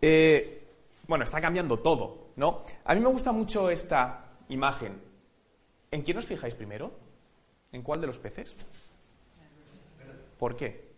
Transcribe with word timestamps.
Eh, 0.00 0.62
bueno, 1.06 1.24
está 1.24 1.40
cambiando 1.40 1.78
todo, 1.78 2.28
¿no? 2.36 2.62
A 2.84 2.94
mí 2.94 3.00
me 3.00 3.08
gusta 3.08 3.32
mucho 3.32 3.70
esta 3.70 4.26
imagen. 4.48 5.00
¿En 5.90 6.02
quién 6.02 6.18
os 6.18 6.26
fijáis 6.26 6.54
primero? 6.54 6.92
¿En 7.72 7.82
cuál 7.82 8.00
de 8.00 8.06
los 8.06 8.18
peces? 8.18 8.54
¿Por 10.38 10.54
qué? 10.54 10.88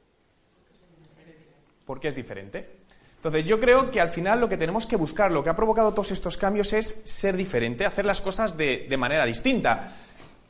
¿Por 1.86 2.00
qué 2.00 2.08
es 2.08 2.14
diferente? 2.14 2.80
Entonces, 3.16 3.44
yo 3.44 3.60
creo 3.60 3.90
que 3.90 4.00
al 4.00 4.10
final 4.10 4.40
lo 4.40 4.48
que 4.48 4.56
tenemos 4.56 4.86
que 4.86 4.96
buscar, 4.96 5.30
lo 5.30 5.44
que 5.44 5.50
ha 5.50 5.56
provocado 5.56 5.92
todos 5.92 6.10
estos 6.10 6.36
cambios 6.36 6.72
es 6.72 7.02
ser 7.04 7.36
diferente, 7.36 7.84
hacer 7.84 8.04
las 8.04 8.20
cosas 8.20 8.56
de, 8.56 8.86
de 8.88 8.96
manera 8.96 9.24
distinta. 9.26 9.92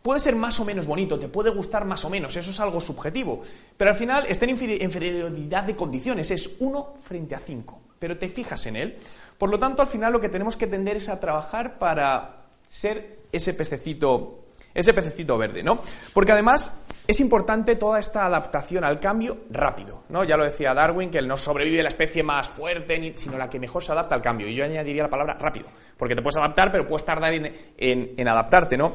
Puede 0.03 0.21
ser 0.21 0.37
más 0.37 0.59
o 0.61 0.65
menos 0.65 0.87
bonito, 0.87 1.19
te 1.19 1.29
puede 1.29 1.51
gustar 1.51 1.85
más 1.85 2.05
o 2.05 2.11
menos, 2.11 2.35
eso 2.37 2.51
es 2.51 2.61
algo 2.61 2.81
subjetivo. 2.81 3.43
Pero 3.77 3.91
al 3.91 3.97
final 3.97 4.25
está 4.27 4.47
en 4.47 4.51
inferioridad 4.51 5.65
de 5.65 5.77
condiciones, 5.77 6.31
es 6.31 6.57
uno 6.61 6.95
frente 7.03 7.35
a 7.35 7.41
cinco 7.41 7.90
pero 8.01 8.19
te 8.19 8.29
fijas 8.29 8.67
en 8.67 8.75
él. 8.75 8.97
Por 9.39 9.51
lo 9.51 9.59
tanto, 9.61 9.83
al 9.83 9.89
final 9.89 10.13
lo 10.13 10.21
que 10.21 10.29
tenemos 10.29 10.57
que 10.57 10.67
tender 10.67 10.97
es 10.97 11.09
a 11.09 11.21
trabajar 11.21 11.79
para 11.79 12.47
ser 12.69 13.21
ese 13.31 13.55
pececito, 13.55 14.41
ese 14.75 14.93
pececito 14.93 15.39
verde, 15.39 15.63
¿no? 15.63 15.81
Porque 16.13 16.33
además 16.33 16.83
es 17.07 17.21
importante 17.21 17.77
toda 17.77 17.99
esta 17.99 18.25
adaptación 18.25 18.85
al 18.85 18.99
cambio 18.99 19.39
rápido, 19.51 20.05
¿no? 20.09 20.25
Ya 20.25 20.37
lo 20.37 20.45
decía 20.45 20.73
Darwin, 20.75 21.11
que 21.11 21.19
él 21.19 21.29
no 21.29 21.37
sobrevive 21.37 21.83
la 21.83 21.89
especie 21.91 22.23
más 22.23 22.49
fuerte, 22.49 23.13
sino 23.17 23.37
la 23.37 23.49
que 23.49 23.59
mejor 23.59 23.83
se 23.83 23.93
adapta 23.93 24.15
al 24.15 24.23
cambio. 24.23 24.49
Y 24.49 24.55
yo 24.55 24.65
añadiría 24.65 25.03
la 25.05 25.11
palabra 25.11 25.35
rápido, 25.35 25.67
porque 25.97 26.15
te 26.15 26.23
puedes 26.23 26.37
adaptar, 26.37 26.73
pero 26.73 26.87
puedes 26.87 27.05
tardar 27.05 27.33
en, 27.35 28.29
adaptarte, 28.29 28.77
¿no? 28.77 28.95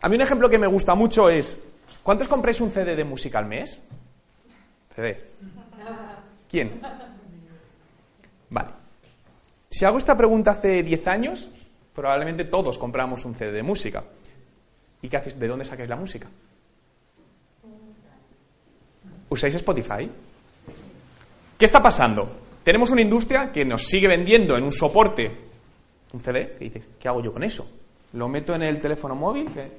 A 0.00 0.08
mí 0.08 0.16
un 0.16 0.22
ejemplo 0.22 0.48
que 0.48 0.58
me 0.58 0.66
gusta 0.66 0.94
mucho 0.94 1.28
es, 1.28 1.58
¿cuántos 2.02 2.28
compráis 2.28 2.60
un 2.60 2.70
CD 2.70 2.96
de 2.96 3.04
música 3.04 3.38
al 3.38 3.46
mes? 3.46 3.78
CD. 4.94 5.24
¿Quién? 6.48 6.80
Vale. 8.50 8.68
Si 9.70 9.84
hago 9.84 9.98
esta 9.98 10.16
pregunta 10.16 10.52
hace 10.52 10.82
10 10.82 11.06
años, 11.08 11.50
probablemente 11.94 12.44
todos 12.44 12.78
compramos 12.78 13.24
un 13.24 13.34
CD 13.34 13.52
de 13.52 13.62
música. 13.62 14.04
¿Y 15.02 15.08
qué 15.08 15.16
haces? 15.16 15.38
¿De 15.38 15.46
dónde 15.46 15.64
sacáis 15.64 15.88
la 15.88 15.96
música? 15.96 16.26
¿Usáis 19.28 19.54
Spotify? 19.54 20.10
¿Qué 21.58 21.64
está 21.64 21.82
pasando? 21.82 22.30
Tenemos 22.64 22.90
una 22.90 23.02
industria 23.02 23.52
que 23.52 23.64
nos 23.64 23.82
sigue 23.82 24.08
vendiendo 24.08 24.56
en 24.56 24.64
un 24.64 24.72
soporte 24.72 25.48
un 26.12 26.20
CD, 26.20 26.56
y 26.60 26.64
dices, 26.64 26.90
¿qué 26.98 27.08
hago 27.08 27.22
yo 27.22 27.32
con 27.32 27.42
eso? 27.42 27.68
¿Lo 28.14 28.28
meto 28.28 28.54
en 28.54 28.62
el 28.62 28.80
teléfono 28.80 29.14
móvil, 29.14 29.48
que 29.52 29.70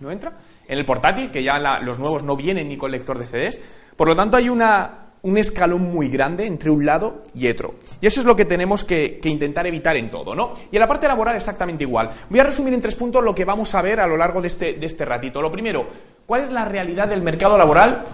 no 0.00 0.10
entra? 0.10 0.32
¿En 0.68 0.78
el 0.78 0.84
portátil, 0.84 1.30
que 1.30 1.42
ya 1.42 1.58
los 1.80 1.98
nuevos 1.98 2.22
no 2.22 2.36
vienen 2.36 2.68
ni 2.68 2.76
con 2.76 2.90
lector 2.90 3.18
de 3.18 3.26
CDs? 3.26 3.60
Por 3.96 4.08
lo 4.08 4.14
tanto, 4.14 4.36
hay 4.36 4.48
una 4.48 5.11
un 5.22 5.38
escalón 5.38 5.92
muy 5.92 6.08
grande 6.08 6.46
entre 6.46 6.70
un 6.70 6.84
lado 6.84 7.22
y 7.34 7.48
otro. 7.48 7.76
Y 8.00 8.06
eso 8.06 8.20
es 8.20 8.26
lo 8.26 8.34
que 8.34 8.44
tenemos 8.44 8.84
que, 8.84 9.20
intentar 9.24 9.66
evitar 9.66 9.96
en 9.96 10.10
todo, 10.10 10.34
¿no? 10.34 10.52
Y 10.70 10.76
en 10.76 10.80
la 10.80 10.88
parte 10.88 11.06
laboral 11.06 11.36
exactamente 11.36 11.84
igual. 11.84 12.10
Voy 12.28 12.40
a 12.40 12.44
resumir 12.44 12.74
en 12.74 12.80
tres 12.80 12.96
puntos 12.96 13.22
lo 13.22 13.34
que 13.34 13.44
vamos 13.44 13.74
a 13.74 13.82
ver 13.82 14.00
a 14.00 14.06
lo 14.06 14.16
largo 14.16 14.40
de 14.40 14.48
este, 14.48 14.74
de 14.74 14.86
este 14.86 15.04
ratito. 15.04 15.40
Lo 15.40 15.50
primero, 15.50 15.86
¿cuál 16.26 16.42
es 16.42 16.50
la 16.50 16.64
realidad 16.64 17.08
del 17.08 17.22
mercado 17.22 17.56
laboral? 17.56 18.04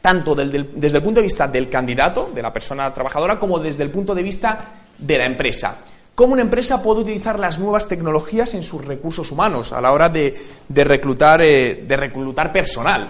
Tanto 0.00 0.34
desde 0.34 0.58
el 0.58 1.02
punto 1.02 1.20
de 1.20 1.22
vista 1.22 1.48
del 1.48 1.68
candidato, 1.68 2.30
de 2.34 2.42
la 2.42 2.52
persona 2.52 2.92
trabajadora, 2.92 3.38
como 3.38 3.58
desde 3.58 3.84
el 3.84 3.90
punto 3.90 4.14
de 4.14 4.22
vista 4.22 4.72
de 4.98 5.18
la 5.18 5.24
empresa. 5.24 5.78
¿Cómo 6.14 6.34
una 6.34 6.42
empresa 6.42 6.82
puede 6.82 7.00
utilizar 7.00 7.38
las 7.38 7.58
nuevas 7.58 7.88
tecnologías 7.88 8.52
en 8.52 8.62
sus 8.62 8.84
recursos 8.84 9.30
humanos 9.32 9.72
a 9.72 9.80
la 9.80 9.92
hora 9.92 10.10
de, 10.10 10.34
reclutar, 10.68 11.42
eh, 11.42 11.84
de 11.86 11.96
reclutar 11.96 12.52
personal? 12.52 13.08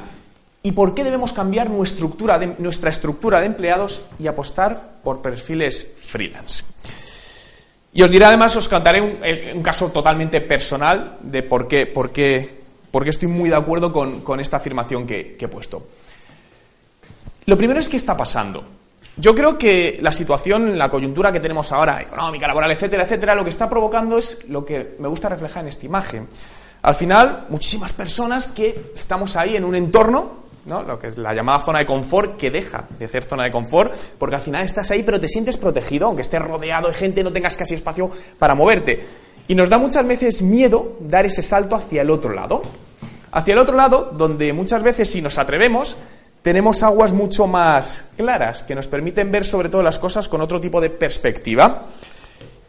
¿Y 0.65 0.73
por 0.73 0.95
qué 0.95 1.03
debemos 1.03 1.33
cambiar 1.33 1.71
nuestra 1.71 2.91
estructura, 2.91 3.41
de, 3.41 3.47
empleados 3.47 4.03
y 4.19 4.29
apostar 4.29 5.01
por 5.03 5.21
perfiles 5.21 5.95
freelance? 6.01 6.65
Y 7.93 8.03
os 8.03 8.11
diré 8.11 8.27
además, 8.27 8.55
os 8.57 8.69
contaré 8.69 9.01
un, 9.01 9.63
caso 9.63 9.91
totalmente 9.91 10.41
personal 10.41 11.19
de 11.21 11.43
por 11.43 11.67
qué, 11.67 11.87
por 11.87 12.13
qué, 12.13 12.63
estoy 13.07 13.29
muy 13.29 13.51
de 13.51 13.57
acuerdo 13.57 13.93
con, 13.93 14.41
esta 14.41 14.59
afirmación 14.59 15.05
que, 15.05 15.35
que 15.37 15.47
he 15.47 15.49
puesto. 15.49 15.89
Lo 17.47 17.59
primero 17.59 17.81
es 17.81 17.89
qué 17.89 17.97
está 17.97 18.17
pasando. 18.17 18.65
Yo 19.17 19.35
creo 19.35 19.59
que 19.59 19.99
la 20.01 20.13
situación, 20.13 20.79
la 20.79 20.89
coyuntura 20.89 21.33
que 21.33 21.41
tenemos 21.41 21.71
ahora, 21.73 22.01
económica, 22.01 22.47
laboral, 22.47 22.71
etcétera, 22.71 23.03
etcétera, 23.03 23.35
lo 23.35 23.43
que 23.43 23.51
está 23.51 23.69
provocando 23.69 24.17
es 24.17 24.49
lo 24.49 24.65
que 24.65 24.95
me 25.01 25.09
gusta 25.09 25.29
reflejar 25.29 25.65
en 25.65 25.69
esta 25.69 25.85
imagen. 25.85 26.29
Al 26.83 26.95
final, 26.95 27.47
muchísimas 27.49 27.93
personas 27.93 28.47
que 28.47 28.93
estamos 28.95 29.37
ahí 29.37 29.57
en 29.57 29.65
un 29.65 29.75
entorno 29.75 30.42
¿no? 30.67 30.83
Lo 30.83 30.99
que 30.99 31.09
es 31.09 31.19
la 31.19 31.35
llamada 31.35 31.61
zona 31.61 31.81
de 31.81 31.87
confort, 31.87 32.37
que 32.37 32.51
deja 32.51 32.85
de 32.99 33.09
ser 33.09 33.25
zona 33.25 33.45
de 33.45 33.53
confort, 33.53 33.95
porque 34.19 34.37
al 34.37 34.43
final 34.43 34.65
estás 34.65 34.91
ahí, 34.91 35.03
pero 35.03 35.21
te 35.21 35.29
sientes 35.29 35.57
protegido, 35.57 36.07
aunque 36.07 36.23
estés 36.23 36.41
rodeado 36.41 36.89
de 36.89 36.95
gente, 36.95 37.25
no 37.25 37.33
tengas 37.33 37.57
casi 37.57 37.75
espacio 37.75 38.11
para 38.39 38.55
moverte. 38.55 39.05
Y 39.49 39.55
nos 39.55 39.69
da 39.69 39.79
muchas 39.79 40.07
veces 40.07 40.43
miedo 40.43 40.97
dar 41.01 41.27
ese 41.27 41.43
salto 41.43 41.77
hacia 41.77 42.03
el 42.03 42.11
otro 42.11 42.33
lado. 42.33 42.63
Hacia 43.33 43.55
el 43.55 43.59
otro 43.59 43.77
lado, 43.77 44.13
donde 44.13 44.53
muchas 44.53 44.83
veces, 44.83 45.11
si 45.11 45.21
nos 45.21 45.39
atrevemos, 45.39 45.97
tenemos 46.43 46.83
aguas 46.83 47.13
mucho 47.13 47.47
más 47.47 48.05
claras, 48.17 48.63
que 48.63 48.75
nos 48.75 48.87
permiten 48.87 49.31
ver 49.31 49.45
sobre 49.45 49.69
todo 49.69 49.83
las 49.83 49.99
cosas 49.99 50.29
con 50.29 50.41
otro 50.41 50.61
tipo 50.61 50.81
de 50.81 50.91
perspectiva. 50.91 51.87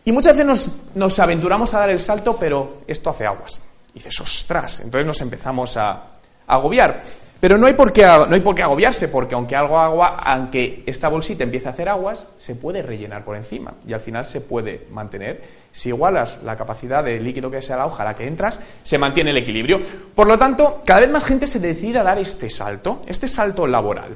Y 0.06 0.12
muchas 0.12 0.34
veces 0.34 0.48
nos, 0.48 0.72
nos 0.96 1.20
aventuramos 1.20 1.74
a 1.74 1.80
dar 1.80 1.90
el 1.90 2.00
salto, 2.00 2.38
pero 2.40 2.82
esto 2.88 3.10
hace 3.10 3.26
aguas. 3.26 3.62
Y 3.92 4.00
dices, 4.00 4.20
ostras, 4.22 4.80
entonces 4.80 5.06
nos 5.06 5.22
empezamos 5.22 5.78
a, 5.78 5.92
a 5.92 6.10
agobiar. 6.48 7.02
Pero 7.44 7.58
no 7.58 7.68
hay, 7.68 7.74
por 7.74 7.92
qué, 7.92 8.04
no 8.04 8.34
hay 8.34 8.40
por 8.40 8.56
qué 8.56 8.64
agobiarse, 8.64 9.10
porque 9.10 9.36
aunque 9.36 9.54
algo 9.54 9.78
agua, 9.78 10.16
aunque 10.24 10.82
esta 10.86 11.10
bolsita 11.10 11.44
empiece 11.44 11.68
a 11.68 11.72
hacer 11.72 11.90
aguas, 11.90 12.30
se 12.38 12.56
puede 12.56 12.82
rellenar 12.82 13.26
por 13.26 13.36
encima 13.36 13.74
y 13.86 13.92
al 13.92 14.00
final 14.00 14.26
se 14.26 14.40
puede 14.40 14.88
mantener. 14.92 15.44
Si 15.74 15.90
igualas 15.90 16.42
la 16.46 16.56
capacidad 16.56 17.04
de 17.04 17.20
líquido 17.20 17.52
que 17.52 17.62
sea 17.62 17.76
la 17.76 17.86
hoja 17.86 18.04
a 18.04 18.06
la 18.06 18.16
que 18.16 18.26
entras, 18.26 18.62
se 18.82 18.98
mantiene 18.98 19.32
el 19.32 19.38
equilibrio. 19.40 19.82
Por 20.16 20.26
lo 20.28 20.40
tanto, 20.40 20.84
cada 20.86 21.02
vez 21.02 21.10
más 21.10 21.26
gente 21.26 21.46
se 21.46 21.60
decide 21.60 22.00
a 22.00 22.04
dar 22.04 22.18
este 22.18 22.50
salto, 22.50 23.02
este 23.08 23.28
salto 23.28 23.68
laboral. 23.68 24.16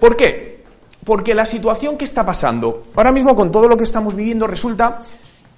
¿Por 0.00 0.16
qué? 0.16 0.64
Porque 1.04 1.36
la 1.36 1.46
situación 1.46 1.96
que 1.96 2.06
está 2.06 2.26
pasando, 2.26 2.82
ahora 2.96 3.12
mismo 3.12 3.36
con 3.36 3.52
todo 3.52 3.68
lo 3.68 3.76
que 3.76 3.84
estamos 3.84 4.16
viviendo, 4.16 4.48
resulta 4.48 5.02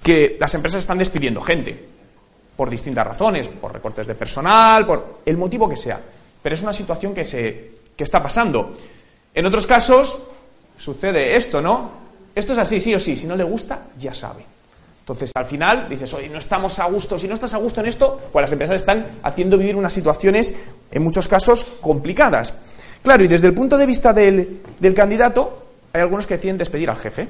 que 0.03 0.37
las 0.39 0.53
empresas 0.53 0.81
están 0.81 0.99
despidiendo 0.99 1.41
gente, 1.41 1.87
por 2.55 2.69
distintas 2.69 3.07
razones, 3.07 3.47
por 3.47 3.73
recortes 3.73 4.05
de 4.05 4.13
personal, 4.13 4.85
por 4.85 5.21
el 5.25 5.37
motivo 5.37 5.67
que 5.67 5.75
sea 5.75 5.99
pero 6.45 6.53
es 6.53 6.61
una 6.61 6.73
situación 6.73 7.15
que, 7.15 7.25
se, 7.25 7.71
que 7.97 8.03
está 8.03 8.21
pasando. 8.21 8.71
En 9.33 9.47
otros 9.47 9.65
casos 9.65 10.19
sucede 10.77 11.35
esto, 11.35 11.59
¿no? 11.59 11.89
Esto 12.35 12.53
es 12.53 12.59
así, 12.59 12.79
sí 12.79 12.93
o 12.93 12.99
sí, 12.99 13.17
si 13.17 13.25
no 13.25 13.35
le 13.35 13.43
gusta, 13.43 13.87
ya 13.97 14.13
sabe. 14.13 14.45
Entonces, 14.99 15.31
al 15.33 15.45
final, 15.45 15.89
dices, 15.89 16.13
oye, 16.13 16.29
no 16.29 16.37
estamos 16.37 16.77
a 16.77 16.85
gusto. 16.85 17.17
Si 17.17 17.27
no 17.27 17.33
estás 17.33 17.55
a 17.55 17.57
gusto 17.57 17.81
en 17.81 17.87
esto, 17.87 18.29
pues 18.31 18.43
las 18.43 18.51
empresas 18.51 18.75
están 18.75 19.07
haciendo 19.23 19.57
vivir 19.57 19.75
unas 19.75 19.91
situaciones, 19.91 20.53
en 20.91 21.01
muchos 21.01 21.27
casos, 21.27 21.65
complicadas. 21.81 22.53
Claro, 23.01 23.23
y 23.23 23.27
desde 23.27 23.47
el 23.47 23.55
punto 23.55 23.75
de 23.75 23.87
vista 23.87 24.13
del, 24.13 24.61
del 24.79 24.93
candidato, 24.93 25.65
hay 25.93 26.01
algunos 26.01 26.27
que 26.27 26.35
deciden 26.35 26.59
despedir 26.59 26.91
al 26.91 26.97
jefe. 26.97 27.27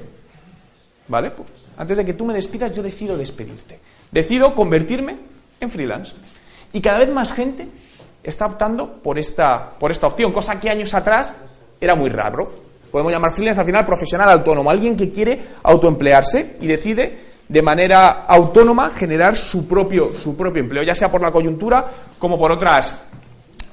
¿Vale? 1.08 1.30
Pues, 1.30 1.48
antes 1.78 1.96
de 1.96 2.04
que 2.04 2.12
tú 2.12 2.26
me 2.26 2.34
despidas, 2.34 2.70
yo 2.76 2.82
decido 2.82 3.16
despedirte. 3.16 3.80
Decido 4.10 4.54
convertirme 4.54 5.16
en 5.58 5.70
freelance. 5.70 6.12
Y 6.74 6.82
cada 6.82 6.98
vez 6.98 7.08
más 7.08 7.32
gente 7.32 7.66
está 8.26 8.46
optando 8.46 8.94
por 9.02 9.18
esta, 9.18 9.70
por 9.78 9.90
esta 9.90 10.08
opción, 10.08 10.32
cosa 10.32 10.58
que 10.60 10.68
años 10.68 10.92
atrás 10.94 11.34
era 11.80 11.94
muy 11.94 12.10
raro. 12.10 12.66
Podemos 12.90 13.12
llamar 13.12 13.32
freelance 13.32 13.60
al 13.60 13.66
final 13.66 13.86
profesional 13.86 14.28
autónomo, 14.30 14.70
alguien 14.70 14.96
que 14.96 15.10
quiere 15.10 15.40
autoemplearse 15.62 16.56
y 16.60 16.66
decide 16.66 17.18
de 17.48 17.62
manera 17.62 18.24
autónoma 18.26 18.90
generar 18.90 19.36
su 19.36 19.68
propio, 19.68 20.12
su 20.18 20.36
propio 20.36 20.62
empleo, 20.62 20.82
ya 20.82 20.94
sea 20.94 21.10
por 21.10 21.20
la 21.20 21.30
coyuntura 21.30 21.84
como 22.18 22.38
por 22.38 22.50
otras, 22.50 22.98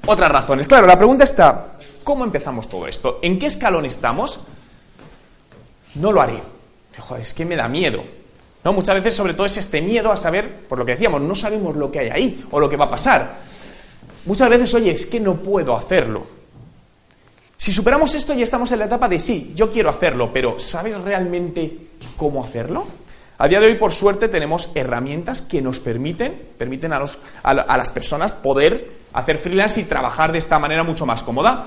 otras 0.06 0.32
razones. 0.32 0.68
Claro, 0.68 0.86
la 0.86 0.98
pregunta 0.98 1.24
está, 1.24 1.78
¿cómo 2.04 2.24
empezamos 2.24 2.70
todo 2.70 2.88
esto? 2.88 3.20
¿En 3.22 3.40
qué 3.40 3.48
escalón 3.48 3.86
estamos? 3.86 4.42
No 5.96 6.12
lo 6.12 6.22
haré. 6.22 6.42
es 7.20 7.34
que 7.34 7.46
me 7.46 7.56
da 7.56 7.68
miedo. 7.68 8.04
¿No? 8.64 8.72
Muchas 8.72 8.96
veces, 8.96 9.16
sobre 9.16 9.34
todo, 9.34 9.46
es 9.46 9.58
este 9.58 9.82
miedo 9.82 10.12
a 10.12 10.18
saber, 10.18 10.50
por 10.70 10.78
lo 10.78 10.86
que 10.86 10.94
decíamos, 10.94 11.22
no 11.22 11.36
sabemos 11.36 11.76
lo 11.76 11.92
que 11.92 12.00
hay 12.00 12.10
ahí 12.10 12.46
o 12.52 12.60
lo 12.60 12.70
que 12.70 12.78
va 12.78 12.86
a 12.86 12.90
pasar. 12.90 13.36
Muchas 14.26 14.50
veces, 14.50 14.74
oye, 14.74 14.92
es 14.92 15.06
que 15.06 15.20
no 15.20 15.36
puedo 15.36 15.76
hacerlo. 15.76 16.26
Si 17.58 17.72
superamos 17.72 18.14
esto 18.16 18.34
ya 18.34 18.44
estamos 18.44 18.72
en 18.72 18.80
la 18.80 18.86
etapa 18.86 19.08
de 19.08 19.20
sí, 19.20 19.54
yo 19.56 19.72
quiero 19.72 19.90
hacerlo, 19.90 20.32
pero 20.34 20.60
¿sabes 20.60 21.00
realmente 21.00 21.78
cómo 22.18 22.44
hacerlo? 22.44 22.86
A 23.38 23.48
día 23.48 23.60
de 23.60 23.68
hoy, 23.68 23.76
por 23.76 23.94
suerte, 23.94 24.28
tenemos 24.28 24.70
herramientas 24.76 25.42
que 25.42 25.62
nos 25.62 25.80
permiten, 25.80 26.50
permiten 26.58 26.94
a, 26.94 27.00
los, 27.00 27.18
a, 27.42 27.54
las 27.54 27.90
personas 27.90 28.32
poder 28.32 28.88
hacer 29.14 29.38
freelance 29.38 29.82
y 29.82 29.86
trabajar 29.86 30.32
de 30.32 30.38
esta 30.38 30.60
manera 30.60 30.84
mucho 30.84 31.06
más 31.06 31.24
cómoda. 31.24 31.66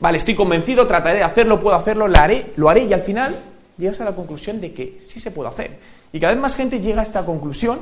Vale, 0.00 0.18
estoy 0.18 0.34
convencido, 0.34 0.86
trataré 0.86 1.18
de 1.18 1.24
hacerlo, 1.24 1.60
puedo 1.60 1.76
hacerlo, 1.76 2.08
lo 2.08 2.18
haré, 2.18 2.52
lo 2.56 2.68
haré 2.68 2.84
y 2.84 2.92
al 2.92 3.02
final 3.02 3.34
llegas 3.76 4.00
a 4.00 4.04
la 4.04 4.14
conclusión 4.14 4.60
de 4.60 4.72
que 4.72 5.00
sí 5.08 5.18
se 5.18 5.30
puede 5.30 5.48
hacer. 5.48 5.78
Y 6.12 6.20
cada 6.20 6.32
vez 6.32 6.42
más 6.42 6.54
gente 6.54 6.80
llega 6.80 7.00
a 7.00 7.04
esta 7.04 7.24
conclusión 7.24 7.80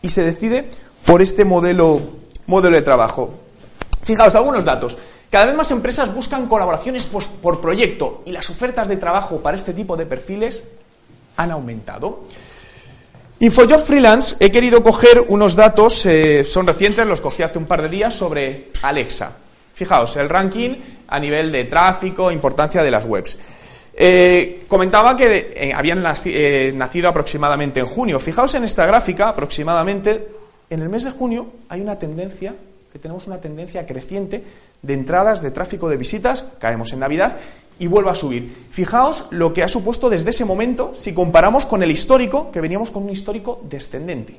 y 0.00 0.08
se 0.08 0.24
decide 0.24 0.68
por 1.04 1.20
este 1.20 1.44
modelo, 1.44 2.00
modelo 2.46 2.76
de 2.76 2.82
trabajo. 2.82 3.34
Fijaos, 4.02 4.34
algunos 4.34 4.64
datos. 4.64 4.96
Cada 5.30 5.46
vez 5.46 5.54
más 5.54 5.70
empresas 5.70 6.12
buscan 6.14 6.46
colaboraciones 6.46 7.06
por 7.06 7.60
proyecto 7.60 8.22
y 8.26 8.32
las 8.32 8.50
ofertas 8.50 8.86
de 8.88 8.96
trabajo 8.96 9.40
para 9.40 9.56
este 9.56 9.72
tipo 9.72 9.96
de 9.96 10.06
perfiles 10.06 10.64
han 11.36 11.50
aumentado. 11.50 12.24
InfoJob 13.42 13.80
Freelance 13.80 14.36
he 14.38 14.52
querido 14.52 14.84
coger 14.84 15.24
unos 15.26 15.56
datos, 15.56 16.06
eh, 16.06 16.44
son 16.44 16.64
recientes, 16.64 17.04
los 17.04 17.20
cogí 17.20 17.42
hace 17.42 17.58
un 17.58 17.64
par 17.64 17.82
de 17.82 17.88
días, 17.88 18.14
sobre 18.14 18.68
Alexa. 18.82 19.32
Fijaos, 19.74 20.14
el 20.14 20.28
ranking 20.28 20.76
a 21.08 21.18
nivel 21.18 21.50
de 21.50 21.64
tráfico, 21.64 22.30
importancia 22.30 22.84
de 22.84 22.90
las 22.92 23.04
webs. 23.04 23.36
Eh, 23.94 24.62
comentaba 24.68 25.16
que 25.16 25.52
eh, 25.56 25.72
habían 25.74 26.02
nacido 26.02 27.08
aproximadamente 27.08 27.80
en 27.80 27.86
junio. 27.86 28.20
Fijaos 28.20 28.54
en 28.54 28.62
esta 28.62 28.86
gráfica, 28.86 29.30
aproximadamente 29.30 30.28
en 30.70 30.80
el 30.80 30.88
mes 30.88 31.02
de 31.02 31.10
junio 31.10 31.48
hay 31.68 31.80
una 31.80 31.98
tendencia, 31.98 32.54
que 32.92 32.98
tenemos 32.98 33.26
una 33.26 33.40
tendencia 33.40 33.86
creciente 33.86 34.44
de 34.82 34.92
entradas 34.92 35.40
de 35.40 35.50
tráfico 35.50 35.88
de 35.88 35.96
visitas, 35.96 36.44
caemos 36.58 36.92
en 36.92 37.00
Navidad, 37.00 37.38
y 37.78 37.86
vuelve 37.86 38.10
a 38.10 38.14
subir. 38.14 38.54
Fijaos 38.70 39.26
lo 39.30 39.52
que 39.52 39.62
ha 39.62 39.68
supuesto 39.68 40.10
desde 40.10 40.30
ese 40.30 40.44
momento 40.44 40.92
si 40.94 41.14
comparamos 41.14 41.64
con 41.64 41.82
el 41.82 41.90
histórico, 41.90 42.52
que 42.52 42.60
veníamos 42.60 42.90
con 42.90 43.04
un 43.04 43.10
histórico 43.10 43.60
descendente. 43.64 44.36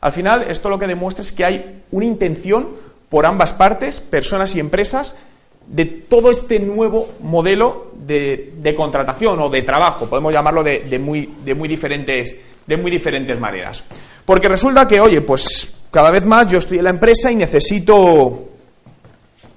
Al 0.00 0.12
final, 0.12 0.42
esto 0.42 0.68
lo 0.68 0.78
que 0.78 0.86
demuestra 0.86 1.22
es 1.22 1.32
que 1.32 1.44
hay 1.44 1.82
una 1.90 2.04
intención 2.04 2.68
por 3.08 3.26
ambas 3.26 3.52
partes, 3.52 4.00
personas 4.00 4.54
y 4.54 4.60
empresas, 4.60 5.16
de 5.66 5.86
todo 5.86 6.30
este 6.30 6.60
nuevo 6.60 7.08
modelo 7.20 7.90
de, 7.94 8.74
contratación 8.76 9.40
o 9.40 9.48
de 9.48 9.62
trabajo, 9.62 10.06
podemos 10.06 10.32
llamarlo 10.32 10.62
de, 10.62 10.98
muy, 10.98 11.28
diferentes, 11.68 12.36
de 12.66 12.76
muy 12.76 12.90
diferentes 12.90 13.38
maneras. 13.40 13.82
Porque 14.24 14.48
resulta 14.48 14.86
que, 14.86 15.00
oye, 15.00 15.20
pues 15.22 15.74
cada 15.94 16.10
vez 16.10 16.24
más 16.24 16.48
yo 16.48 16.58
estoy 16.58 16.78
en 16.78 16.84
la 16.84 16.90
empresa 16.90 17.30
y 17.30 17.36
necesito 17.36 18.48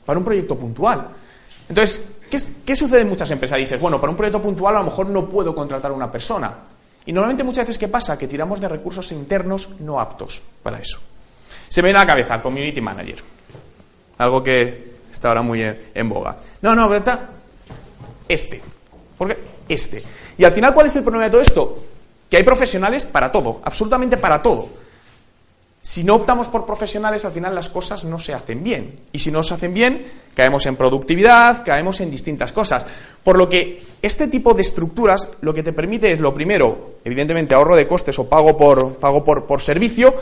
para 0.06 0.20
un 0.20 0.24
proyecto 0.24 0.56
puntual. 0.56 1.08
Entonces, 1.68 2.14
¿qué, 2.64 2.76
sucede 2.76 3.02
en 3.02 3.10
muchas 3.10 3.32
empresas? 3.32 3.58
Dices, 3.58 3.82
bueno, 3.82 4.00
para 4.00 4.12
un 4.12 4.16
proyecto 4.16 4.40
puntual 4.40 4.76
a 4.76 4.80
lo 4.80 4.86
mejor 4.86 5.08
no 5.08 5.28
puedo 5.28 5.56
contratar 5.56 5.90
a 5.90 5.96
una 5.96 6.12
persona. 6.12 6.54
Y 7.08 7.12
normalmente 7.12 7.44
muchas 7.44 7.64
veces, 7.64 7.80
¿qué 7.80 7.88
pasa? 7.88 8.20
Que 8.20 8.28
tiramos 8.28 8.62
de 8.62 8.68
recursos 8.68 9.12
internos 9.12 9.80
no 9.80 10.00
aptos 10.00 10.44
para 10.62 10.78
eso. 10.78 11.00
Se 11.68 11.82
me 11.82 11.88
viene 11.88 11.98
a 11.98 12.04
la 12.04 12.08
cabeza, 12.08 12.40
Community 12.40 12.82
Manager. 12.82 13.18
Algo 14.20 14.44
que 14.44 14.92
está 15.12 15.30
ahora 15.30 15.42
muy 15.42 15.64
en, 15.64 16.08
boga. 16.10 16.38
No, 16.62 16.76
no, 16.76 16.88
¿verdad? 16.88 17.20
Este. 18.28 18.62
¿Por 19.18 19.30
qué? 19.30 19.38
Este. 19.68 20.04
Y 20.38 20.44
al 20.44 20.52
final, 20.52 20.72
¿cuál 20.72 20.86
es 20.86 20.96
el 20.98 21.02
problema 21.02 21.26
de 21.26 21.32
todo 21.32 21.42
esto? 21.42 21.84
Que 22.30 22.38
hay 22.38 22.44
profesionales 22.44 23.06
para 23.06 23.32
todo, 23.32 23.60
absolutamente 23.64 24.18
para 24.18 24.38
todo. 24.38 24.86
Si 25.90 26.04
no 26.04 26.16
optamos 26.16 26.50
por 26.50 26.66
profesionales, 26.66 27.24
al 27.24 27.32
final 27.32 27.56
las 27.56 27.70
cosas 27.70 28.04
no 28.04 28.20
se 28.20 28.34
hacen 28.34 28.62
bien. 28.62 28.94
Y 29.14 29.20
si 29.20 29.32
no 29.32 29.42
se 29.42 29.54
hacen 29.54 29.74
bien, 29.74 30.04
caemos 30.36 30.66
en 30.66 30.76
productividad, 30.76 31.64
caemos 31.64 32.02
en 32.02 32.12
distintas 32.12 32.52
cosas. 32.52 32.86
Por 33.24 33.38
lo 33.38 33.48
que 33.48 33.82
este 34.02 34.28
tipo 34.28 34.54
de 34.54 34.64
estructuras 34.64 35.30
lo 35.40 35.54
que 35.54 35.64
te 35.64 35.72
permite 35.72 36.12
es, 36.12 36.20
lo 36.20 36.34
primero, 36.34 36.98
evidentemente 37.06 37.56
ahorro 37.56 37.78
de 37.78 37.88
costes 37.88 38.20
o 38.20 38.28
pago 38.28 38.58
por, 38.58 38.96
pago 38.96 39.24
por, 39.24 39.46
por 39.46 39.62
servicio, 39.62 40.14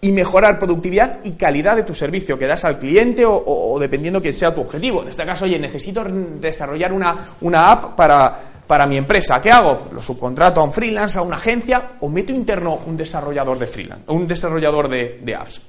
y 0.00 0.12
mejorar 0.12 0.58
productividad 0.58 1.18
y 1.24 1.32
calidad 1.32 1.76
de 1.76 1.82
tu 1.82 1.94
servicio 1.94 2.38
que 2.38 2.46
das 2.46 2.64
al 2.64 2.78
cliente 2.78 3.22
o, 3.26 3.76
dependiendo 3.78 4.22
quién 4.22 4.32
sea 4.32 4.54
tu 4.54 4.62
objetivo. 4.62 5.02
En 5.02 5.08
este 5.08 5.26
caso, 5.26 5.44
oye, 5.44 5.58
necesito 5.58 6.04
desarrollar 6.04 6.92
una, 6.92 7.16
una 7.42 7.70
app 7.70 7.96
para, 7.96 8.40
para 8.66 8.86
mi 8.86 8.96
empresa. 8.96 9.40
¿Qué 9.40 9.50
hago? 9.50 9.78
Lo 9.92 10.02
subcontrato 10.02 10.60
a 10.60 10.64
un 10.64 10.72
freelance, 10.72 11.18
a 11.18 11.22
una 11.22 11.36
agencia 11.36 11.82
o 12.00 12.08
meto 12.08 12.32
interno 12.32 12.80
un 12.86 12.96
desarrollador 12.96 13.58
de 13.58 13.66
freelance, 13.66 14.04
un 14.08 14.26
desarrollador 14.26 14.88
de, 14.88 15.34
apps. 15.34 15.60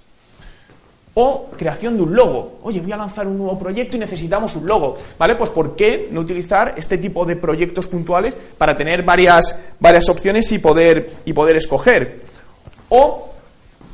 O 1.20 1.50
creación 1.58 1.98
de 1.98 2.04
un 2.04 2.16
logo. 2.16 2.60
Oye, 2.64 2.80
voy 2.80 2.92
a 2.92 2.98
lanzar 2.98 3.26
un 3.26 3.38
nuevo 3.38 3.58
proyecto 3.58 3.96
y 3.96 4.00
necesitamos 4.00 4.56
un 4.56 4.68
logo. 4.68 4.98
¿Vale? 5.18 5.36
Pues 5.36 5.50
¿por 5.50 5.76
qué 5.76 6.10
no 6.12 6.22
utilizar 6.22 6.76
este 6.78 7.00
tipo 7.00 7.26
de 7.26 7.36
proyectos 7.36 7.88
puntuales 7.88 8.38
para 8.58 8.78
tener 8.78 9.04
varias, 9.04 9.60
varias 9.80 10.08
opciones 10.10 10.52
y 10.52 10.60
poder, 10.60 11.16
y 11.26 11.34
poder 11.34 11.58
escoger? 11.58 12.20
O 12.90 13.30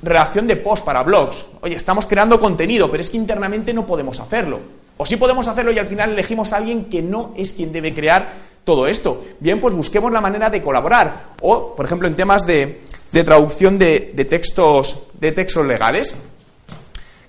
redacción 0.01 0.47
de 0.47 0.57
post 0.57 0.85
para 0.85 1.01
blogs. 1.01 1.45
Oye, 1.61 1.75
estamos 1.75 2.05
creando 2.05 2.37
contenido, 2.39 2.91
pero 2.91 3.01
es 3.01 3.09
que 3.09 3.17
internamente 3.17 3.73
no 3.73 3.85
podemos 3.85 4.19
hacerlo. 4.19 4.59
O 4.97 5.05
sí 5.05 5.15
podemos 5.15 5.47
hacerlo 5.47 5.71
y 5.71 5.79
al 5.79 5.87
final 5.87 6.11
elegimos 6.11 6.53
a 6.53 6.57
alguien 6.57 6.85
que 6.85 7.01
no 7.01 7.33
es 7.35 7.53
quien 7.53 7.71
debe 7.71 7.93
crear 7.93 8.52
todo 8.63 8.87
esto. 8.87 9.23
Bien, 9.39 9.59
pues 9.59 9.75
busquemos 9.75 10.11
la 10.11 10.21
manera 10.21 10.49
de 10.49 10.61
colaborar. 10.61 11.33
O, 11.41 11.75
por 11.75 11.85
ejemplo, 11.85 12.07
en 12.07 12.15
temas 12.15 12.45
de, 12.45 12.81
traducción 13.11 13.77
de, 13.77 13.99
textos, 14.29 15.07
de 15.19 15.31
textos 15.31 15.65
legales. 15.65 16.15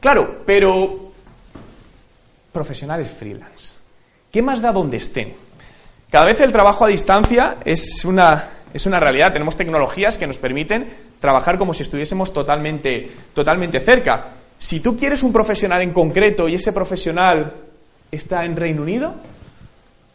Claro, 0.00 0.42
pero 0.46 1.12
profesionales 2.52 3.10
freelance. 3.10 3.74
¿Qué 4.30 4.42
más 4.42 4.60
da 4.60 4.72
donde 4.72 4.98
estén? 4.98 5.34
Cada 6.10 6.26
vez 6.26 6.40
el 6.40 6.52
trabajo 6.52 6.84
a 6.84 6.88
distancia 6.88 7.56
es 7.64 8.04
una, 8.04 8.44
es 8.72 8.86
una 8.86 9.00
realidad. 9.00 9.32
Tenemos 9.32 9.56
tecnologías 9.56 10.16
que 10.16 10.26
nos 10.26 10.38
permiten 10.38 10.88
trabajar 11.20 11.58
como 11.58 11.74
si 11.74 11.82
estuviésemos 11.82 12.32
totalmente, 12.32 13.10
totalmente 13.32 13.80
cerca. 13.80 14.26
Si 14.58 14.80
tú 14.80 14.96
quieres 14.96 15.22
un 15.22 15.32
profesional 15.32 15.82
en 15.82 15.92
concreto 15.92 16.48
y 16.48 16.54
ese 16.54 16.72
profesional 16.72 17.52
está 18.10 18.44
en 18.44 18.56
Reino 18.56 18.82
Unido, 18.82 19.14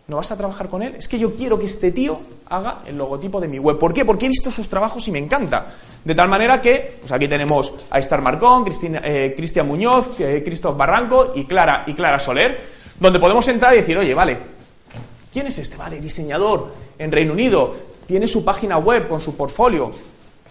¿no 0.09 0.17
vas 0.17 0.31
a 0.31 0.35
trabajar 0.35 0.67
con 0.67 0.81
él? 0.81 0.95
Es 0.97 1.07
que 1.07 1.19
yo 1.19 1.33
quiero 1.35 1.57
que 1.59 1.65
este 1.65 1.91
tío 1.91 2.19
haga 2.49 2.79
el 2.87 2.97
logotipo 2.97 3.39
de 3.39 3.47
mi 3.47 3.59
web. 3.59 3.77
¿Por 3.77 3.93
qué? 3.93 4.03
Porque 4.03 4.25
he 4.25 4.29
visto 4.29 4.49
sus 4.49 4.67
trabajos 4.67 5.07
y 5.07 5.11
me 5.11 5.19
encanta. 5.19 5.67
De 6.03 6.15
tal 6.15 6.27
manera 6.27 6.59
que, 6.59 6.97
pues 6.99 7.11
aquí 7.11 7.27
tenemos 7.27 7.71
a 7.91 7.99
Estar 7.99 8.19
Marcón, 8.21 8.65
eh, 8.67 9.33
Cristian 9.37 9.67
Muñoz, 9.67 10.09
eh, 10.19 10.41
Christoph 10.43 10.75
Barranco 10.75 11.31
y 11.35 11.45
Clara, 11.45 11.83
y 11.85 11.93
Clara 11.93 12.19
Soler, 12.19 12.59
donde 12.99 13.19
podemos 13.19 13.47
entrar 13.47 13.73
y 13.73 13.77
decir, 13.77 13.97
oye, 13.97 14.13
vale, 14.15 14.37
¿quién 15.31 15.45
es 15.45 15.59
este? 15.59 15.77
Vale, 15.77 16.01
diseñador 16.01 16.73
en 16.97 17.11
Reino 17.11 17.33
Unido, 17.33 17.75
tiene 18.07 18.27
su 18.27 18.43
página 18.43 18.79
web 18.79 19.07
con 19.07 19.21
su 19.21 19.37
portfolio, 19.37 19.91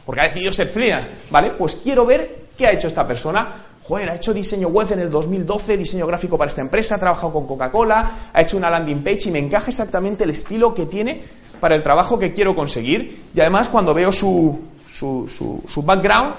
porque 0.07 0.21
ha 0.21 0.25
decidido 0.25 0.53
ser 0.53 0.69
freelance, 0.69 1.09
¿vale? 1.31 1.51
Pues 1.51 1.81
quiero 1.83 2.07
ver 2.07 2.47
qué 2.57 2.69
ha 2.69 2.73
hecho 2.73 2.87
esta 2.87 3.05
persona. 3.05 3.49
Joder, 3.89 4.11
ha 4.11 4.17
hecho 4.17 4.35
diseño 4.35 4.69
web 4.69 4.93
en 4.93 4.99
el 4.99 5.11
2012, 5.11 5.79
diseño 5.79 6.07
gráfico 6.07 6.37
para 6.37 6.51
esta 6.51 6.61
empresa, 6.61 6.97
ha 6.97 6.99
trabajado 6.99 7.33
con 7.33 7.47
Coca-Cola, 7.47 8.31
ha 8.35 8.43
hecho 8.43 8.59
una 8.59 8.69
landing 8.69 9.03
page 9.03 9.31
y 9.31 9.31
me 9.31 9.39
encaja 9.39 9.71
exactamente 9.71 10.25
el 10.25 10.31
estilo 10.31 10.75
que 10.75 10.85
tiene 10.85 11.25
para 11.59 11.75
el 11.75 11.83
trabajo 11.83 12.19
que 12.19 12.35
quiero 12.35 12.55
conseguir. 12.55 13.31
Y 13.35 13.41
además, 13.41 13.71
cuando 13.71 13.95
veo 13.95 14.13
su, 14.13 14.61
su, 14.93 15.27
su, 15.67 15.83
background, 15.83 16.35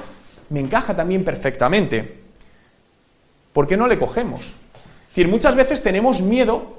me 0.52 0.60
encaja 0.60 0.96
también 0.96 1.24
perfectamente. 1.24 2.20
¿Por 3.52 3.66
qué 3.66 3.76
no 3.76 3.88
le 3.88 3.98
cogemos? 3.98 4.42
Es 4.42 5.08
decir, 5.16 5.28
muchas 5.28 5.56
veces 5.56 5.82
tenemos 5.82 6.22
miedo 6.22 6.78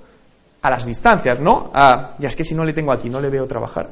a 0.62 0.70
las 0.70 0.86
distancias, 0.86 1.40
¿no? 1.40 1.72
A, 1.74 2.14
ya 2.20 2.28
es 2.28 2.36
que 2.36 2.44
si 2.44 2.54
no 2.54 2.64
le 2.64 2.74
tengo 2.74 2.92
aquí, 2.92 3.10
no 3.10 3.20
le 3.20 3.28
veo 3.28 3.48
trabajar. 3.48 3.90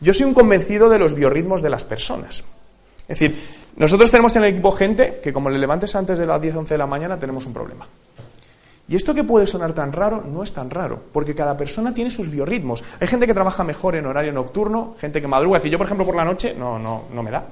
Yo 0.00 0.12
soy 0.12 0.26
un 0.26 0.34
convencido 0.34 0.88
de 0.88 0.98
los 0.98 1.14
biorritmos 1.14 1.62
de 1.62 1.70
las 1.70 1.84
personas. 1.84 2.42
Es 3.10 3.18
decir, 3.18 3.36
nosotros 3.76 4.08
tenemos 4.08 4.36
en 4.36 4.44
el 4.44 4.50
equipo 4.50 4.70
gente 4.70 5.18
que 5.20 5.32
como 5.32 5.50
le 5.50 5.58
levantes 5.58 5.96
antes 5.96 6.16
de 6.16 6.26
las 6.26 6.40
10, 6.40 6.54
11 6.54 6.74
de 6.74 6.78
la 6.78 6.86
mañana 6.86 7.18
tenemos 7.18 7.44
un 7.44 7.52
problema. 7.52 7.84
Y 8.86 8.94
esto 8.94 9.14
que 9.14 9.24
puede 9.24 9.48
sonar 9.48 9.72
tan 9.72 9.92
raro 9.92 10.22
no 10.22 10.44
es 10.44 10.52
tan 10.52 10.70
raro, 10.70 11.00
porque 11.12 11.34
cada 11.34 11.56
persona 11.56 11.92
tiene 11.92 12.10
sus 12.10 12.30
biorritmos. 12.30 12.84
Hay 13.00 13.08
gente 13.08 13.26
que 13.26 13.34
trabaja 13.34 13.64
mejor 13.64 13.96
en 13.96 14.06
horario 14.06 14.32
nocturno, 14.32 14.94
gente 15.00 15.20
que 15.20 15.26
madruga. 15.26 15.56
Es 15.56 15.62
decir, 15.62 15.72
yo, 15.72 15.78
por 15.78 15.86
ejemplo, 15.86 16.06
por 16.06 16.14
la 16.16 16.24
noche 16.24 16.54
no, 16.56 16.78
no, 16.78 17.04
no 17.12 17.22
me 17.22 17.30
da. 17.32 17.44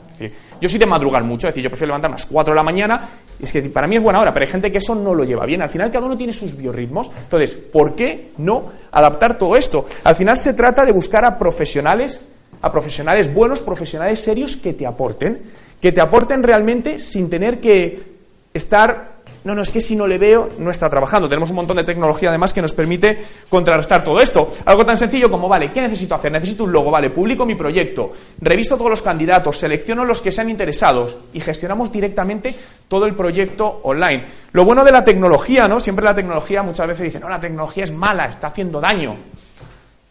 yo 0.61 0.69
soy 0.69 0.79
de 0.79 0.87
madrugar 0.87 1.25
mucho, 1.25 1.49
es 1.49 1.55
decir, 1.55 1.65
yo 1.65 1.71
prefiero 1.71 1.89
levantarme 1.89 2.15
a 2.15 2.19
las 2.19 2.27
4 2.27 2.53
de 2.53 2.57
la 2.57 2.63
mañana. 2.63 3.09
Es 3.41 3.53
que 3.53 3.63
para 3.63 3.89
mí 3.89 3.97
es 3.97 4.03
buena 4.03 4.21
hora, 4.21 4.33
pero 4.33 4.47
hay 4.47 4.53
gente 4.53 4.71
que 4.71 4.79
eso 4.79 4.95
no 4.95 5.13
lo 5.13 5.25
lleva 5.25 5.45
bien. 5.45 5.63
Al 5.63 5.71
final, 5.71 5.91
cada 5.91 6.07
uno 6.07 6.17
tiene 6.17 6.33
sus 6.33 6.57
biorritmos. 6.57 7.11
Entonces, 7.25 7.55
¿por 7.55 7.97
qué 7.97 8.31
no 8.39 8.67
adaptar 8.93 9.39
todo 9.39 9.57
esto? 9.57 9.87
Al 10.05 10.15
final 10.15 10.37
se 10.37 10.55
trata 10.55 10.85
de 10.85 10.93
buscar 10.93 11.25
a 11.25 11.37
profesionales 11.37 12.25
a 12.61 12.73
profesionales 12.73 13.33
buenos, 13.33 13.61
profesionales 13.61 14.21
serios 14.21 14.57
que 14.57 14.73
te 14.73 14.87
aporten, 14.87 15.43
que 15.81 15.93
te 15.93 16.01
aporten 16.01 16.43
realmente 16.43 16.99
sin 16.99 17.31
tener 17.31 17.61
que 17.61 18.19
estar 18.53 19.19
No, 19.45 19.55
no, 19.55 19.63
es 19.63 19.71
que 19.71 19.81
si 19.81 19.95
no 19.95 20.07
le 20.07 20.19
veo, 20.19 20.51
no 20.59 20.71
está 20.71 20.91
trabajando. 20.91 21.29
Tenemos 21.29 21.51
un 21.51 21.57
montón 21.57 21.77
de 21.77 21.85
tecnología 21.85 22.29
además 22.29 22.53
que 22.53 22.61
nos 22.61 22.75
permite 22.75 23.17
contrarrestar 23.49 24.03
todo 24.03 24.21
esto. 24.21 24.53
Algo 24.65 24.85
tan 24.85 24.99
sencillo 24.99 25.31
como, 25.31 25.49
vale, 25.49 25.73
¿qué 25.73 25.81
necesito 25.81 26.15
hacer? 26.15 26.33
Necesito 26.33 26.65
un 26.65 26.73
logo, 26.73 26.91
vale, 26.91 27.11
publico 27.11 27.47
mi 27.47 27.55
proyecto, 27.55 28.13
revisto 28.41 28.77
todos 28.77 28.91
los 28.91 29.01
candidatos, 29.01 29.57
selecciono 29.57 30.05
los 30.05 30.21
que 30.21 30.33
sean 30.33 30.51
interesados 30.51 31.17
y 31.33 31.41
gestionamos 31.41 31.93
directamente 31.93 32.55
todo 32.89 33.07
el 33.07 33.15
proyecto 33.15 33.81
online. 33.85 34.25
Lo 34.53 34.65
bueno 34.65 34.85
de 34.85 34.93
la 34.93 35.05
tecnología, 35.05 35.69
¿no? 35.69 35.79
Siempre 35.79 36.05
la 36.05 36.15
tecnología 36.15 36.63
muchas 36.63 36.89
veces 36.89 37.05
dice, 37.05 37.21
no, 37.21 37.29
la 37.29 37.41
tecnología 37.41 37.85
es 37.85 37.93
mala, 37.93 38.27
está 38.27 38.49
haciendo 38.49 38.81
daño. 38.81 39.17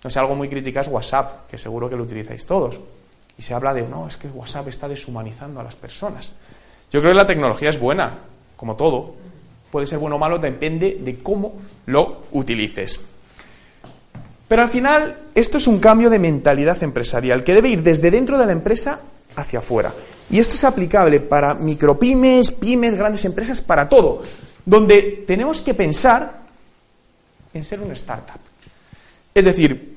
No 0.04 0.10
sé, 0.10 0.20
algo 0.20 0.36
muy 0.36 0.50
crítica 0.50 0.82
es 0.82 0.88
WhatsApp, 0.88 1.50
que 1.50 1.58
seguro 1.58 1.89
que 1.89 1.96
lo 1.96 2.04
utilizáis 2.04 2.46
todos. 2.46 2.75
Y 3.38 3.42
se 3.42 3.54
habla 3.54 3.74
de, 3.74 3.84
no, 3.84 4.08
es 4.08 4.18
que 4.18 4.27
WhatsApp 4.27 4.68
está 4.68 4.88
deshumanizando 4.88 5.60
a 5.60 5.63
las 5.63 5.75
personas. 5.75 6.34
Yo 6.92 7.01
creo 7.01 7.12
que 7.12 7.18
la 7.18 7.25
tecnología 7.25 7.70
es 7.70 7.80
buena, 7.80 8.13
como 8.56 8.75
todo. 8.75 9.16
Puede 9.72 9.88
ser 9.88 10.00
bueno 10.00 10.16
o 10.16 10.20
malo, 10.20 10.39
depende 10.39 10.98
de 11.01 11.20
cómo 11.20 11.54
lo 11.86 12.24
utilices. 12.32 13.00
Pero 14.48 14.62
al 14.62 14.70
final, 14.70 15.18
esto 15.36 15.58
es 15.58 15.68
un 15.68 15.80
cambio 15.80 16.10
de 16.10 16.20
mentalidad 16.20 16.82
empresarial 16.82 17.44
que 17.44 17.54
debe 17.54 17.70
ir 17.70 17.84
desde 17.84 18.10
dentro 18.10 18.38
de 18.38 18.46
la 18.46 18.54
empresa 18.54 19.01
hacia 19.36 19.60
afuera. 19.60 19.94
Y 20.30 20.39
esto 20.39 20.54
es 20.56 20.63
aplicable 20.63 21.20
para 21.20 21.54
micropymes, 21.54 22.51
pymes, 22.51 22.96
grandes 22.96 23.25
empresas, 23.25 23.62
para 23.62 23.89
todo. 23.89 24.24
Donde 24.66 25.24
tenemos 25.27 25.62
que 25.62 25.74
pensar 25.74 26.39
en 27.54 27.63
ser 27.63 27.82
una 27.82 27.94
startup. 27.94 28.47
Es 29.38 29.46
decir, 29.46 29.96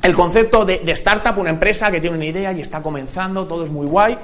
el 0.00 0.14
concepto 0.14 0.64
de, 0.64 0.80
startup, 0.92 1.36
una 1.36 1.50
empresa 1.50 1.90
que 1.90 2.00
tiene 2.00 2.16
una 2.16 2.24
idea 2.24 2.50
y 2.50 2.62
está 2.62 2.82
comenzando, 2.82 3.46
todo 3.46 3.66
es 3.66 3.70
muy 3.70 3.86
guay, 3.86 4.16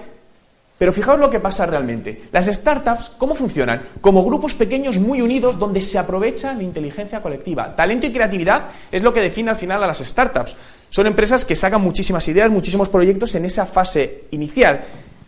pero 0.78 0.94
fijaos 0.94 1.20
lo 1.20 1.28
que 1.28 1.40
pasa 1.40 1.66
realmente. 1.66 2.22
Las 2.32 2.46
startups, 2.46 3.12
¿cómo 3.18 3.34
funcionan? 3.34 3.82
Como 4.00 4.24
grupos 4.24 4.54
pequeños 4.54 4.96
muy 4.98 5.20
unidos 5.20 5.58
donde 5.58 5.82
se 5.82 5.98
aprovecha 5.98 6.54
la 6.54 6.62
inteligencia 6.62 7.20
colectiva. 7.20 7.76
Talento 7.76 8.06
y 8.06 8.12
creatividad 8.14 8.68
es 8.90 9.02
lo 9.02 9.12
que 9.12 9.20
define 9.20 9.50
al 9.50 9.58
final 9.58 9.84
a 9.84 9.88
las 9.88 9.98
startups. 9.98 10.56
Son 10.88 11.06
empresas 11.06 11.44
que 11.44 11.54
sacan 11.54 11.82
muchísimas 11.82 12.26
ideas, 12.26 12.48
muchísimos 12.48 12.88
proyectos 12.88 13.34
en 13.34 13.44
esa 13.44 13.66
fase 13.66 14.24
inicial. 14.30 14.80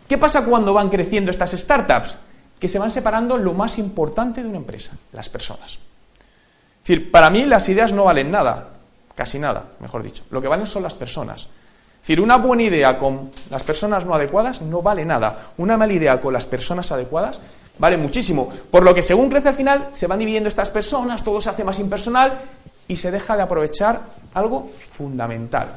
¿Qué 0.07 0.17
pasa 0.17 0.43
cuando 0.43 0.73
van 0.73 0.89
creciendo 0.89 1.29
estas 1.29 1.51
startups? 1.51 2.17
Que 2.59 2.67
se 2.67 2.79
van 2.79 2.89
separando 2.89 3.37
lo 3.37 3.53
más 3.53 3.77
importante 3.77 4.41
de 4.41 4.49
una 4.49 4.57
empresa, 4.57 4.97
las 5.13 5.29
personas. 5.29 5.73
Es 5.73 6.87
decir, 6.87 7.11
para 7.11 7.29
mí 7.29 7.45
las 7.45 7.69
ideas 7.69 7.93
no 7.93 8.05
valen 8.05 8.31
nada, 8.31 8.78
casi 9.19 9.37
nada, 9.37 9.65
mejor 9.81 10.01
dicho. 10.01 10.23
Lo 10.29 10.41
que 10.41 10.47
valen 10.47 10.65
son 10.65 10.81
las 10.81 10.93
personas. 10.93 11.41
Es 11.41 12.01
decir, 12.03 12.21
una 12.21 12.37
buena 12.37 12.63
idea 12.63 12.97
con 12.97 13.31
las 13.49 13.63
personas 13.63 14.05
no 14.05 14.15
adecuadas 14.15 14.61
no 14.61 14.81
vale 14.81 15.03
nada. 15.03 15.51
Una 15.57 15.75
mala 15.75 15.91
idea 15.91 16.21
con 16.21 16.31
las 16.31 16.45
personas 16.45 16.89
adecuadas 16.93 17.41
vale 17.77 17.97
muchísimo. 17.97 18.49
Por 18.71 18.83
lo 18.83 18.93
que 18.93 19.01
según 19.01 19.29
crece 19.29 19.49
al 19.49 19.55
final, 19.55 19.89
se 19.91 20.07
van 20.07 20.19
dividiendo 20.19 20.47
estas 20.47 20.71
personas, 20.71 21.21
todo 21.21 21.41
se 21.41 21.49
hace 21.49 21.65
más 21.65 21.81
impersonal 21.81 22.39
y 22.87 22.95
se 22.95 23.11
deja 23.11 23.35
de 23.35 23.41
aprovechar 23.41 23.99
algo 24.35 24.71
fundamental, 24.89 25.67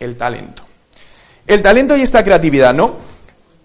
el 0.00 0.16
talento. 0.16 0.62
El 1.46 1.60
talento 1.60 1.94
y 1.94 2.00
esta 2.00 2.24
creatividad, 2.24 2.72
¿no? 2.72 2.96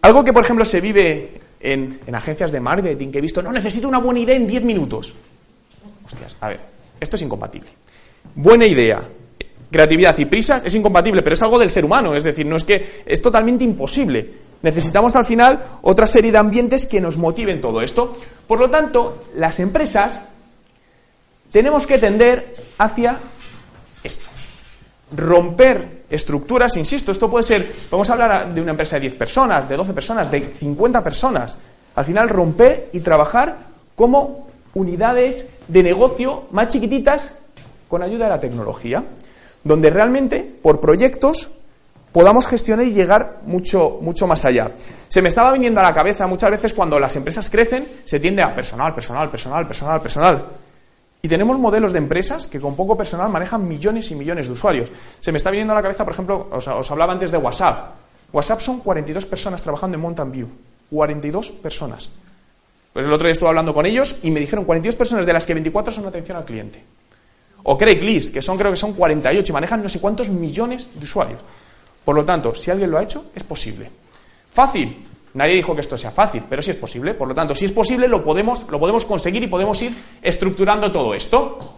Algo 0.01 0.25
que, 0.25 0.33
por 0.33 0.43
ejemplo, 0.43 0.65
se 0.65 0.81
vive 0.81 1.39
en, 1.61 2.01
en 2.05 2.13
agencias 2.13 2.51
de 2.51 2.59
marketing, 2.59 3.09
que 3.09 3.19
he 3.19 3.21
visto, 3.21 3.41
no, 3.41 3.53
necesito 3.53 3.87
una 3.87 3.99
buena 3.99 4.19
idea 4.19 4.35
en 4.35 4.47
10 4.47 4.63
minutos. 4.65 5.13
Hostias, 6.05 6.35
a 6.41 6.49
ver, 6.49 6.59
esto 6.99 7.15
es 7.15 7.21
incompatible. 7.21 7.69
Buena 8.36 8.65
idea, 8.65 9.01
creatividad 9.72 10.17
y 10.17 10.25
prisa 10.25 10.62
es 10.63 10.74
incompatible, 10.75 11.22
pero 11.22 11.34
es 11.34 11.41
algo 11.41 11.60
del 11.60 11.69
ser 11.69 11.86
humano, 11.86 12.15
es 12.15 12.24
decir, 12.24 12.46
no 12.46 12.55
es 12.55 12.63
que 12.63 13.03
es 13.05 13.22
totalmente 13.22 13.63
imposible. 13.63 14.29
Necesitamos 14.62 15.15
al 15.15 15.25
final 15.25 15.60
otra 15.81 16.07
serie 16.07 16.31
de 16.31 16.38
ambientes 16.38 16.86
que 16.86 17.00
nos 17.00 17.17
motiven 17.17 17.62
todo 17.62 17.81
esto. 17.81 18.17
Por 18.48 18.60
lo 18.60 18.69
tanto, 18.69 19.25
las 19.36 19.60
empresas 19.60 20.27
tenemos 21.51 21.86
que 21.86 21.98
tender 21.98 22.55
hacia 22.77 23.19
esto. 24.03 24.25
Romper 25.15 26.03
estructuras, 26.10 26.75
insisto, 26.75 27.12
esto 27.12 27.29
puede 27.29 27.43
ser, 27.43 27.72
vamos 27.89 28.10
a 28.10 28.13
hablar 28.13 28.53
de 28.53 28.62
una 28.62 28.72
empresa 28.72 28.96
de 28.96 29.01
10 29.01 29.13
personas, 29.13 29.69
de 29.69 29.77
12 29.77 29.93
personas, 29.93 30.31
de 30.31 30.41
50 30.41 31.03
personas. 31.03 31.57
Al 31.96 32.05
final, 32.05 32.29
romper 32.29 32.89
y 32.93 33.00
trabajar 33.00 33.57
como 33.96 34.48
unidades 34.74 35.48
de 35.67 35.84
negocio 35.84 36.46
más 36.51 36.69
chiquititas 36.69 37.34
con 37.88 38.03
ayuda 38.03 38.25
de 38.25 38.32
la 38.32 38.39
tecnología 38.39 39.03
donde 39.67 39.89
realmente 39.89 40.44
por 40.62 40.79
proyectos 40.79 41.50
podamos 42.12 42.48
gestionar 42.48 42.86
y 42.86 42.94
llegar 42.94 43.39
mucho, 43.46 44.00
mucho 44.01 44.25
más 44.25 44.44
allá. 44.46 44.72
Se 45.08 45.22
me 45.22 45.29
estaba 45.29 45.51
viniendo 45.51 45.79
a 45.79 45.84
la 45.84 45.94
cabeza 45.94 46.25
muchas 46.25 46.51
veces 46.51 46.74
cuando 46.74 47.00
las 47.00 47.15
empresas 47.15 47.50
crecen, 47.50 47.88
se 48.06 48.20
tiende 48.20 48.41
a 48.41 48.56
personal, 48.56 48.96
personal, 48.96 49.29
personal, 49.29 49.67
personal, 49.67 50.01
personal. 50.01 50.46
Y 51.22 51.27
tenemos 51.27 51.60
modelos 51.60 51.91
de 51.91 52.00
empresas 52.00 52.48
que 52.48 52.60
con 52.60 52.75
poco 52.75 52.98
personal 52.98 53.29
manejan 53.29 53.67
millones 53.67 54.10
y 54.12 54.15
millones 54.15 54.48
de 54.48 54.53
usuarios. 54.53 54.91
Se 55.20 55.32
me 55.32 55.38
está 55.38 55.51
viniendo 55.51 55.74
a 55.74 55.75
la 55.75 55.82
cabeza, 55.82 56.03
por 56.03 56.13
ejemplo, 56.13 56.48
os, 56.51 56.67
os 56.67 56.91
hablaba 56.91 57.13
antes 57.13 57.32
de 57.32 57.38
WhatsApp. 57.38 57.96
WhatsApp 58.32 58.62
son 58.62 58.79
42 58.79 59.25
personas 59.25 59.62
trabajando 59.62 59.96
en 59.96 60.01
Mountain 60.01 60.32
View. 60.32 60.48
42 60.89 61.51
personas. 61.51 62.10
Pues 62.94 63.06
el 63.06 63.12
otro 63.12 63.25
día 63.25 63.34
estuve 63.34 63.50
hablando 63.50 63.74
con 63.74 63.86
ellos 63.86 64.17
y 64.24 64.32
me 64.32 64.39
dijeron 64.39 64.65
42 64.65 64.96
personas 64.96 65.25
de 65.25 65.34
las 65.34 65.46
que 65.46 65.53
24 65.53 65.94
son 65.94 66.06
atención 66.06 66.38
al 66.38 66.46
cliente. 66.46 66.84
O 67.69 67.77
Craigslist, 67.77 68.33
que 68.33 68.41
son 68.41 68.57
creo 68.57 68.71
que 68.71 68.79
son 68.79 68.93
48 68.93 69.51
y 69.51 69.53
manejan 69.53 69.83
no 69.83 69.89
sé 69.89 70.00
cuántos 70.00 70.29
millones 70.29 70.88
de 70.95 71.03
usuarios. 71.03 71.41
Por 72.05 72.15
lo 72.15 72.24
tanto, 72.24 72.55
si 72.55 72.71
alguien 72.71 72.89
lo 72.89 72.97
ha 72.97 73.03
hecho, 73.03 73.25
es 73.36 73.43
posible. 73.43 73.91
¿Fácil? 74.53 75.03
Nadie 75.33 75.55
dijo 75.55 75.75
que 75.75 75.81
esto 75.81 75.97
sea 75.97 76.12
fácil, 76.12 76.43
pero 76.50 76.62
sí 76.62 76.71
es 76.71 76.77
posible. 76.77 77.13
Por 77.13 77.27
lo 77.27 77.36
tanto, 77.36 77.53
si 77.53 77.65
es 77.65 77.74
posible, 77.74 78.07
lo 78.07 78.24
podemos, 78.24 78.65
lo 78.69 78.79
podemos 78.79 79.03
conseguir 79.03 79.43
y 79.43 79.47
podemos 79.47 79.81
ir 79.81 79.93
estructurando 80.21 80.89
todo 80.93 81.13
esto. 81.13 81.75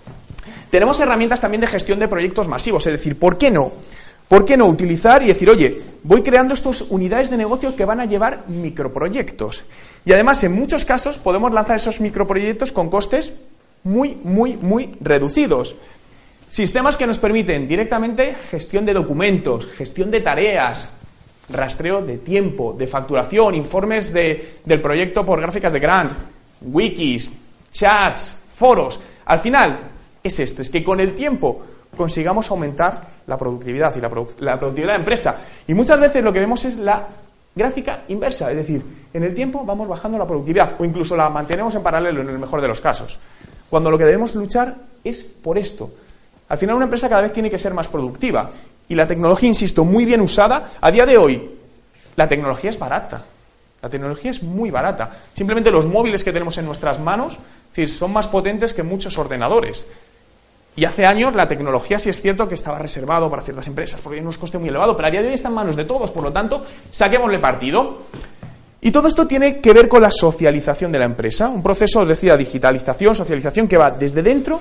Tenemos 0.69 0.99
herramientas 0.99 1.41
también 1.41 1.61
de 1.61 1.67
gestión 1.67 1.97
de 1.97 2.07
proyectos 2.07 2.47
masivos, 2.47 2.85
es 2.85 2.93
decir, 2.93 3.17
¿por 3.17 3.39
qué 3.39 3.49
no? 3.49 3.71
¿Por 4.27 4.45
qué 4.45 4.55
no 4.57 4.67
utilizar 4.67 5.23
y 5.23 5.27
decir, 5.27 5.49
oye, 5.49 5.81
voy 6.03 6.21
creando 6.21 6.53
estas 6.53 6.83
unidades 6.83 7.31
de 7.31 7.37
negocio 7.37 7.75
que 7.75 7.83
van 7.83 7.99
a 7.99 8.05
llevar 8.05 8.43
microproyectos? 8.47 9.63
Y 10.05 10.13
además, 10.13 10.43
en 10.43 10.53
muchos 10.53 10.85
casos, 10.85 11.17
podemos 11.17 11.51
lanzar 11.51 11.77
esos 11.77 11.99
microproyectos 11.99 12.71
con 12.71 12.91
costes 12.91 13.33
muy, 13.83 14.17
muy, 14.23 14.57
muy 14.57 14.95
reducidos. 15.01 15.75
Sistemas 16.47 16.97
que 16.97 17.07
nos 17.07 17.19
permiten 17.19 17.67
directamente 17.67 18.35
gestión 18.49 18.85
de 18.85 18.93
documentos, 18.93 19.67
gestión 19.67 20.09
de 20.09 20.21
tareas, 20.21 20.91
rastreo 21.49 22.01
de 22.01 22.17
tiempo, 22.17 22.75
de 22.77 22.87
facturación, 22.87 23.55
informes 23.55 24.13
del 24.13 24.81
proyecto 24.81 25.25
por 25.25 25.41
gráficas 25.41 25.73
de 25.73 25.79
Grant, 25.79 26.11
wikis, 26.61 27.29
chats, 27.71 28.35
foros. 28.53 28.99
Al 29.25 29.39
final 29.39 29.79
es 30.23 30.39
esto, 30.39 30.61
es 30.61 30.69
que 30.69 30.83
con 30.83 30.99
el 30.99 31.13
tiempo 31.13 31.61
consigamos 31.95 32.49
aumentar 32.49 33.19
la 33.27 33.37
productividad 33.37 33.95
y 33.95 34.01
la, 34.01 34.09
la 34.39 34.59
productividad 34.59 34.93
de 34.93 34.93
la 34.93 34.95
empresa. 34.95 35.37
Y 35.67 35.73
muchas 35.73 35.99
veces 35.99 36.23
lo 36.23 36.33
que 36.33 36.39
vemos 36.39 36.65
es 36.65 36.77
la 36.77 37.07
gráfica 37.55 38.03
inversa, 38.07 38.49
es 38.51 38.57
decir, 38.57 38.81
en 39.13 39.23
el 39.23 39.33
tiempo 39.33 39.63
vamos 39.65 39.87
bajando 39.87 40.17
la 40.17 40.25
productividad 40.25 40.75
o 40.79 40.85
incluso 40.85 41.15
la 41.15 41.29
mantenemos 41.29 41.73
en 41.75 41.83
paralelo 41.83 42.21
en 42.21 42.29
el 42.29 42.39
mejor 42.39 42.61
de 42.61 42.67
los 42.67 42.79
casos. 42.79 43.19
Cuando 43.69 43.91
lo 43.91 43.97
que 43.97 44.05
debemos 44.05 44.35
luchar 44.35 44.75
es 45.03 45.23
por 45.23 45.57
esto. 45.57 45.91
Al 46.49 46.57
final 46.57 46.75
una 46.75 46.85
empresa 46.85 47.09
cada 47.09 47.21
vez 47.21 47.33
tiene 47.33 47.49
que 47.49 47.57
ser 47.57 47.73
más 47.73 47.87
productiva. 47.87 48.49
Y 48.87 48.95
la 48.95 49.05
tecnología, 49.05 49.47
insisto, 49.47 49.85
muy 49.85 50.05
bien 50.05 50.21
usada, 50.21 50.71
a 50.81 50.89
día 50.89 51.05
de 51.05 51.17
hoy, 51.17 51.51
la 52.15 52.27
tecnología 52.27 52.71
es 52.71 52.79
barata. 52.79 53.23
La 53.81 53.89
tecnología 53.89 54.31
es 54.31 54.41
muy 54.41 54.71
barata. 54.71 55.11
Simplemente 55.33 55.71
los 55.71 55.85
móviles 55.85 56.23
que 56.23 56.33
tenemos 56.33 56.57
en 56.57 56.65
nuestras 56.65 56.99
manos 56.99 57.37
son 57.87 58.11
más 58.11 58.27
potentes 58.27 58.73
que 58.73 58.83
muchos 58.83 59.17
ordenadores. 59.17 59.85
Y 60.75 60.85
hace 60.85 61.05
años 61.05 61.33
la 61.35 61.47
tecnología 61.47 61.99
sí 61.99 62.09
es 62.09 62.21
cierto 62.21 62.47
que 62.47 62.55
estaba 62.55 62.77
reservado 62.79 63.29
para 63.29 63.41
ciertas 63.41 63.67
empresas 63.67 63.99
porque 64.01 64.17
hay 64.17 64.21
unos 64.21 64.37
costes 64.37 64.59
muy 64.59 64.69
elevados, 64.69 64.95
pero 64.95 65.07
a 65.07 65.11
día 65.11 65.21
de 65.21 65.29
hoy 65.29 65.33
está 65.33 65.49
en 65.49 65.55
manos 65.55 65.75
de 65.75 65.85
todos, 65.85 66.11
por 66.11 66.23
lo 66.23 66.31
tanto, 66.31 66.63
saquémosle 66.91 67.39
partido. 67.39 67.99
Y 68.81 68.91
todo 68.91 69.07
esto 69.07 69.27
tiene 69.27 69.59
que 69.59 69.73
ver 69.73 69.89
con 69.89 70.01
la 70.01 70.11
socialización 70.11 70.91
de 70.91 70.99
la 70.99 71.05
empresa, 71.05 71.49
un 71.49 71.61
proceso, 71.61 72.01
os 72.01 72.07
decía, 72.07 72.37
digitalización, 72.37 73.13
socialización 73.13 73.67
que 73.67 73.77
va 73.77 73.91
desde 73.91 74.23
dentro 74.23 74.57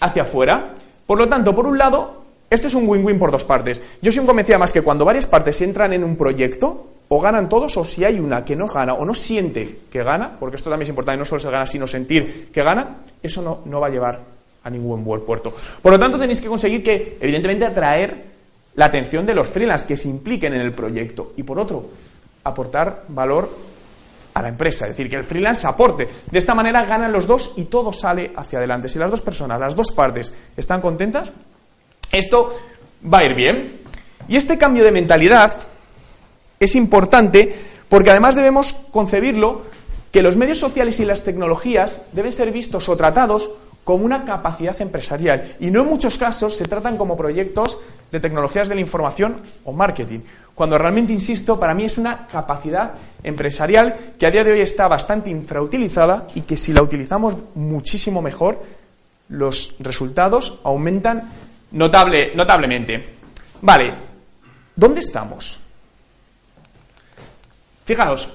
hacia 0.00 0.22
afuera. 0.22 0.68
Por 1.06 1.18
lo 1.18 1.28
tanto, 1.28 1.54
por 1.54 1.66
un 1.66 1.78
lado, 1.78 2.24
esto 2.50 2.68
es 2.68 2.74
un 2.74 2.86
win-win 2.86 3.18
por 3.18 3.30
dos 3.30 3.44
partes. 3.44 3.80
Yo 4.02 4.12
soy 4.12 4.20
un 4.20 4.26
convencido 4.26 4.58
más 4.58 4.72
que 4.72 4.82
cuando 4.82 5.04
varias 5.04 5.26
partes 5.26 5.60
entran 5.62 5.94
en 5.94 6.04
un 6.04 6.16
proyecto, 6.16 6.88
o 7.08 7.20
ganan 7.20 7.48
todos, 7.48 7.74
o 7.78 7.84
si 7.84 8.04
hay 8.04 8.20
una 8.20 8.44
que 8.44 8.54
no 8.54 8.66
gana 8.66 8.92
o 8.92 9.04
no 9.04 9.14
siente 9.14 9.78
que 9.90 10.02
gana, 10.02 10.36
porque 10.38 10.56
esto 10.56 10.68
también 10.68 10.84
es 10.84 10.90
importante, 10.90 11.18
no 11.18 11.24
solo 11.24 11.40
se 11.40 11.50
gana, 11.50 11.66
sino 11.66 11.86
sentir 11.86 12.50
que 12.52 12.62
gana, 12.62 12.98
eso 13.22 13.40
no, 13.40 13.60
no 13.64 13.80
va 13.80 13.86
a 13.86 13.90
llevar 13.90 14.20
a 14.62 14.70
ningún 14.70 15.02
buen 15.02 15.22
puerto. 15.22 15.54
Por 15.80 15.92
lo 15.92 15.98
tanto, 15.98 16.18
tenéis 16.18 16.40
que 16.40 16.48
conseguir 16.48 16.82
que, 16.82 17.16
evidentemente, 17.18 17.64
atraer 17.64 18.24
la 18.74 18.84
atención 18.84 19.24
de 19.24 19.34
los 19.34 19.48
freelance 19.48 19.86
que 19.86 19.96
se 19.96 20.08
impliquen 20.08 20.52
en 20.52 20.60
el 20.60 20.72
proyecto. 20.72 21.32
Y 21.36 21.42
por 21.42 21.58
otro, 21.58 21.86
aportar 22.48 23.04
valor 23.08 23.48
a 24.34 24.42
la 24.42 24.48
empresa, 24.48 24.86
es 24.86 24.92
decir, 24.92 25.10
que 25.10 25.16
el 25.16 25.24
freelance 25.24 25.66
aporte. 25.66 26.08
De 26.30 26.38
esta 26.38 26.54
manera 26.54 26.84
ganan 26.84 27.12
los 27.12 27.26
dos 27.26 27.54
y 27.56 27.64
todo 27.64 27.92
sale 27.92 28.32
hacia 28.36 28.58
adelante. 28.58 28.88
Si 28.88 28.98
las 28.98 29.10
dos 29.10 29.22
personas, 29.22 29.58
las 29.58 29.74
dos 29.74 29.92
partes 29.92 30.32
están 30.56 30.80
contentas, 30.80 31.32
esto 32.12 32.56
va 33.12 33.18
a 33.18 33.24
ir 33.24 33.34
bien. 33.34 33.80
Y 34.28 34.36
este 34.36 34.58
cambio 34.58 34.84
de 34.84 34.92
mentalidad 34.92 35.54
es 36.60 36.74
importante 36.74 37.54
porque 37.88 38.10
además 38.10 38.34
debemos 38.34 38.72
concebirlo 38.90 39.62
que 40.12 40.22
los 40.22 40.36
medios 40.36 40.58
sociales 40.58 41.00
y 41.00 41.04
las 41.04 41.22
tecnologías 41.22 42.06
deben 42.12 42.32
ser 42.32 42.50
vistos 42.50 42.88
o 42.88 42.96
tratados 42.96 43.50
como 43.84 44.04
una 44.04 44.24
capacidad 44.24 44.78
empresarial 44.82 45.56
y 45.60 45.70
no 45.70 45.80
en 45.80 45.86
muchos 45.86 46.18
casos 46.18 46.56
se 46.56 46.64
tratan 46.64 46.96
como 46.98 47.16
proyectos 47.16 47.78
de 48.10 48.20
tecnologías 48.20 48.68
de 48.68 48.74
la 48.74 48.80
información 48.80 49.40
o 49.64 49.72
marketing, 49.72 50.20
cuando 50.54 50.76
realmente, 50.78 51.12
insisto, 51.12 51.58
para 51.60 51.74
mí 51.74 51.84
es 51.84 51.98
una 51.98 52.26
capacidad 52.26 52.94
empresarial 53.22 53.94
que 54.18 54.26
a 54.26 54.30
día 54.30 54.42
de 54.42 54.52
hoy 54.52 54.60
está 54.60 54.88
bastante 54.88 55.30
infrautilizada 55.30 56.26
y 56.34 56.42
que 56.42 56.56
si 56.56 56.72
la 56.72 56.82
utilizamos 56.82 57.36
muchísimo 57.54 58.22
mejor, 58.22 58.62
los 59.28 59.76
resultados 59.78 60.58
aumentan 60.64 61.30
notable, 61.72 62.32
notablemente. 62.34 63.04
Vale, 63.60 63.94
¿dónde 64.74 65.00
estamos? 65.00 65.60
Fijaos, 67.84 68.28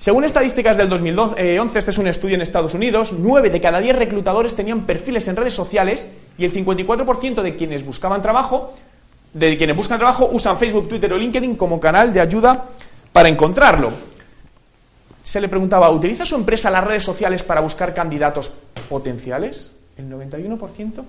según 0.00 0.24
estadísticas 0.24 0.78
del 0.78 0.88
2011, 0.88 1.78
este 1.78 1.90
es 1.90 1.98
un 1.98 2.06
estudio 2.06 2.34
en 2.34 2.40
Estados 2.40 2.72
Unidos, 2.72 3.12
9 3.12 3.50
de 3.50 3.60
cada 3.60 3.80
10 3.80 3.96
reclutadores 3.96 4.54
tenían 4.54 4.86
perfiles 4.86 5.28
en 5.28 5.36
redes 5.36 5.54
sociales 5.54 6.06
y 6.38 6.46
el 6.46 6.54
54% 6.54 7.42
de 7.42 7.54
quienes 7.54 7.84
buscaban 7.84 8.22
trabajo, 8.22 8.74
de 9.32 9.56
quienes 9.56 9.76
buscan 9.76 9.98
trabajo, 9.98 10.28
usan 10.32 10.58
Facebook, 10.58 10.88
Twitter 10.88 11.12
o 11.12 11.16
LinkedIn 11.16 11.56
como 11.56 11.78
canal 11.78 12.12
de 12.12 12.20
ayuda 12.20 12.64
para 13.12 13.28
encontrarlo. 13.28 13.92
Se 15.22 15.40
le 15.40 15.48
preguntaba, 15.48 15.90
¿utiliza 15.90 16.26
su 16.26 16.34
empresa 16.34 16.70
las 16.70 16.84
redes 16.84 17.04
sociales 17.04 17.42
para 17.42 17.60
buscar 17.60 17.94
candidatos 17.94 18.52
potenciales? 18.88 19.72
El 19.96 20.10
91% 20.10 21.04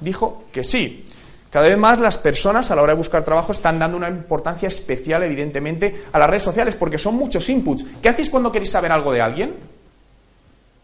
dijo 0.00 0.44
que 0.50 0.64
sí. 0.64 1.04
Cada 1.50 1.66
vez 1.66 1.78
más 1.78 1.98
las 1.98 2.16
personas 2.16 2.70
a 2.70 2.76
la 2.76 2.82
hora 2.82 2.92
de 2.92 2.98
buscar 2.98 3.24
trabajo 3.24 3.52
están 3.52 3.78
dando 3.78 3.96
una 3.96 4.08
importancia 4.08 4.68
especial, 4.68 5.22
evidentemente, 5.24 6.04
a 6.12 6.18
las 6.18 6.30
redes 6.30 6.44
sociales 6.44 6.76
porque 6.76 6.96
son 6.96 7.16
muchos 7.16 7.48
inputs. 7.48 7.84
¿Qué 8.00 8.08
hacéis 8.08 8.30
cuando 8.30 8.52
queréis 8.52 8.70
saber 8.70 8.92
algo 8.92 9.12
de 9.12 9.20
alguien? 9.20 9.54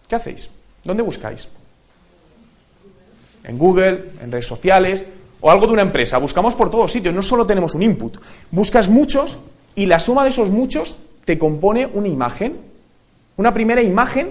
¿Qué 0.08 0.16
hacéis? 0.16 0.50
¿Dónde 0.84 1.02
buscáis? 1.02 1.48
En 3.44 3.58
Google, 3.58 4.12
en 4.20 4.32
redes 4.32 4.46
sociales 4.46 5.04
o 5.40 5.50
algo 5.50 5.66
de 5.66 5.72
una 5.72 5.82
empresa. 5.82 6.18
Buscamos 6.18 6.54
por 6.54 6.70
todos 6.70 6.92
sitios, 6.92 7.14
no 7.14 7.22
solo 7.22 7.46
tenemos 7.46 7.74
un 7.74 7.82
input. 7.82 8.18
Buscas 8.50 8.88
muchos 8.88 9.38
y 9.74 9.86
la 9.86 9.98
suma 9.98 10.24
de 10.24 10.30
esos 10.30 10.50
muchos 10.50 10.96
te 11.24 11.38
compone 11.38 11.86
una 11.86 12.08
imagen, 12.08 12.56
una 13.36 13.52
primera 13.52 13.82
imagen 13.82 14.30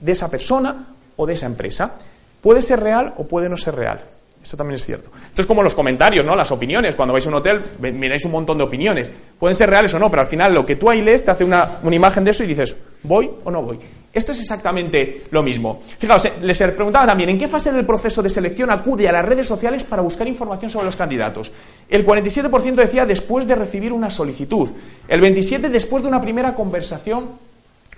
de 0.00 0.12
esa 0.12 0.30
persona 0.30 0.88
o 1.16 1.26
de 1.26 1.34
esa 1.34 1.46
empresa. 1.46 1.94
Puede 2.40 2.62
ser 2.62 2.80
real 2.80 3.14
o 3.16 3.24
puede 3.26 3.48
no 3.48 3.56
ser 3.56 3.74
real. 3.74 4.00
Eso 4.42 4.56
también 4.56 4.76
es 4.76 4.86
cierto. 4.86 5.10
Esto 5.28 5.42
es 5.42 5.46
como 5.46 5.62
los 5.62 5.74
comentarios, 5.74 6.24
¿no? 6.24 6.36
Las 6.36 6.50
opiniones. 6.50 6.94
Cuando 6.94 7.12
vais 7.12 7.26
a 7.26 7.28
un 7.28 7.34
hotel, 7.34 7.60
miráis 7.80 8.24
un 8.24 8.32
montón 8.32 8.56
de 8.56 8.64
opiniones. 8.64 9.10
Pueden 9.38 9.54
ser 9.54 9.68
reales 9.68 9.92
o 9.94 9.98
no, 9.98 10.10
pero 10.10 10.22
al 10.22 10.28
final 10.28 10.54
lo 10.54 10.64
que 10.64 10.76
tú 10.76 10.88
ahí 10.90 11.02
lees 11.02 11.24
te 11.24 11.32
hace 11.32 11.44
una, 11.44 11.68
imagen 11.90 12.24
de 12.24 12.30
eso 12.30 12.44
y 12.44 12.46
dices, 12.46 12.76
¿voy 13.02 13.30
o 13.44 13.50
no 13.50 13.62
voy? 13.62 13.78
Esto 14.12 14.32
es 14.32 14.40
exactamente 14.40 15.26
lo 15.30 15.42
mismo. 15.42 15.80
Fijaos, 15.98 16.24
eh, 16.24 16.32
les 16.42 16.58
preguntaba 16.58 17.06
también, 17.06 17.30
¿en 17.30 17.38
qué 17.38 17.46
fase 17.46 17.72
del 17.72 17.84
proceso 17.84 18.22
de 18.22 18.30
selección 18.30 18.70
acude 18.70 19.08
a 19.08 19.12
las 19.12 19.24
redes 19.24 19.46
sociales 19.46 19.84
para 19.84 20.02
buscar 20.02 20.26
información 20.26 20.70
sobre 20.70 20.86
los 20.86 20.96
candidatos? 20.96 21.52
El 21.88 22.06
47% 22.06 22.74
decía 22.74 23.04
después 23.04 23.46
de 23.46 23.54
recibir 23.54 23.92
una 23.92 24.10
solicitud. 24.10 24.70
El 25.06 25.20
27% 25.20 25.68
después 25.68 26.02
de 26.02 26.08
una 26.08 26.20
primera 26.20 26.54
conversación 26.54 27.30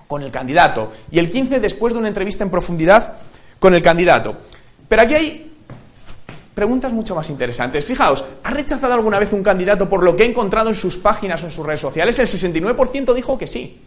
con 0.06 0.22
el 0.22 0.32
candidato. 0.32 0.90
Y 1.12 1.20
el 1.20 1.32
15% 1.32 1.60
después 1.60 1.92
de 1.92 2.00
una 2.00 2.08
entrevista 2.08 2.42
en 2.42 2.50
profundidad 2.50 3.14
con 3.60 3.72
el 3.74 3.82
candidato. 3.82 4.36
Pero 4.88 5.02
aquí 5.02 5.14
hay 5.14 5.52
preguntas 6.54 6.92
mucho 6.92 7.14
más 7.14 7.30
interesantes. 7.30 7.84
Fijaos, 7.84 8.24
¿ha 8.42 8.50
rechazado 8.50 8.92
alguna 8.92 9.18
vez 9.20 9.32
un 9.32 9.42
candidato 9.42 9.88
por 9.88 10.02
lo 10.02 10.16
que 10.16 10.24
ha 10.24 10.26
encontrado 10.26 10.68
en 10.68 10.74
sus 10.74 10.96
páginas 10.96 11.42
o 11.44 11.46
en 11.46 11.52
sus 11.52 11.64
redes 11.64 11.80
sociales? 11.80 12.18
El 12.18 12.26
69% 12.26 13.14
dijo 13.14 13.38
que 13.38 13.46
sí. 13.46 13.80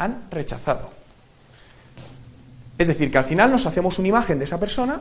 Han 0.00 0.24
rechazado. 0.30 0.90
Es 2.76 2.88
decir, 2.88 3.10
que 3.10 3.18
al 3.18 3.24
final 3.24 3.50
nos 3.50 3.66
hacemos 3.66 3.98
una 3.98 4.08
imagen 4.08 4.38
de 4.38 4.46
esa 4.46 4.58
persona, 4.58 5.00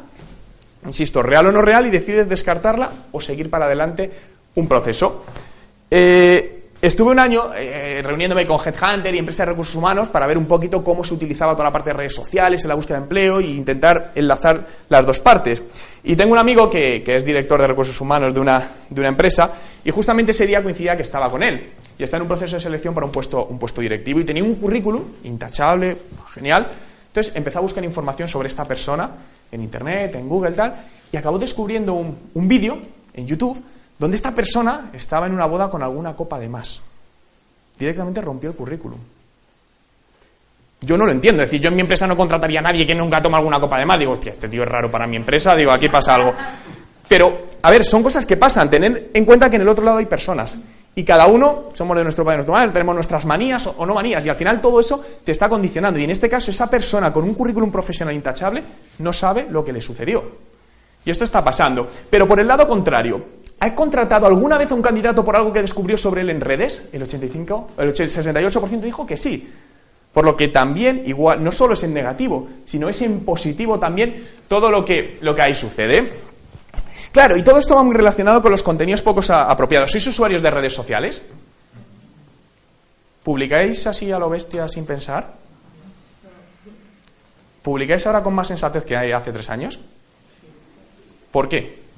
insisto, 0.85 1.23
real 1.23 1.47
o 1.47 1.51
no 1.51 1.61
real, 1.61 1.87
y 1.87 1.89
decides 1.89 2.29
descartarla 2.29 2.91
o 3.11 3.19
seguir 3.19 3.49
para 3.49 3.65
adelante 3.65 4.11
un 4.55 4.67
proceso. 4.67 5.25
Eh, 5.89 6.59
Estuve 6.81 7.11
un 7.11 7.19
año 7.19 7.53
eh, 7.53 8.01
reuniéndome 8.01 8.47
con 8.47 8.57
Headhunter 8.65 9.13
y 9.13 9.17
empresas 9.17 9.45
de 9.45 9.51
recursos 9.51 9.75
humanos 9.75 10.07
para 10.07 10.25
ver 10.25 10.37
un 10.37 10.45
poquito 10.45 10.81
cómo 10.81 11.03
se 11.03 11.13
utilizaba 11.13 11.51
toda 11.51 11.65
la 11.65 11.73
parte 11.73 11.89
de 11.89 11.97
redes 11.97 12.15
sociales 12.15 12.63
en 12.63 12.69
la 12.69 12.75
búsqueda 12.75 12.99
de 12.99 13.03
empleo 13.03 13.39
e 13.39 13.47
intentar 13.47 14.13
enlazar 14.15 14.65
las 14.87 15.05
dos 15.05 15.19
partes. 15.19 15.61
Y 16.05 16.15
tengo 16.15 16.31
un 16.31 16.37
amigo 16.37 16.69
que, 16.69 17.03
es 17.05 17.25
director 17.25 17.59
de 17.59 17.67
recursos 17.67 17.99
humanos 17.99 18.33
de 18.33 18.39
una, 18.39 18.65
de 18.89 19.01
una, 19.01 19.09
empresa 19.09 19.51
y 19.83 19.91
justamente 19.91 20.31
ese 20.31 20.47
día 20.47 20.63
coincidía 20.63 20.95
que 20.95 21.01
estaba 21.01 21.29
con 21.29 21.43
él 21.43 21.69
y 21.99 22.03
está 22.03 22.15
en 22.15 22.23
un 22.23 22.29
proceso 22.29 22.55
de 22.55 22.61
selección 22.61 22.93
para 22.93 23.05
un 23.05 23.11
puesto, 23.11 23.45
un 23.45 23.59
puesto 23.59 23.81
directivo 23.81 24.21
y 24.21 24.23
tenía 24.23 24.41
un 24.41 24.55
currículum 24.55 25.03
intachable, 25.25 25.97
genial. 26.33 26.71
Entonces 27.07 27.35
empezó 27.35 27.59
a 27.59 27.61
buscar 27.61 27.83
información 27.83 28.29
sobre 28.29 28.47
esta 28.47 28.63
persona 28.63 29.09
en 29.51 29.61
Internet, 29.61 30.15
en 30.15 30.29
Google, 30.29 30.51
tal, 30.51 30.75
y 31.11 31.17
acabó 31.17 31.37
descubriendo 31.37 31.93
un, 31.93 32.17
un 32.33 32.47
vídeo 32.47 32.79
en 33.13 33.27
YouTube 33.27 33.61
donde 33.99 34.15
esta 34.15 34.33
persona 34.33 34.89
estaba 34.93 35.27
en 35.27 35.33
una 35.33 35.45
boda 35.45 35.69
con 35.69 35.83
alguna 35.83 36.15
copa 36.15 36.39
de 36.39 36.47
más. 36.47 36.81
Directamente 37.77 38.21
rompió 38.21 38.51
el 38.51 38.55
currículum. 38.55 38.99
Yo 40.81 40.97
no 40.97 41.05
lo 41.05 41.11
entiendo, 41.11 41.43
es 41.43 41.49
decir, 41.49 41.61
yo 41.61 41.67
en 41.67 41.75
mi 41.75 41.81
empresa 41.81 42.07
no 42.07 42.15
contrataría 42.15 42.59
a 42.59 42.63
nadie 42.63 42.85
que 42.85 42.95
nunca 42.95 43.21
toma 43.21 43.39
alguna 43.39 43.59
copa 43.59 43.77
de 43.77 43.85
más. 43.85 43.99
Digo, 43.99 44.13
hostia, 44.13 44.31
este 44.31 44.47
tío 44.47 44.63
es 44.63 44.69
raro 44.69 44.89
para 44.89 45.05
mi 45.05 45.17
empresa, 45.17 45.53
digo, 45.53 45.73
aquí 45.73 45.89
pasa 45.89 46.13
algo. 46.13 46.33
Pero, 47.09 47.39
a 47.61 47.69
ver, 47.69 47.83
son 47.83 48.01
cosas 48.01 48.25
que 48.25 48.37
pasan. 48.37 48.69
Tened 48.69 49.07
en 49.13 49.25
cuenta 49.25 49.49
que 49.49 49.57
en 49.57 49.63
el 49.63 49.67
otro 49.67 49.83
lado 49.83 49.97
hay 49.97 50.05
personas. 50.05 50.57
Y 50.95 51.03
cada 51.03 51.27
uno, 51.27 51.69
somos 51.73 51.95
de 51.95 52.03
nuestro 52.03 52.25
padre, 52.25 52.37
nuestro 52.37 52.53
madre, 52.53 52.71
tenemos 52.71 52.95
nuestras 52.95 53.25
manías 53.25 53.67
o, 53.67 53.85
no 53.85 53.93
manías. 53.93 54.25
Y 54.25 54.29
al 54.29 54.35
final 54.35 54.59
todo 54.59 54.79
eso 54.79 55.03
te 55.23 55.31
está 55.31 55.47
condicionando. 55.47 55.99
Y 55.99 56.03
en 56.03 56.09
este 56.09 56.27
caso, 56.27 56.51
esa 56.51 56.69
persona 56.69 57.13
con 57.13 57.23
un 57.23 57.33
currículum 57.33 57.71
profesional 57.71 58.13
intachable 58.13 58.63
no 58.99 59.13
sabe 59.13 59.47
lo 59.49 59.63
que 59.63 59.71
le 59.71 59.81
sucedió. 59.81 60.23
Y 61.05 61.11
esto 61.11 61.23
está 61.23 61.43
pasando. 61.43 61.87
Pero 62.09 62.27
por 62.27 62.39
el 62.39 62.47
lado 62.47 62.67
contrario, 62.67 63.39
¿Ha 63.61 63.75
contratado 63.75 64.25
alguna 64.25 64.57
vez 64.57 64.71
a 64.71 64.75
un 64.75 64.81
candidato 64.81 65.23
por 65.23 65.35
algo 65.35 65.51
que 65.51 65.61
descubrió 65.61 65.97
sobre 65.97 66.21
él 66.21 66.29
en 66.29 66.39
redes? 66.39 66.87
El 66.93 67.03
85, 67.03 67.71
el 67.77 67.93
68% 67.93 68.79
dijo 68.79 69.05
que 69.05 69.17
sí. 69.17 69.49
Por 70.13 70.23
lo 70.23 70.35
que 70.37 70.47
también, 70.47 71.03
igual, 71.05 71.43
no 71.43 71.51
solo 71.51 71.73
es 71.73 71.83
en 71.83 71.93
negativo, 71.93 72.47
sino 72.65 72.87
es 72.87 73.01
en 73.01 73.19
positivo 73.25 73.77
también 73.77 74.25
todo 74.47 74.71
lo 74.71 74.85
que, 74.85 75.17
lo 75.21 75.35
que 75.35 75.41
ahí 75.41 75.53
sucede. 75.53 76.09
Claro, 77.11 77.37
y 77.37 77.43
todo 77.43 77.57
esto 77.57 77.75
va 77.75 77.83
muy 77.83 77.95
relacionado 77.95 78.41
con 78.41 78.51
los 78.51 78.63
contenidos 78.63 79.01
poco 79.01 79.21
apropiados. 79.31 79.91
¿Sois 79.91 80.05
usuarios 80.07 80.41
de 80.41 80.51
redes 80.51 80.73
sociales? 80.73 81.21
¿Publicáis 83.23 83.87
así 83.87 84.11
a 84.11 84.19
lo 84.19 84.29
bestia 84.29 84.67
sin 84.67 84.85
pensar? 84.85 85.33
¿Publicáis 87.61 88.05
ahora 88.07 88.23
con 88.23 88.33
más 88.33 88.47
sensatez 88.47 88.85
que 88.85 88.95
hace 88.95 89.31
tres 89.31 89.49
años? 89.49 89.79
¿Por 91.31 91.49
qué? 91.49 91.88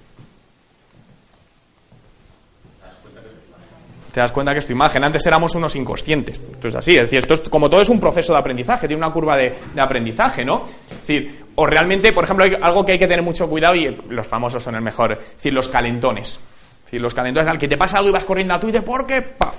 Te 4.11 4.19
das 4.19 4.31
cuenta 4.31 4.53
que 4.53 4.59
es 4.59 4.65
tu 4.65 4.73
imagen. 4.73 5.03
Antes 5.03 5.25
éramos 5.25 5.55
unos 5.55 5.75
inconscientes. 5.75 6.39
Entonces, 6.39 6.75
así, 6.75 6.95
es 6.95 7.03
decir, 7.03 7.19
esto 7.19 7.35
es, 7.35 7.49
como 7.49 7.69
todo 7.69 7.81
es 7.81 7.89
un 7.89 7.99
proceso 7.99 8.33
de 8.33 8.39
aprendizaje, 8.39 8.87
tiene 8.87 9.03
una 9.03 9.13
curva 9.13 9.37
de, 9.37 9.55
aprendizaje, 9.77 10.43
¿no? 10.43 10.65
Es 10.89 10.99
decir, 11.01 11.45
o 11.55 11.65
realmente, 11.65 12.11
por 12.13 12.23
ejemplo, 12.23 12.45
hay 12.45 12.57
algo 12.61 12.85
que 12.85 12.93
hay 12.93 12.99
que 12.99 13.07
tener 13.07 13.23
mucho 13.23 13.49
cuidado 13.49 13.75
y 13.75 13.97
los 14.09 14.27
famosos 14.27 14.61
son 14.61 14.75
el 14.75 14.81
mejor, 14.81 15.13
es 15.13 15.35
decir, 15.37 15.53
los 15.53 15.67
calentones. 15.67 16.39
Es 16.79 16.85
decir, 16.85 17.01
los 17.01 17.13
calentones 17.13 17.49
al 17.49 17.57
que 17.57 17.67
te 17.67 17.77
pasa 17.77 17.97
algo 17.97 18.09
y 18.09 18.13
vas 18.13 18.25
corriendo 18.25 18.53
a 18.53 18.59
Twitter 18.59 18.83
porque, 18.83 19.21
¡paf! 19.21 19.55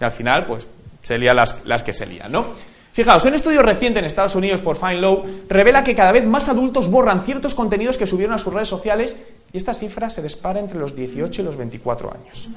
Y 0.00 0.04
al 0.04 0.12
final, 0.12 0.44
pues, 0.44 0.66
se 1.02 1.18
lían 1.18 1.36
las, 1.36 1.64
las 1.64 1.82
que 1.82 1.92
se 1.92 2.06
lían, 2.06 2.30
¿no? 2.30 2.46
Fijaos, 2.92 3.24
un 3.24 3.34
estudio 3.34 3.62
reciente 3.62 4.00
en 4.00 4.04
Estados 4.04 4.34
Unidos 4.34 4.60
por 4.60 4.76
Fine 4.76 5.00
Law 5.00 5.24
revela 5.48 5.84
que 5.84 5.94
cada 5.94 6.10
vez 6.10 6.26
más 6.26 6.48
adultos 6.48 6.90
borran 6.90 7.22
ciertos 7.22 7.54
contenidos 7.54 7.96
que 7.96 8.06
subieron 8.06 8.34
a 8.34 8.38
sus 8.38 8.52
redes 8.52 8.68
sociales 8.68 9.16
y 9.52 9.56
esta 9.56 9.74
cifra 9.74 10.08
se 10.10 10.22
dispara 10.22 10.60
entre 10.60 10.78
los 10.78 10.94
18 10.94 11.42
y 11.42 11.44
los 11.44 11.56
24 11.56 12.12
años. 12.12 12.48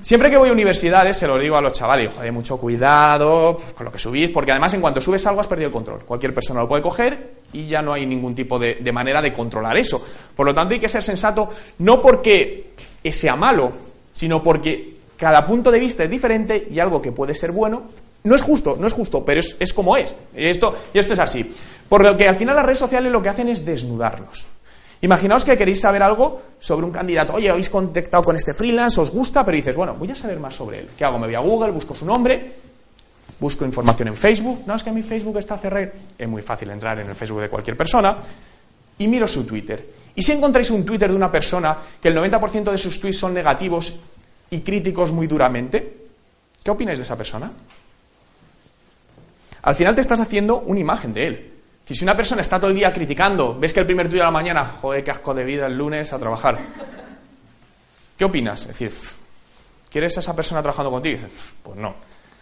Siempre 0.00 0.30
que 0.30 0.36
voy 0.36 0.48
a 0.48 0.52
universidades 0.52 1.16
se 1.16 1.26
lo 1.26 1.38
digo 1.38 1.56
a 1.56 1.60
los 1.60 1.72
chavales, 1.72 2.12
joder, 2.12 2.32
mucho 2.32 2.56
cuidado 2.56 3.58
con 3.76 3.84
lo 3.84 3.92
que 3.92 3.98
subís, 3.98 4.30
porque 4.30 4.50
además 4.50 4.74
en 4.74 4.80
cuanto 4.80 5.00
subes 5.00 5.26
algo 5.26 5.40
has 5.40 5.46
perdido 5.46 5.68
el 5.68 5.72
control. 5.72 6.04
Cualquier 6.04 6.34
persona 6.34 6.60
lo 6.60 6.68
puede 6.68 6.82
coger 6.82 7.32
y 7.52 7.66
ya 7.66 7.82
no 7.82 7.92
hay 7.92 8.06
ningún 8.06 8.34
tipo 8.34 8.58
de, 8.58 8.76
de 8.76 8.92
manera 8.92 9.20
de 9.20 9.32
controlar 9.32 9.76
eso. 9.76 10.04
Por 10.34 10.46
lo 10.46 10.54
tanto 10.54 10.74
hay 10.74 10.80
que 10.80 10.88
ser 10.88 11.02
sensato 11.02 11.48
no 11.78 12.00
porque 12.02 12.72
sea 13.10 13.36
malo, 13.36 13.72
sino 14.12 14.42
porque 14.42 14.96
cada 15.16 15.46
punto 15.46 15.70
de 15.70 15.78
vista 15.78 16.04
es 16.04 16.10
diferente 16.10 16.68
y 16.70 16.80
algo 16.80 17.00
que 17.00 17.12
puede 17.12 17.34
ser 17.34 17.52
bueno 17.52 17.84
no 18.24 18.36
es 18.36 18.42
justo, 18.42 18.76
no 18.78 18.86
es 18.86 18.92
justo, 18.92 19.24
pero 19.24 19.40
es, 19.40 19.72
como 19.72 19.96
es. 19.96 20.14
Esto, 20.34 20.74
y 20.94 20.98
esto 20.98 21.12
es 21.12 21.18
así. 21.18 21.52
Por 21.88 22.04
lo 22.04 22.16
que 22.16 22.28
al 22.28 22.36
final 22.36 22.54
las 22.54 22.64
redes 22.64 22.78
sociales 22.78 23.10
lo 23.10 23.20
que 23.20 23.28
hacen 23.28 23.48
es 23.48 23.64
desnudarlos. 23.64 24.48
Imaginaos 25.02 25.44
que 25.44 25.56
queréis 25.56 25.80
saber 25.80 26.02
algo 26.02 26.40
sobre 26.60 26.86
un 26.86 26.92
candidato. 26.92 27.34
Oye, 27.34 27.50
habéis 27.50 27.68
contactado 27.68 28.22
con 28.22 28.36
este 28.36 28.54
freelance, 28.54 29.00
os 29.00 29.10
gusta, 29.10 29.44
pero 29.44 29.56
dices, 29.56 29.74
bueno, 29.74 29.94
voy 29.94 30.10
a 30.12 30.14
saber 30.14 30.38
más 30.38 30.54
sobre 30.54 30.78
él. 30.78 30.88
¿Qué 30.96 31.04
hago? 31.04 31.18
Me 31.18 31.26
voy 31.26 31.34
a 31.34 31.40
Google, 31.40 31.72
busco 31.72 31.92
su 31.92 32.06
nombre, 32.06 32.52
busco 33.40 33.64
información 33.64 34.08
en 34.08 34.16
Facebook. 34.16 34.62
No, 34.64 34.76
es 34.76 34.84
que 34.84 34.92
mi 34.92 35.02
Facebook 35.02 35.36
está 35.38 35.58
cerrado. 35.58 35.90
Es 36.16 36.28
muy 36.28 36.42
fácil 36.42 36.70
entrar 36.70 37.00
en 37.00 37.08
el 37.08 37.16
Facebook 37.16 37.40
de 37.40 37.48
cualquier 37.48 37.76
persona. 37.76 38.16
Y 38.98 39.08
miro 39.08 39.26
su 39.26 39.44
Twitter. 39.44 39.84
Y 40.14 40.22
si 40.22 40.32
encontráis 40.32 40.70
un 40.70 40.84
Twitter 40.84 41.10
de 41.10 41.16
una 41.16 41.32
persona 41.32 41.76
que 42.00 42.08
el 42.08 42.16
90% 42.16 42.70
de 42.70 42.78
sus 42.78 43.00
tweets 43.00 43.18
son 43.18 43.34
negativos 43.34 43.92
y 44.50 44.60
críticos 44.60 45.10
muy 45.10 45.26
duramente, 45.26 45.96
¿qué 46.62 46.70
opináis 46.70 46.98
de 46.98 47.04
esa 47.04 47.16
persona? 47.16 47.50
al 49.62 49.74
final 49.76 49.94
te 49.94 50.00
estás 50.00 50.20
haciendo 50.20 50.58
una 50.58 50.80
imagen 50.80 51.14
de 51.14 51.26
él. 51.26 51.51
Si 51.84 52.04
una 52.04 52.16
persona 52.16 52.40
está 52.42 52.58
todo 52.58 52.70
el 52.70 52.76
día 52.76 52.92
criticando, 52.92 53.58
ves 53.58 53.72
que 53.72 53.80
el 53.80 53.86
primer 53.86 54.06
tuyo 54.06 54.20
de 54.20 54.24
la 54.24 54.30
mañana, 54.30 54.64
joder, 54.80 55.04
qué 55.04 55.10
asco 55.10 55.34
de 55.34 55.44
vida 55.44 55.66
el 55.66 55.76
lunes 55.76 56.12
a 56.12 56.18
trabajar. 56.18 56.58
¿Qué 58.16 58.24
opinas? 58.24 58.62
Es 58.62 58.68
decir, 58.68 58.92
¿quieres 59.90 60.16
a 60.16 60.20
esa 60.20 60.34
persona 60.34 60.62
trabajando 60.62 60.90
contigo? 60.90 61.20
pues 61.62 61.76
no. 61.76 61.94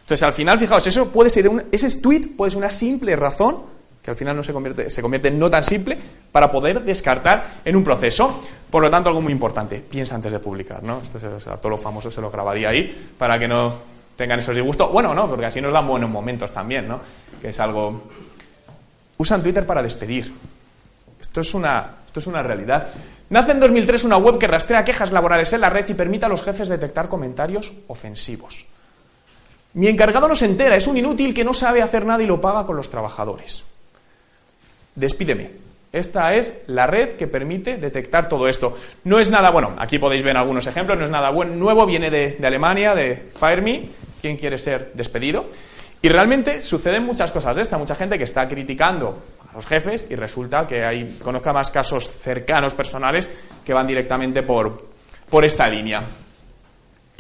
Entonces, 0.03 0.23
al 0.23 0.33
final, 0.33 0.59
fijaos, 0.59 0.87
eso 0.87 1.11
puede 1.11 1.31
ser 1.31 1.49
un, 1.49 1.65
ese 1.73 2.01
tweet 2.01 2.37
puede 2.37 2.51
ser 2.51 2.59
una 2.59 2.71
simple 2.71 3.17
razón 3.17 3.63
que 4.03 4.11
al 4.11 4.17
final 4.17 4.37
no 4.37 4.43
se 4.43 4.53
convierte, 4.53 4.89
se 4.89 5.03
convierte 5.03 5.29
en 5.29 5.39
no 5.39 5.51
tan 5.51 5.63
simple 5.63 5.99
para 6.33 6.51
poder 6.51 6.83
descartar 6.83 7.61
en 7.65 7.77
un 7.77 7.85
proceso. 7.85 8.41
Por 8.71 8.83
lo 8.83 8.91
tanto, 8.91 9.11
algo 9.11 9.21
muy 9.21 9.33
importante, 9.33 9.79
piensa 9.79 10.15
antes 10.15 10.33
de 10.33 10.39
publicar, 10.39 10.83
¿no? 10.83 11.01
Todos 11.01 11.71
los 11.71 11.81
famosos 11.81 12.15
se 12.15 12.21
lo 12.21 12.31
grabaría 12.31 12.71
ahí 12.71 13.13
para 13.19 13.39
que 13.39 13.47
no 13.47 13.75
tengan 14.17 14.39
esos 14.39 14.55
disgustos. 14.55 14.91
Bueno, 14.91 15.15
no, 15.15 15.29
porque 15.29 15.47
así 15.47 15.61
nos 15.61 15.73
dan 15.73 15.87
buenos 15.87 16.11
momentos 16.11 16.53
también, 16.53 16.89
¿no? 16.89 17.01
Que 17.41 17.49
es 17.49 17.61
algo... 17.61 18.03
Usan 19.21 19.43
Twitter 19.43 19.67
para 19.67 19.83
despedir. 19.83 20.33
Esto 21.21 21.43
es 21.43 21.53
una, 21.53 21.97
esto 22.07 22.21
es 22.21 22.27
una 22.27 22.43
realidad. 22.43 22.89
Nace 23.29 23.53
en 23.53 23.61
2003 23.61 24.05
una 24.05 24.17
web 24.17 24.39
que 24.39 24.47
rastrea 24.47 24.83
quejas 24.83 25.13
laborales 25.13 25.53
en 25.53 25.61
la 25.61 25.69
red 25.69 25.87
y 25.91 25.93
permite 25.93 26.25
a 26.25 26.29
los 26.31 26.43
jefes 26.43 26.71
detectar 26.71 27.07
comentarios 27.11 27.71
ofensivos. 27.89 28.65
Mi 29.75 29.89
encargado 29.89 30.27
no 30.27 30.35
se 30.35 30.47
entera, 30.47 30.75
es 30.75 30.87
un 30.87 30.97
inútil 30.97 31.35
que 31.35 31.45
no 31.45 31.53
sabe 31.53 31.83
hacer 31.83 32.07
nada 32.07 32.23
y 32.23 32.27
lo 32.27 32.41
paga 32.41 32.65
con 32.65 32.79
los 32.79 32.89
trabajadores. 32.89 33.63
Despídeme. 34.95 35.51
Esta 35.93 36.33
es 36.35 36.63
la 36.69 36.87
red 36.87 37.17
que 37.17 37.27
permite 37.27 37.77
detectar 37.77 38.27
todo 38.27 38.49
esto. 38.49 38.75
No 39.05 39.19
es 39.19 39.29
nada 39.29 39.51
bueno, 39.51 39.75
aquí 39.77 39.99
podéis 39.99 40.23
ver 40.23 40.39
algunos 40.39 40.67
ejemplos, 40.67 40.97
no 40.97 41.05
es 41.05 41.11
nada 41.11 41.29
bueno, 41.29 41.57
nuevo, 41.57 41.85
viene 41.85 42.09
de, 42.09 42.39
Alemania, 42.43 42.95
de 42.95 43.31
FireMe, 43.39 43.87
¿quién 44.23 44.39
quiere 44.39 44.57
ser 44.57 44.93
despedido? 44.95 45.45
Y 46.03 46.09
realmente 46.09 46.63
suceden 46.63 47.05
muchas 47.05 47.31
cosas 47.31 47.55
de 47.57 47.63
esta, 47.63 47.77
mucha 47.77 47.95
gente 47.95 48.17
que 48.17 48.25
está 48.25 48.49
criticando 48.49 49.19
a 49.51 49.55
los 49.55 49.67
jefes 49.67 50.07
y 50.09 50.15
resulta 50.15 50.67
que 50.67 50.85
hay, 50.85 51.19
conozca 51.23 51.53
más 51.53 51.71
casos 51.71 52.09
cercanos, 52.09 52.73
personales, 52.73 53.29
que 53.65 53.75
van 53.75 53.87
directamente 53.87 54.43
por, 54.43 54.89
por 55.29 55.45
esta 55.45 55.69
línea. 55.69 56.03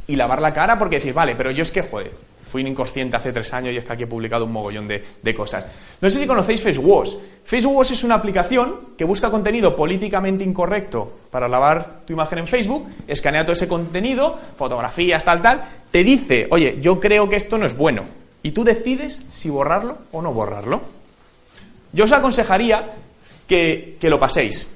Y 0.07 0.17
lavar 0.17 0.41
la 0.41 0.53
cara 0.53 0.79
porque 0.79 0.97
decir, 0.97 1.13
vale, 1.13 1.35
pero 1.37 1.51
yo 1.51 1.63
es 1.63 1.71
que, 1.71 1.83
joder, 1.83 2.11
fui 2.51 2.63
un 2.63 2.69
inconsciente 2.69 3.17
hace 3.17 3.33
tres 3.33 3.53
años 3.53 3.73
y 3.73 3.77
es 3.77 3.85
que 3.85 3.93
aquí 3.93 4.03
he 4.03 4.09
publicado 4.09 4.45
un 4.45 4.53
mogollón 4.53 4.89
de, 4.89 5.35
cosas. 5.35 5.65
No 6.01 6.11
sé 6.11 6.19
si 6.19 6.27
conocéis 6.27 6.63
FaceWash. 6.63 7.15
FaceWash 7.45 7.93
es 7.93 8.03
una 8.03 8.17
aplicación 8.17 8.95
que 8.99 9.05
busca 9.05 9.31
contenido 9.31 9.77
políticamente 9.77 10.43
incorrecto 10.43 11.21
para 11.31 11.49
lavar 11.49 12.01
tu 12.05 12.13
imagen 12.13 12.41
en 12.41 12.49
Facebook, 12.49 12.89
escanea 13.07 13.43
todo 13.43 13.53
ese 13.53 13.69
contenido, 13.69 14.37
fotografías, 14.57 15.23
tal, 15.23 15.41
tal, 15.41 15.63
te 15.91 16.03
dice, 16.03 16.49
oye, 16.51 16.79
yo 16.81 16.99
creo 16.99 17.29
que 17.29 17.37
esto 17.37 17.57
no 17.57 17.67
es 17.67 17.77
bueno. 17.77 18.20
Y 18.43 18.53
tú 18.53 18.65
decides 18.65 19.25
si 19.33 19.51
borrarlo 19.51 19.99
o 20.13 20.23
no 20.23 20.33
borrarlo. 20.33 20.81
Yo 21.93 22.05
os 22.05 22.13
aconsejaría 22.13 22.93
que, 23.47 23.97
que 24.01 24.11
lo 24.11 24.19
paséis. 24.19 24.69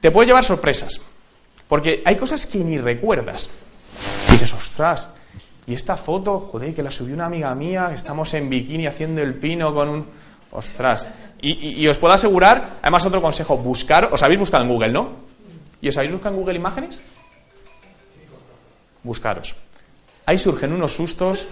Te 0.00 0.10
puedes 0.10 0.28
llevar 0.28 0.44
sorpresas. 0.44 1.00
Porque 1.68 2.02
hay 2.04 2.16
cosas 2.16 2.46
que 2.46 2.58
ni 2.58 2.78
recuerdas. 2.78 3.50
Y 4.28 4.32
dices, 4.32 4.52
ostras, 4.54 5.06
y 5.70 5.74
esta 5.74 5.96
foto, 5.96 6.40
joder, 6.40 6.74
que 6.74 6.82
la 6.82 6.90
subió 6.90 7.14
una 7.14 7.26
amiga 7.26 7.54
mía, 7.54 7.92
estamos 7.94 8.34
en 8.34 8.50
bikini 8.50 8.88
haciendo 8.88 9.22
el 9.22 9.34
pino 9.34 9.72
con 9.72 9.88
un... 9.88 10.06
Ostras. 10.50 11.06
Y, 11.40 11.86
os 11.86 11.96
puedo 11.96 12.12
asegurar, 12.12 12.80
además 12.82 13.06
otro 13.06 13.22
consejo, 13.22 13.56
buscar, 13.56 14.12
os 14.12 14.20
habéis 14.20 14.40
buscado 14.40 14.64
en 14.64 14.68
Google, 14.68 14.90
¿no? 14.90 15.10
¿Y 15.80 15.88
os 15.88 15.96
habéis 15.96 16.12
buscado 16.12 16.34
en 16.34 16.40
Google 16.40 16.56
imágenes? 16.56 17.00
Buscaros. 19.04 19.54
Ahí 20.26 20.38
surgen 20.38 20.72
unos 20.72 20.92
sustos, 20.92 21.46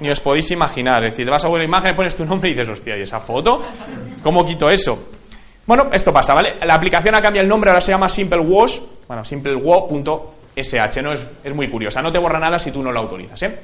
ni 0.00 0.10
os 0.10 0.20
podéis 0.20 0.50
imaginar. 0.50 1.04
Es 1.04 1.12
decir, 1.12 1.28
vas 1.30 1.44
a 1.44 1.48
Google 1.48 1.64
Imágenes, 1.64 1.96
pones 1.96 2.14
tu 2.14 2.24
nombre 2.24 2.50
y 2.50 2.54
dices, 2.54 2.68
hostia, 2.68 2.96
¿y 2.96 3.02
esa 3.02 3.20
foto? 3.20 3.62
¿Cómo 4.22 4.46
quito 4.46 4.70
eso? 4.70 5.10
Bueno, 5.66 5.88
esto 5.92 6.12
pasa, 6.12 6.34
¿vale? 6.34 6.56
La 6.64 6.74
aplicación 6.74 7.14
ha 7.14 7.20
cambiado 7.20 7.42
el 7.44 7.48
nombre, 7.48 7.70
ahora 7.70 7.80
se 7.80 7.90
llama 7.90 8.08
Simple 8.08 8.40
Wash, 8.40 8.78
bueno, 9.06 9.24
simplewash.com 9.24 10.20
SH, 10.56 11.02
¿no? 11.02 11.12
Es, 11.12 11.54
muy 11.54 11.68
curiosa, 11.68 12.02
no 12.02 12.10
te 12.10 12.18
borra 12.18 12.38
nada 12.38 12.58
si 12.58 12.72
tú 12.72 12.82
no 12.82 12.90
lo 12.90 12.98
autorizas, 12.98 13.40
¿eh? 13.44 13.60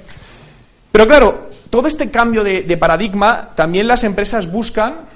Pero 0.93 1.09
claro, 1.09 1.51
todo 1.71 1.89
este 1.89 2.11
cambio 2.11 2.45
de 2.45 2.77
paradigma, 2.77 3.51
también 3.57 3.89
las 3.89 4.05
empresas 4.05 4.51
buscan 4.51 5.07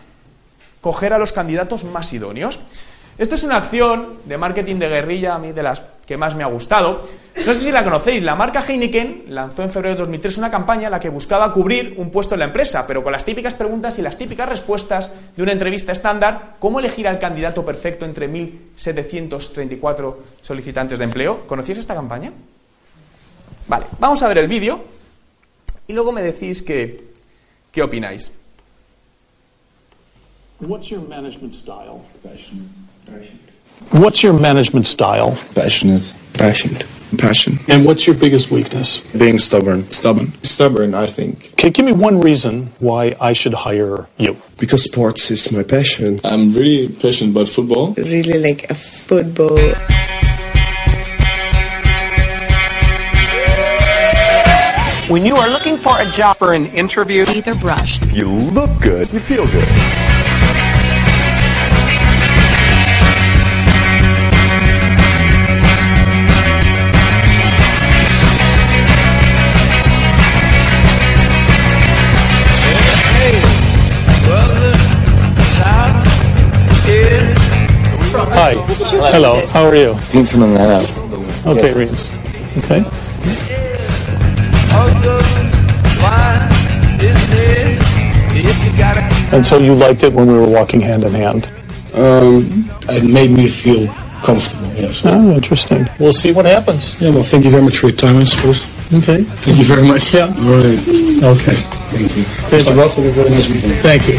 coger 0.81 1.13
a 1.13 1.19
los 1.19 1.33
candidatos 1.33 1.85
más 1.85 2.13
idóneos. 2.13 2.59
Esta 3.19 3.35
es 3.35 3.43
una 3.43 3.57
acción 3.57 4.19
de 4.27 4.39
marketing 4.39 4.77
de 4.77 4.89
guerrilla, 4.89 5.35
a 5.35 5.39
mí 5.39 5.51
de 5.51 5.63
las 5.63 5.83
que 6.07 6.17
más 6.17 6.37
me 6.37 6.45
ha 6.45 6.47
gustado. 6.47 7.03
No 7.45 7.53
sé 7.53 7.65
si 7.65 7.73
la 7.73 7.83
conocéis, 7.83 8.23
la 8.23 8.37
marca 8.37 8.65
Heineken 8.67 9.25
lanzó 9.29 9.65
en 9.65 9.73
febrero 9.73 9.97
de 9.97 10.01
2003 10.01 10.39
una 10.39 10.51
campaña 10.51 10.87
en 10.87 10.93
la 10.93 11.01
que 11.01 11.09
buscaba 11.09 11.53
cubrir 11.53 11.95
un 11.99 12.11
puesto 12.11 12.35
en 12.35 12.39
la 12.41 12.47
empresa, 12.47 12.87
pero 12.87 13.03
con 13.03 13.13
las 13.13 13.25
típicas 13.25 13.57
preguntas 13.57 13.99
y 13.99 14.03
las 14.03 14.17
típicas 14.17 14.49
respuestas 14.49 15.13
de 15.37 15.43
una 15.43 15.53
entrevista 15.53 15.93
estándar, 15.93 16.55
¿cómo 16.61 16.79
elegir 16.79 17.09
al 17.09 17.19
candidato 17.19 17.65
perfecto 17.65 18.07
entre 18.07 18.31
1.734 18.31 20.17
solicitantes 20.41 20.99
de 20.99 21.05
empleo? 21.05 21.47
¿Conocíais 21.47 21.79
esta 21.79 21.95
campaña? 21.95 22.33
Vale, 23.67 23.87
vamos 23.99 24.23
a 24.23 24.29
ver 24.29 24.39
el 24.39 24.49
vídeo 24.49 24.81
y 25.89 25.93
luego 25.93 26.13
me 26.13 26.23
decís 26.23 26.63
qué, 26.63 27.09
qué 27.73 27.83
opináis. 27.83 28.33
What's 33.91 34.23
your 34.23 34.39
management 34.39 34.87
style? 34.87 35.39
Passionate. 35.55 36.13
Passionate. 36.35 36.87
Passion. 37.17 37.59
And 37.69 37.87
what's 37.87 38.07
your 38.07 38.15
biggest 38.15 38.51
weakness? 38.51 39.01
Being 39.17 39.39
stubborn. 39.39 39.89
Stubborn. 39.89 40.35
Stubborn, 40.43 40.95
I 40.95 41.07
think. 41.07 41.53
Okay, 41.53 41.71
give 41.71 41.87
me 41.87 41.93
one 41.93 42.21
reason 42.21 42.71
why 42.81 43.17
I 43.19 43.33
should 43.33 43.55
hire 43.55 44.07
you. 44.19 44.37
Because 44.59 44.85
sports 44.85 45.31
is 45.31 45.51
my 45.51 45.63
passion. 45.63 46.19
I'm 46.23 46.53
really 46.53 46.89
passionate 46.93 47.31
about 47.31 47.49
football. 47.49 47.95
Really 47.95 48.39
like 48.43 48.71
a 48.71 48.75
football. 48.75 49.59
When 55.09 55.25
you 55.25 55.37
are 55.37 55.49
looking 55.49 55.79
for 55.79 55.99
a 55.99 56.05
job 56.11 56.37
for 56.37 56.53
an 56.53 56.67
interview, 56.67 57.25
either 57.31 57.55
brushed. 57.55 58.05
You 58.13 58.29
look 58.29 58.71
good. 58.83 59.11
You 59.11 59.21
feel 59.21 59.47
good. 59.47 60.08
Hi. 78.49 78.55
Hello. 79.13 79.45
How 79.49 79.67
are 79.67 79.77
you? 79.77 79.91
International. 80.15 80.57
Okay, 81.53 81.69
Reens. 81.77 82.09
Okay. 82.65 82.81
And 89.37 89.45
so 89.45 89.59
you 89.59 89.75
liked 89.75 90.03
it 90.03 90.15
when 90.15 90.29
we 90.29 90.33
were 90.33 90.49
walking 90.49 90.81
hand 90.81 91.05
in 91.05 91.13
hand? 91.13 91.45
Um, 91.93 92.71
it 92.89 93.05
made 93.05 93.33
me 93.33 93.49
feel 93.49 93.87
comfortable, 94.25 94.69
yes. 94.73 95.03
Oh, 95.05 95.31
interesting. 95.33 95.87
We'll 95.99 96.15
see 96.15 96.33
what 96.33 96.47
happens. 96.47 97.03
Yeah, 97.03 97.11
well, 97.11 97.23
thank 97.23 97.45
you 97.45 97.51
very 97.51 97.63
much 97.63 97.77
for 97.77 97.89
your 97.89 97.97
time, 97.97 98.17
I 98.17 98.25
suppose. 98.25 98.65
Okay. 98.95 99.25
Thank 99.25 99.59
you 99.59 99.65
very 99.65 99.87
much. 99.87 100.15
Yeah. 100.15 100.29
All 100.29 100.57
right. 100.57 100.81
Okay. 101.37 101.57
Thank 101.93 102.17
you. 102.17 102.25
Mr. 102.49 102.75
Russell, 102.75 103.11
very 103.11 103.29
weekend. 103.29 103.75
Thank 103.83 104.09
you. 104.09 104.19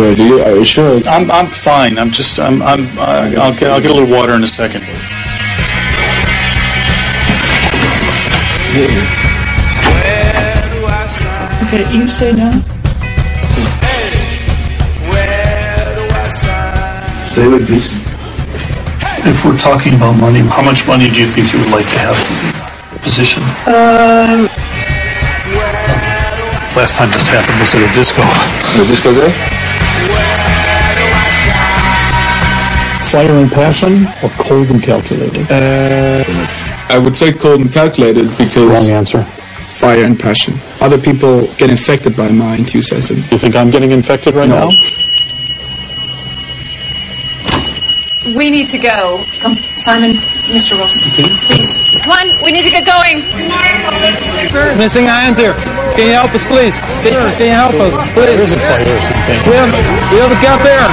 So, 0.00 0.14
do 0.14 0.26
you, 0.26 0.40
are 0.40 0.56
you 0.56 0.64
sure? 0.64 0.98
I'm, 1.06 1.30
I'm 1.30 1.48
fine. 1.48 1.98
I'm 1.98 2.10
just, 2.10 2.40
I'm, 2.40 2.62
I'm, 2.62 2.86
uh, 2.96 3.34
I'll 3.36 3.52
get, 3.52 3.64
I'll 3.64 3.82
get 3.82 3.90
a 3.90 3.92
little 3.92 4.08
water 4.08 4.32
in 4.32 4.42
a 4.42 4.46
second. 4.46 4.80
Okay, 11.66 11.84
you 11.94 12.08
say 12.08 12.32
no. 12.32 12.50
Stay 17.32 17.48
with 17.48 17.68
me. 17.68 17.76
If 19.28 19.44
we're 19.44 19.58
talking 19.58 19.96
about 19.96 20.18
money, 20.18 20.40
how 20.40 20.62
much 20.62 20.86
money 20.86 21.10
do 21.10 21.20
you 21.20 21.26
think 21.26 21.52
you 21.52 21.58
would 21.58 21.72
like 21.72 21.84
to 21.84 21.98
have 21.98 22.16
for 22.16 22.94
the 22.94 23.00
position? 23.02 23.42
Uh, 23.66 24.48
Last 26.74 26.96
time 26.96 27.10
this 27.10 27.28
happened 27.28 27.60
was 27.60 27.74
at 27.74 27.82
a 27.82 27.94
disco. 27.94 28.22
The 28.78 28.86
disco 28.88 29.12
there? 29.12 29.59
Fire 33.10 33.32
and 33.32 33.50
passion 33.50 34.06
or 34.22 34.28
cold 34.38 34.68
and 34.70 34.80
calculated? 34.82 35.44
Uh, 35.50 36.22
I 36.88 36.96
would 36.98 37.16
say 37.16 37.32
cold 37.32 37.60
and 37.60 37.72
calculated 37.72 38.28
because 38.38 38.70
Wrong 38.70 38.88
answer. 38.90 39.24
fire 39.24 40.04
and 40.04 40.18
passion. 40.18 40.54
Other 40.80 40.96
people 40.98 41.48
get 41.54 41.70
infected 41.70 42.16
by 42.16 42.30
my 42.30 42.54
enthusiasm. 42.54 43.16
You 43.32 43.38
think 43.38 43.56
I'm 43.56 43.70
getting 43.70 43.90
infected 43.90 44.36
right 44.36 44.48
No. 44.48 44.68
now? 44.68 44.70
We 48.38 48.48
need 48.48 48.68
to 48.68 48.78
go. 48.78 49.24
Come, 49.42 49.56
Simon, 49.76 50.12
Mr. 50.54 50.78
Ross, 50.78 50.94
please. 51.16 51.72
Come 52.06 52.12
on, 52.14 52.26
we 52.44 52.52
need 52.52 52.62
to 52.64 52.70
get 52.70 52.86
going. 52.86 53.18
Missing 54.78 55.06
hands 55.06 55.36
here. 55.36 55.54
Can 55.98 56.06
you 56.06 56.14
help 56.14 56.30
us, 56.32 56.44
please? 56.46 56.76
Can, 57.02 57.10
can 57.34 57.46
you 57.50 57.58
help 57.58 57.74
us, 57.74 57.94
please? 58.14 58.26
There 58.30 58.40
is 58.40 58.52
a 58.52 58.58
fire 58.60 58.86
or 58.86 59.00
something. 59.02 59.50
We 59.50 59.56
have, 59.58 59.72
we 60.14 60.18
have 60.22 60.30
a 60.30 60.40
gap 60.46 60.62
there, 60.62 60.86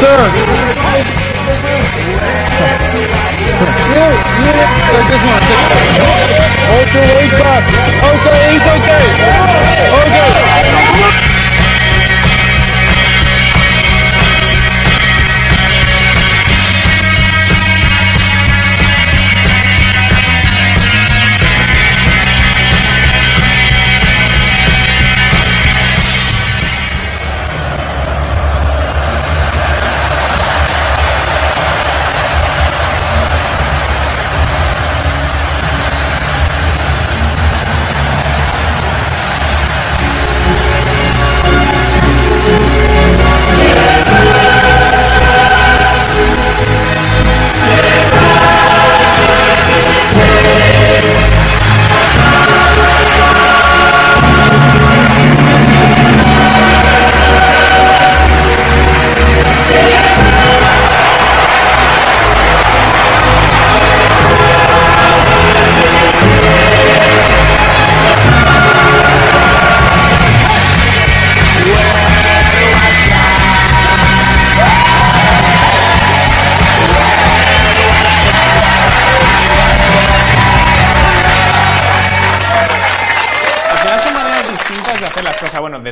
sir. 0.00 1.31
I 3.62 5.06
just 5.06 5.22
want 5.24 5.38
to 5.38 5.46
take 5.46 5.82
Ultra, 6.72 7.02
wake 7.14 7.38
up. 7.46 7.62
Okay, 8.10 8.40
he's 8.50 8.66
okay. 8.66 9.04
Okay. 10.02 10.61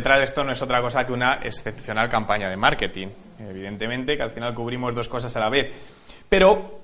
Detrás 0.00 0.18
de 0.18 0.24
esto 0.24 0.42
no 0.42 0.52
es 0.52 0.62
otra 0.62 0.80
cosa 0.80 1.06
que 1.06 1.12
una 1.12 1.40
excepcional 1.42 2.08
campaña 2.08 2.48
de 2.48 2.56
marketing. 2.56 3.08
Evidentemente 3.38 4.16
que 4.16 4.22
al 4.22 4.30
final 4.30 4.54
cubrimos 4.54 4.94
dos 4.94 5.08
cosas 5.08 5.34
a 5.36 5.40
la 5.40 5.50
vez. 5.50 5.70
Pero, 6.26 6.80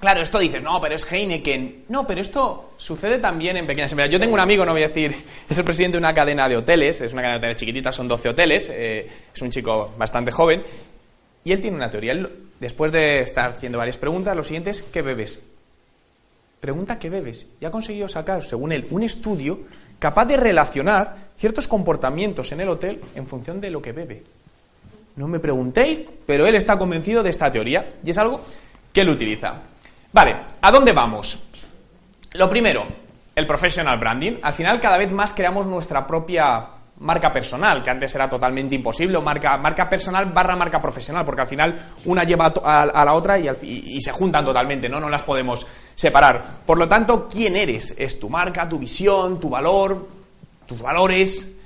claro, 0.00 0.20
esto 0.20 0.38
dices, 0.40 0.60
no, 0.62 0.80
pero 0.80 0.96
es 0.96 1.10
Heineken. 1.10 1.84
No, 1.88 2.06
pero 2.06 2.20
esto 2.20 2.74
sucede 2.76 3.18
también 3.18 3.56
en 3.56 3.66
pequeñas 3.66 3.92
empresas. 3.92 4.12
Yo 4.12 4.18
tengo 4.18 4.34
un 4.34 4.40
amigo, 4.40 4.66
no 4.66 4.72
voy 4.72 4.82
a 4.82 4.88
decir, 4.88 5.14
es 5.48 5.56
el 5.56 5.64
presidente 5.64 5.96
de 5.96 6.00
una 6.00 6.12
cadena 6.12 6.48
de 6.48 6.56
hoteles, 6.56 7.00
es 7.00 7.12
una 7.12 7.22
cadena 7.22 7.34
de 7.34 7.38
hoteles 7.38 7.56
chiquitita, 7.58 7.92
son 7.92 8.08
12 8.08 8.28
hoteles, 8.30 8.68
eh, 8.70 9.08
es 9.32 9.42
un 9.42 9.50
chico 9.50 9.94
bastante 9.96 10.32
joven, 10.32 10.64
y 11.44 11.52
él 11.52 11.60
tiene 11.60 11.76
una 11.76 11.90
teoría. 11.90 12.12
Él, 12.12 12.28
después 12.58 12.90
de 12.90 13.20
estar 13.20 13.50
haciendo 13.50 13.78
varias 13.78 13.96
preguntas, 13.96 14.36
lo 14.36 14.42
siguiente 14.42 14.70
es, 14.70 14.82
¿qué 14.82 15.02
bebes? 15.02 15.38
Pregunta 16.60 16.98
qué 16.98 17.10
bebes. 17.10 17.46
Y 17.60 17.64
ha 17.64 17.70
conseguido 17.70 18.08
sacar, 18.08 18.42
según 18.42 18.72
él, 18.72 18.86
un 18.90 19.04
estudio 19.04 19.60
capaz 19.98 20.26
de 20.26 20.36
relacionar 20.36 21.16
ciertos 21.36 21.68
comportamientos 21.68 22.52
en 22.52 22.60
el 22.60 22.68
hotel 22.68 23.00
en 23.14 23.26
función 23.26 23.60
de 23.60 23.70
lo 23.70 23.82
que 23.82 23.92
bebe. 23.92 24.22
No 25.16 25.28
me 25.28 25.40
preguntéis, 25.40 26.00
pero 26.26 26.46
él 26.46 26.54
está 26.54 26.76
convencido 26.76 27.22
de 27.22 27.30
esta 27.30 27.50
teoría 27.50 27.94
y 28.04 28.10
es 28.10 28.18
algo 28.18 28.40
que 28.92 29.00
él 29.00 29.08
utiliza. 29.08 29.54
Vale, 30.12 30.36
¿a 30.60 30.70
dónde 30.70 30.92
vamos? 30.92 31.42
Lo 32.34 32.50
primero, 32.50 32.84
el 33.34 33.46
professional 33.46 33.98
branding. 33.98 34.34
Al 34.42 34.52
final 34.52 34.80
cada 34.80 34.98
vez 34.98 35.10
más 35.10 35.32
creamos 35.32 35.66
nuestra 35.66 36.06
propia 36.06 36.66
marca 36.98 37.30
personal, 37.30 37.82
que 37.82 37.90
antes 37.90 38.14
era 38.14 38.28
totalmente 38.28 38.74
imposible, 38.74 39.16
o 39.18 39.22
marca, 39.22 39.56
marca 39.58 39.88
personal 39.88 40.26
barra 40.32 40.56
marca 40.56 40.80
profesional, 40.80 41.24
porque 41.24 41.42
al 41.42 41.46
final 41.46 41.74
una 42.06 42.24
lleva 42.24 42.46
a, 42.64 43.04
la 43.04 43.12
otra 43.12 43.38
y, 43.38 43.48
al 43.48 43.58
y- 43.62 43.96
y 43.96 44.00
se 44.00 44.12
juntan 44.12 44.44
totalmente, 44.44 44.88
¿no? 44.88 44.98
No 44.98 45.08
las 45.10 45.22
podemos 45.22 45.66
separar. 45.94 46.42
Por 46.64 46.78
lo 46.78 46.88
tanto, 46.88 47.28
¿quién 47.28 47.54
eres? 47.56 47.94
Es 47.98 48.18
tu 48.18 48.30
marca, 48.30 48.66
tu 48.68 48.78
visión, 48.78 49.38
tu 49.38 49.50
valor, 49.50 50.08
tus 50.66 50.80
valores. 50.80 51.56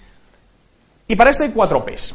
Y 1.07 1.17
para 1.17 1.31
esto 1.31 1.45
hay 1.45 1.51
cuatro 1.51 1.85
P's. 1.85 2.15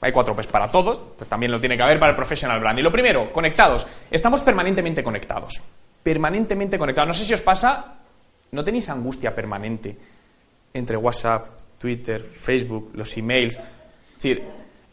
Hay 0.00 0.12
cuatro 0.12 0.36
P's 0.36 0.46
para 0.46 0.70
todos, 0.70 1.00
pues 1.16 1.28
también 1.28 1.50
lo 1.50 1.58
tiene 1.58 1.76
que 1.76 1.82
haber 1.82 1.98
para 1.98 2.10
el 2.10 2.16
professional 2.16 2.60
branding. 2.60 2.82
Lo 2.84 2.92
primero, 2.92 3.32
conectados. 3.32 3.86
Estamos 4.10 4.42
permanentemente 4.42 5.02
conectados. 5.02 5.60
Permanentemente 6.02 6.78
conectados. 6.78 7.08
No 7.08 7.14
sé 7.14 7.24
si 7.24 7.34
os 7.34 7.42
pasa, 7.42 7.94
¿no 8.52 8.62
tenéis 8.62 8.88
angustia 8.90 9.34
permanente 9.34 9.96
entre 10.72 10.96
WhatsApp, 10.96 11.46
Twitter, 11.78 12.20
Facebook, 12.20 12.90
los 12.94 13.16
emails? 13.16 13.56
Es 13.56 14.14
decir, 14.14 14.42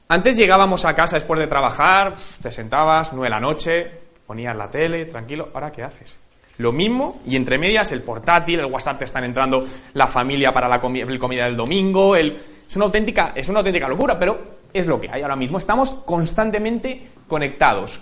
antes 0.08 0.38
llegábamos 0.38 0.86
a 0.86 0.94
casa 0.94 1.18
después 1.18 1.40
de 1.40 1.48
trabajar, 1.48 2.16
te 2.42 2.52
sentabas, 2.52 3.12
nueve 3.12 3.26
de 3.26 3.32
la 3.32 3.40
noche, 3.40 3.92
ponías 4.26 4.56
la 4.56 4.70
tele, 4.70 5.06
tranquilo, 5.06 5.50
¿ahora 5.54 5.72
qué 5.72 5.84
haces? 5.84 6.18
Lo 6.58 6.72
mismo, 6.72 7.22
y 7.26 7.36
entre 7.36 7.58
medias 7.58 7.92
el 7.92 8.02
portátil, 8.02 8.60
el 8.60 8.72
WhatsApp 8.72 9.00
te 9.00 9.06
están 9.06 9.24
entrando 9.24 9.66
la 9.94 10.08
familia 10.08 10.52
para 10.54 10.70
la 10.70 10.80
comida 10.80 11.06
del 11.46 11.58
domingo, 11.58 12.16
el... 12.16 12.32
es, 12.68 12.76
una 12.76 12.86
auténtica, 12.86 13.34
es 13.36 13.50
una 13.50 13.60
auténtica 13.60 13.88
locura, 13.88 14.18
pero 14.18 14.40
es 14.72 14.86
lo 14.86 15.00
que 15.02 15.10
hay 15.12 15.22
ahora 15.22 15.36
mismo. 15.36 15.58
Estamos 15.58 15.96
constantemente 16.06 17.08
conectados. 17.28 18.00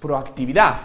Proactividad. 0.00 0.80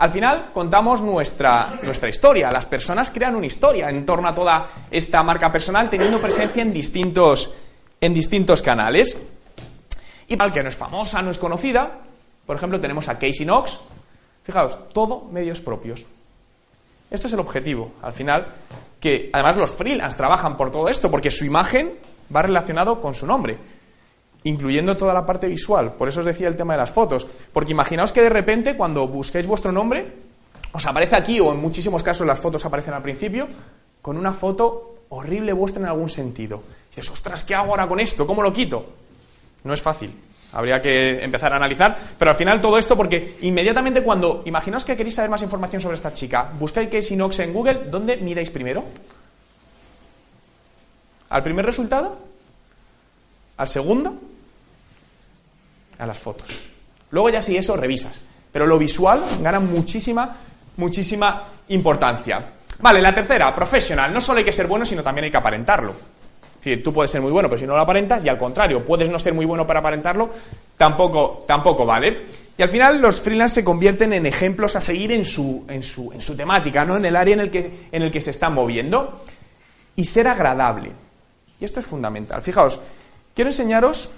Al 0.00 0.08
final 0.08 0.50
contamos 0.54 1.02
nuestra, 1.02 1.78
nuestra 1.82 2.08
historia. 2.08 2.50
Las 2.50 2.64
personas 2.64 3.10
crean 3.10 3.36
una 3.36 3.44
historia 3.44 3.90
en 3.90 4.06
torno 4.06 4.30
a 4.30 4.34
toda 4.34 4.66
esta 4.90 5.22
marca 5.22 5.52
personal 5.52 5.90
teniendo 5.90 6.18
presencia 6.18 6.62
en 6.62 6.72
distintos, 6.72 7.52
en 8.00 8.14
distintos 8.14 8.62
canales. 8.62 9.14
Y 10.26 10.36
para 10.36 10.48
el 10.48 10.54
que 10.54 10.62
no 10.62 10.70
es 10.70 10.76
famosa, 10.76 11.20
no 11.20 11.30
es 11.30 11.36
conocida, 11.36 11.98
por 12.46 12.56
ejemplo, 12.56 12.80
tenemos 12.80 13.08
a 13.08 13.18
Casey 13.18 13.44
Knox. 13.44 13.78
Fijaos, 14.42 14.88
todo 14.88 15.28
medios 15.30 15.60
propios. 15.60 16.06
Esto 17.10 17.26
es 17.26 17.32
el 17.34 17.40
objetivo, 17.40 17.92
al 18.00 18.14
final, 18.14 18.46
que 18.98 19.28
además 19.34 19.56
los 19.56 19.70
freelance 19.70 20.16
trabajan 20.16 20.56
por 20.56 20.72
todo 20.72 20.88
esto, 20.88 21.10
porque 21.10 21.30
su 21.30 21.44
imagen 21.44 21.92
va 22.34 22.40
relacionado 22.40 23.02
con 23.02 23.14
su 23.14 23.26
nombre, 23.26 23.58
incluyendo 24.44 24.96
toda 24.96 25.14
la 25.14 25.26
parte 25.26 25.48
visual. 25.48 25.94
Por 25.94 26.08
eso 26.08 26.20
os 26.20 26.26
decía 26.26 26.48
el 26.48 26.56
tema 26.56 26.74
de 26.74 26.80
las 26.80 26.90
fotos, 26.90 27.26
porque 27.52 27.72
imaginaos 27.72 28.12
que 28.12 28.22
de 28.22 28.30
repente 28.30 28.76
cuando 28.76 29.06
busquéis 29.06 29.46
vuestro 29.46 29.72
nombre, 29.72 30.12
os 30.72 30.86
aparece 30.86 31.16
aquí, 31.16 31.40
o 31.40 31.52
en 31.52 31.60
muchísimos 31.60 32.02
casos 32.02 32.26
las 32.26 32.38
fotos 32.38 32.64
aparecen 32.64 32.94
al 32.94 33.02
principio, 33.02 33.46
con 34.00 34.16
una 34.16 34.32
foto 34.32 35.04
horrible 35.10 35.52
vuestra 35.52 35.82
en 35.82 35.88
algún 35.88 36.08
sentido. 36.08 36.62
Dices, 36.90 37.10
ostras, 37.10 37.44
¿qué 37.44 37.54
hago 37.54 37.70
ahora 37.70 37.88
con 37.88 38.00
esto? 38.00 38.26
¿Cómo 38.26 38.42
lo 38.42 38.52
quito? 38.52 38.84
No 39.64 39.74
es 39.74 39.82
fácil. 39.82 40.14
Habría 40.52 40.80
que 40.80 41.22
empezar 41.22 41.52
a 41.52 41.56
analizar, 41.56 41.96
pero 42.18 42.32
al 42.32 42.36
final 42.36 42.60
todo 42.60 42.76
esto, 42.76 42.96
porque 42.96 43.36
inmediatamente 43.42 44.02
cuando 44.02 44.42
imaginaos 44.46 44.84
que 44.84 44.96
queréis 44.96 45.14
saber 45.14 45.30
más 45.30 45.42
información 45.42 45.80
sobre 45.80 45.94
esta 45.94 46.12
chica, 46.12 46.50
buscáis 46.58 46.88
Casey 46.88 47.16
Knox 47.16 47.38
en 47.40 47.52
Google, 47.52 47.82
¿dónde 47.88 48.16
miráis 48.16 48.50
primero? 48.50 48.84
¿Al 51.28 51.42
primer 51.44 51.64
resultado? 51.64 52.18
¿Al 53.56 53.68
segundo? 53.68 54.14
A 56.00 56.06
las 56.06 56.18
fotos. 56.18 56.48
Luego 57.10 57.28
ya 57.28 57.42
si 57.42 57.56
eso 57.56 57.76
revisas. 57.76 58.18
Pero 58.52 58.66
lo 58.66 58.78
visual 58.78 59.22
gana 59.40 59.60
muchísima, 59.60 60.34
muchísima 60.76 61.42
importancia. 61.68 62.44
Vale, 62.80 63.00
la 63.00 63.14
tercera, 63.14 63.54
profesional. 63.54 64.12
No 64.12 64.20
solo 64.20 64.38
hay 64.38 64.44
que 64.44 64.52
ser 64.52 64.66
bueno, 64.66 64.84
sino 64.84 65.02
también 65.02 65.26
hay 65.26 65.30
que 65.30 65.36
aparentarlo. 65.36 65.94
Es 66.64 66.82
tú 66.82 66.92
puedes 66.92 67.10
ser 67.10 67.22
muy 67.22 67.32
bueno, 67.32 67.48
pero 67.48 67.58
si 67.58 67.66
no 67.66 67.74
lo 67.74 67.80
aparentas, 67.80 68.24
y 68.24 68.28
al 68.28 68.36
contrario, 68.36 68.84
puedes 68.84 69.08
no 69.08 69.18
ser 69.18 69.32
muy 69.32 69.46
bueno 69.46 69.66
para 69.66 69.80
aparentarlo, 69.80 70.30
tampoco, 70.76 71.44
tampoco 71.46 71.86
vale. 71.86 72.26
Y 72.56 72.62
al 72.62 72.68
final 72.68 73.00
los 73.00 73.20
freelance 73.20 73.56
se 73.56 73.64
convierten 73.64 74.12
en 74.12 74.26
ejemplos 74.26 74.76
a 74.76 74.80
seguir 74.82 75.12
en 75.12 75.24
su, 75.24 75.64
en 75.68 75.82
su, 75.82 76.12
en 76.12 76.20
su 76.20 76.36
temática, 76.36 76.84
¿no? 76.84 76.96
en 76.96 77.04
el 77.06 77.16
área 77.16 77.32
en 77.32 77.40
el, 77.40 77.50
que, 77.50 77.88
en 77.90 78.02
el 78.02 78.12
que 78.12 78.20
se 78.20 78.30
están 78.30 78.52
moviendo. 78.52 79.22
Y 79.96 80.04
ser 80.04 80.28
agradable. 80.28 80.92
Y 81.58 81.64
esto 81.64 81.80
es 81.80 81.86
fundamental. 81.86 82.42
Fijaos, 82.42 82.78
quiero 83.34 83.48
enseñaros. 83.50 84.10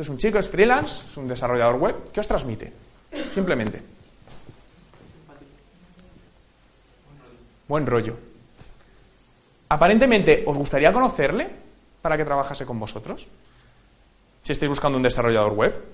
Es 0.00 0.08
un 0.08 0.16
chico, 0.16 0.38
es 0.38 0.48
freelance, 0.48 1.02
es 1.06 1.16
un 1.18 1.28
desarrollador 1.28 1.76
web. 1.76 2.10
¿Qué 2.10 2.20
os 2.20 2.26
transmite? 2.26 2.72
Simplemente. 3.34 3.82
Buen 7.68 7.86
rollo. 7.86 8.16
Aparentemente, 9.68 10.42
¿os 10.46 10.56
gustaría 10.56 10.92
conocerle 10.92 11.48
para 12.00 12.16
que 12.16 12.24
trabajase 12.24 12.64
con 12.64 12.80
vosotros? 12.80 13.26
Si 14.42 14.52
estáis 14.52 14.70
buscando 14.70 14.96
un 14.96 15.02
desarrollador 15.02 15.52
web. 15.52 15.84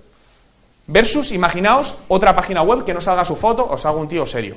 Versus, 0.87 1.33
imaginaos, 1.33 1.97
otra 2.07 2.35
página 2.37 2.63
web 2.63 2.85
que 2.85 2.95
no 2.95 3.01
salga 3.01 3.25
su 3.25 3.35
foto 3.35 3.69
o 3.69 3.77
salga 3.77 4.01
un 4.01 4.09
tío 4.09 4.25
serio. 4.25 4.57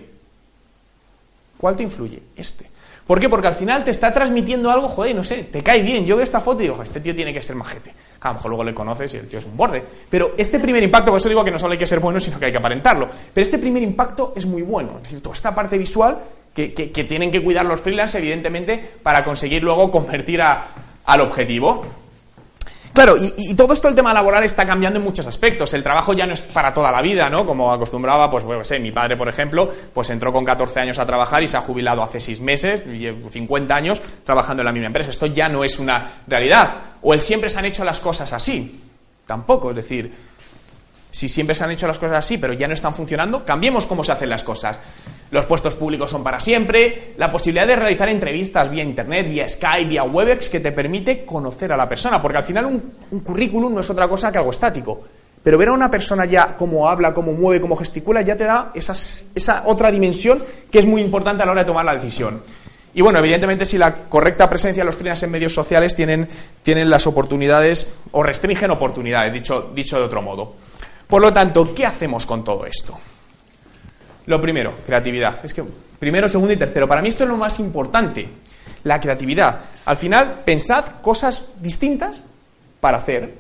¿Cuál 1.58 1.76
te 1.76 1.82
influye? 1.82 2.22
Este. 2.38 2.70
¿Por 3.08 3.20
qué? 3.20 3.28
Porque 3.28 3.48
al 3.48 3.56
final 3.56 3.84
te 3.84 3.90
está 3.90 4.14
transmitiendo 4.14 4.70
algo, 4.70 4.88
joder, 4.88 5.16
no 5.16 5.24
sé, 5.24 5.46
te 5.46 5.64
cae 5.64 5.82
bien. 5.82 6.06
Yo 6.06 6.16
veo 6.16 6.24
esta 6.24 6.40
foto 6.40 6.62
y 6.62 6.68
digo, 6.68 6.84
este 6.84 7.02
tío 7.02 7.16
tiene 7.16 7.34
que 7.34 7.42
ser 7.42 7.56
majete. 7.56 7.92
A 8.22 8.28
lo 8.30 8.34
mejor 8.36 8.50
luego 8.50 8.64
le 8.64 8.74
conoces 8.74 9.14
y 9.14 9.18
el 9.18 9.28
tío 9.28 9.40
es 9.40 9.46
un 9.46 9.56
borde. 9.56 9.84
Pero 10.10 10.32
este 10.38 10.60
primer 10.60 10.84
impacto, 10.84 11.12
por 11.12 11.20
eso 11.20 11.30
digo 11.30 11.44
que 11.44 11.52
no 11.52 11.60
solo 11.60 11.74
hay 11.74 11.78
que 11.78 11.88
ser 11.88 12.00
bueno, 12.00 12.20
sino 12.20 12.38
que 12.38 12.46
hay 12.46 12.52
que 12.52 12.58
aparentarlo. 12.58 13.08
Pero 13.34 13.44
este 13.44 13.58
primer 13.58 13.82
impacto 13.82 14.34
es 14.36 14.46
muy 14.46 14.62
bueno. 14.62 14.94
Es 14.98 15.04
decir, 15.04 15.22
toda 15.22 15.36
esta 15.36 15.56
parte 15.56 15.78
visual 15.78 16.20
que, 16.54 16.74
que, 16.74 16.92
que 16.92 17.04
tienen 17.06 17.32
que 17.32 17.42
cuidar 17.42 17.66
los 17.66 17.80
freelance, 17.80 18.18
evidentemente, 18.18 18.78
para 19.02 19.24
conseguir 19.24 19.64
luego 19.64 19.90
convertir 19.90 20.42
a, 20.42 20.68
al 21.06 21.22
objetivo. 21.22 21.86
Claro, 23.00 23.16
y, 23.18 23.54
todo 23.54 23.72
esto 23.72 23.88
el 23.88 23.96
tema 23.96 24.14
laboral 24.14 24.44
está 24.44 24.66
cambiando 24.66 25.00
en 25.00 25.06
muchos 25.06 25.26
aspectos. 25.26 25.74
El 25.74 25.82
trabajo 25.82 26.12
ya 26.12 26.28
no 26.28 26.34
es 26.34 26.42
para 26.42 26.74
toda 26.74 26.92
la 26.92 27.02
vida, 27.02 27.30
¿no? 27.30 27.46
Como 27.46 27.72
acostumbraba, 27.72 28.30
pues, 28.30 28.44
bueno, 28.44 28.62
sé, 28.66 28.78
mi 28.78 28.92
padre, 28.92 29.16
por 29.16 29.30
ejemplo, 29.30 29.70
pues 29.94 30.10
entró 30.10 30.34
con 30.34 30.44
14 30.44 30.82
años 30.82 31.00
a 31.00 31.06
trabajar 31.06 31.42
y 31.42 31.48
se 31.48 31.56
ha 31.56 31.62
jubilado 31.62 32.04
hace 32.04 32.20
6 32.20 32.42
meses, 32.42 32.84
y 32.86 33.08
50 33.30 33.74
años 33.74 34.02
trabajando 34.26 34.64
en 34.64 34.66
la 34.66 34.74
misma 34.74 34.88
empresa. 34.88 35.12
Esto 35.12 35.28
ya 35.28 35.48
no 35.48 35.64
es 35.64 35.80
una 35.80 36.24
realidad. 36.28 36.76
O 37.02 37.14
el 37.14 37.22
siempre 37.22 37.50
se 37.50 37.60
han 37.60 37.66
hecho 37.68 37.86
las 37.86 38.02
cosas 38.02 38.34
así. 38.34 38.82
Tampoco, 39.26 39.70
es 39.70 39.78
decir, 39.78 40.12
si 41.12 41.28
siempre 41.28 41.56
se 41.56 41.64
han 41.64 41.72
hecho 41.72 41.88
las 41.88 41.98
cosas 41.98 42.18
así, 42.18 42.38
pero 42.38 42.54
ya 42.54 42.68
no 42.68 42.74
están 42.74 42.94
funcionando, 42.94 43.44
cambiemos 43.44 43.88
cómo 43.88 44.04
se 44.04 44.12
hacen 44.12 44.30
las 44.30 44.44
cosas. 44.44 44.80
Los 45.32 45.46
puestos 45.46 45.76
públicos 45.76 46.10
son 46.10 46.24
para 46.24 46.40
siempre, 46.40 47.14
la 47.18 47.32
posibilidad 47.32 47.68
de 47.68 47.76
realizar 47.76 48.10
entrevistas 48.10 48.70
vía 48.70 48.84
internet, 48.84 49.28
vía 49.28 49.48
Skype, 49.48 49.90
vía 49.90 50.04
Webex, 50.04 50.50
que 50.50 50.60
te 50.60 50.72
permite 50.72 51.26
conocer 51.26 51.72
a 51.72 51.78
la 51.78 51.90
persona, 51.90 52.22
porque 52.22 52.38
al 52.38 52.46
final 52.46 52.66
un, 52.66 53.20
currículum 53.22 53.74
no 53.74 53.82
es 53.82 53.90
otra 53.90 54.08
cosa 54.08 54.32
que 54.32 54.38
algo 54.38 54.52
estático. 54.52 55.02
Pero 55.42 55.58
ver 55.58 55.70
a 55.70 55.74
una 55.74 55.90
persona 55.90 56.26
ya 56.26 56.58
cómo 56.58 56.90
habla, 56.90 57.14
cómo 57.14 57.32
mueve, 57.34 57.62
cómo 57.62 57.76
gesticula, 57.76 58.22
ya 58.22 58.36
te 58.36 58.44
da 58.44 58.72
esa 58.74 59.64
otra 59.66 59.90
dimensión 59.90 60.44
que 60.70 60.80
es 60.80 60.86
muy 60.86 61.02
importante 61.02 61.44
a 61.44 61.46
la 61.46 61.54
hora 61.54 61.62
de 61.62 61.68
tomar 61.68 61.86
la 61.86 61.96
decisión. 61.96 62.42
Y 62.94 63.02
bueno, 63.02 63.20
evidentemente 63.20 63.66
si 63.66 63.78
la 63.78 63.94
correcta 64.10 64.50
presencia 64.50 64.82
de 64.82 64.86
los 64.86 64.96
freelance 64.96 65.26
en 65.26 65.32
medios 65.32 65.54
sociales 65.54 65.96
tienen, 65.96 66.28
las 66.90 67.08
oportunidades 67.08 67.94
o 68.12 68.22
restringen 68.22 68.72
oportunidades, 68.72 69.32
dicho 69.32 69.98
de 69.98 70.04
otro 70.04 70.22
modo. 70.22 70.56
Por 71.10 71.24
lo 71.24 71.34
tanto, 71.34 71.74
¿qué 71.74 71.88
hacemos 71.88 72.28
con 72.28 72.44
todo 72.44 72.68
esto? 72.68 72.96
Lo 74.28 74.40
primero, 74.40 74.76
creatividad. 74.86 75.44
Es 75.44 75.56
que 75.56 75.64
primero, 75.98 76.30
segundo 76.30 76.54
y 76.54 76.58
tercero. 76.58 76.88
Para 76.88 77.02
mí 77.02 77.08
esto 77.08 77.24
es 77.24 77.30
lo 77.32 77.36
más 77.36 77.60
importante, 77.60 78.30
la 78.84 79.00
creatividad. 79.00 79.60
Al 79.86 79.98
final, 79.98 80.42
pensad 80.46 81.02
cosas 81.02 81.46
distintas 81.60 82.22
para 82.80 83.00
hacer. 83.00 83.34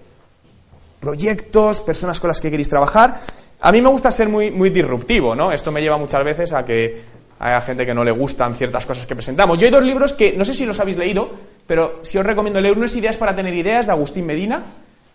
Proyectos, 1.00 1.80
personas 1.82 2.20
con 2.20 2.30
las 2.30 2.42
que 2.42 2.50
queréis 2.50 2.70
trabajar. 2.70 3.20
A 3.62 3.72
mí 3.72 3.84
me 3.84 3.90
gusta 3.90 4.12
ser 4.12 4.30
muy, 4.30 4.50
muy 4.50 4.72
disruptivo, 4.72 5.36
¿no? 5.36 5.52
Esto 5.52 5.72
me 5.72 5.80
lleva 5.80 5.98
muchas 5.98 6.24
veces 6.24 6.52
a 6.54 6.66
que 6.66 7.04
haya 7.38 7.62
gente 7.62 7.86
que 7.86 7.94
no 7.94 8.04
le 8.04 8.12
gustan 8.12 8.56
ciertas 8.56 8.84
cosas 8.88 9.06
que 9.06 9.14
presentamos. 9.14 9.60
Yo 9.60 9.68
hay 9.68 9.72
dos 9.72 9.84
libros 9.84 10.14
que 10.14 10.34
no 10.34 10.44
sé 10.44 10.56
si 10.56 10.66
los 10.66 10.80
habéis 10.80 10.98
leído, 10.98 11.30
pero 11.68 12.00
si 12.02 12.18
os 12.18 12.26
recomiendo 12.26 12.60
leer. 12.60 12.76
Uno 12.76 12.88
es 12.88 12.96
Ideas 12.96 13.16
para 13.16 13.36
tener 13.36 13.54
ideas, 13.54 13.86
de 13.86 13.92
Agustín 13.92 14.26
Medina. 14.26 14.64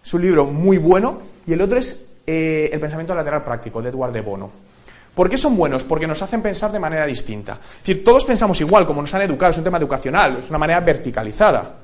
Es 0.05 0.15
un 0.15 0.23
libro 0.23 0.45
muy 0.45 0.79
bueno. 0.79 1.19
Y 1.49 1.53
el 1.53 1.61
otro 1.61 1.81
es 1.81 2.14
eh, 2.27 2.71
El 2.73 2.81
pensamiento 2.81 3.15
lateral 3.15 3.45
práctico, 3.45 3.83
de 3.83 3.91
Edward 3.91 4.13
de 4.13 4.21
Bono. 4.21 4.51
¿Por 5.15 5.31
qué 5.31 5.37
son 5.37 5.57
buenos? 5.57 5.85
Porque 5.85 6.07
nos 6.07 6.21
hacen 6.23 6.43
pensar 6.43 6.73
de 6.73 6.81
manera 6.81 7.07
distinta. 7.07 7.53
Es 7.63 7.87
decir, 7.87 8.05
todos 8.05 8.25
pensamos 8.25 8.61
igual, 8.61 8.85
como 8.85 9.01
nos 9.01 9.15
han 9.15 9.23
educado, 9.23 9.51
es 9.51 9.59
un 9.59 9.65
tema 9.65 9.79
educacional, 9.79 10.39
es 10.43 10.51
una 10.51 10.59
manera 10.59 10.81
verticalizada. 10.81 11.77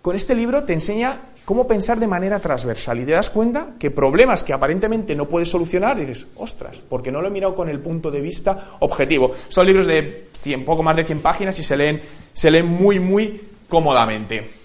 Con 0.00 0.14
este 0.14 0.34
libro 0.34 0.62
te 0.62 0.72
enseña 0.72 1.18
cómo 1.44 1.66
pensar 1.66 1.98
de 1.98 2.06
manera 2.06 2.38
transversal 2.38 3.00
y 3.00 3.04
te 3.04 3.12
das 3.12 3.30
cuenta 3.30 3.68
que 3.78 3.90
problemas 3.90 4.44
que 4.44 4.52
aparentemente 4.52 5.14
no 5.14 5.26
puedes 5.26 5.48
solucionar, 5.48 5.96
dices, 5.96 6.26
ostras, 6.36 6.76
porque 6.88 7.10
no 7.10 7.20
lo 7.20 7.28
he 7.28 7.30
mirado 7.30 7.54
con 7.54 7.68
el 7.68 7.80
punto 7.80 8.10
de 8.10 8.20
vista 8.20 8.76
objetivo. 8.80 9.32
Son 9.48 9.66
libros 9.66 9.86
de 9.86 10.28
100, 10.40 10.64
poco 10.64 10.82
más 10.82 10.96
de 10.96 11.04
100 11.04 11.20
páginas 11.20 11.58
y 11.58 11.64
se 11.64 11.76
leen, 11.76 12.00
se 12.32 12.50
leen 12.50 12.66
muy, 12.66 13.00
muy 13.00 13.40
cómodamente. 13.68 14.63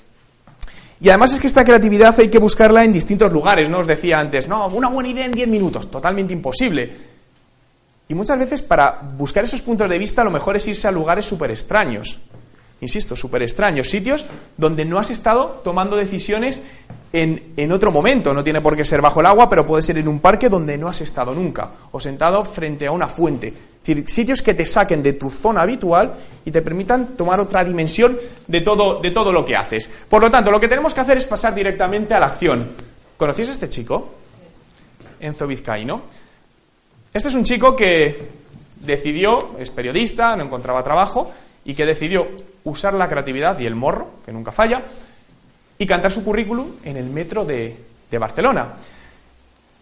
Y 1.02 1.10
además 1.10 1.34
es 1.34 1.40
que 1.40 1.48
esta 1.48 1.64
creatividad 1.64 2.20
hay 2.20 2.30
que 2.30 2.40
buscarla 2.40 2.84
en 2.84 2.92
distintos 2.92 3.32
lugares, 3.32 3.70
¿no? 3.70 3.80
Os 3.80 3.88
decía 3.88 4.20
antes, 4.20 4.48
no, 4.48 4.68
una 4.68 4.90
buena 4.90 5.10
idea 5.10 5.26
en 5.26 5.32
10 5.32 5.48
minutos, 5.48 5.90
totalmente 5.90 6.34
imposible. 6.34 6.92
Y 8.10 8.14
muchas 8.16 8.38
veces 8.38 8.62
para 8.62 9.00
buscar 9.18 9.44
esos 9.44 9.62
puntos 9.62 9.90
de 9.90 9.98
vista 9.98 10.24
lo 10.24 10.32
mejor 10.32 10.58
es 10.58 10.68
irse 10.68 10.88
a 10.88 10.92
lugares 10.92 11.26
súper 11.26 11.52
extraños. 11.52 12.20
Insisto, 12.82 13.16
súper 13.16 13.44
extraños, 13.44 13.90
sitios 13.90 14.26
donde 14.58 14.84
no 14.84 15.00
has 15.00 15.10
estado 15.10 15.62
tomando 15.64 15.96
decisiones 15.96 16.62
en, 17.14 17.54
en, 17.56 17.72
otro 17.72 17.92
momento. 17.92 18.34
No 18.34 18.44
tiene 18.44 18.62
por 18.62 18.76
qué 18.76 18.84
ser 18.84 19.02
bajo 19.02 19.20
el 19.20 19.26
agua, 19.26 19.50
pero 19.50 19.66
puede 19.66 19.84
ser 19.84 19.98
en 19.98 20.08
un 20.08 20.20
parque 20.20 20.50
donde 20.50 20.78
no 20.78 20.88
has 20.88 21.02
estado 21.02 21.34
nunca, 21.34 21.70
o 21.92 22.00
sentado 22.00 22.44
frente 22.46 22.88
a 22.88 22.92
una 22.92 23.08
fuente. 23.08 23.54
Es 23.82 23.88
decir, 23.88 24.10
sitios 24.10 24.42
que 24.42 24.54
te 24.54 24.66
saquen 24.66 25.02
de 25.02 25.14
tu 25.14 25.30
zona 25.30 25.62
habitual 25.62 26.14
y 26.46 26.52
te 26.52 26.62
permitan 26.62 27.16
tomar 27.18 27.40
otra 27.40 27.64
dimensión 27.64 28.18
de 28.48 28.62
todo, 28.62 29.00
de 29.00 29.12
todo 29.12 29.32
lo 29.32 29.46
que 29.46 29.56
haces. 29.56 29.90
Por 30.10 30.22
lo 30.22 30.30
tanto, 30.30 30.52
lo 30.52 30.60
que 30.60 30.68
tenemos 30.68 30.94
que 30.94 31.00
hacer 31.00 31.18
es 31.18 31.26
pasar 31.26 31.56
directamente 31.56 32.14
a 32.14 32.20
la 32.20 32.28
acción. 32.28 32.70
¿Conocéis 33.18 33.50
a 33.50 33.52
este 33.54 33.70
chico? 33.70 34.14
Enzo 35.20 35.48
Vizcaíno. 35.48 36.04
Este 37.14 37.30
es 37.30 37.36
un 37.36 37.44
chico 37.44 37.76
que 37.76 38.30
decidió, 38.80 39.56
es 39.60 39.70
periodista, 39.72 40.36
no 40.36 40.44
encontraba 40.44 40.84
trabajo, 40.84 41.32
y 41.66 41.74
que 41.74 41.86
decidió 41.86 42.28
usar 42.64 42.94
la 42.94 43.08
creatividad 43.08 43.60
y 43.60 43.66
el 43.66 43.76
morro, 43.76 44.08
que 44.26 44.32
nunca 44.32 44.52
falla, 44.52 44.84
y 45.78 45.86
cantar 45.86 46.12
su 46.12 46.24
currículum 46.24 46.76
en 46.84 46.98
el 46.98 47.06
metro 47.10 47.46
de, 47.46 47.76
de, 48.10 48.18
Barcelona. 48.18 48.68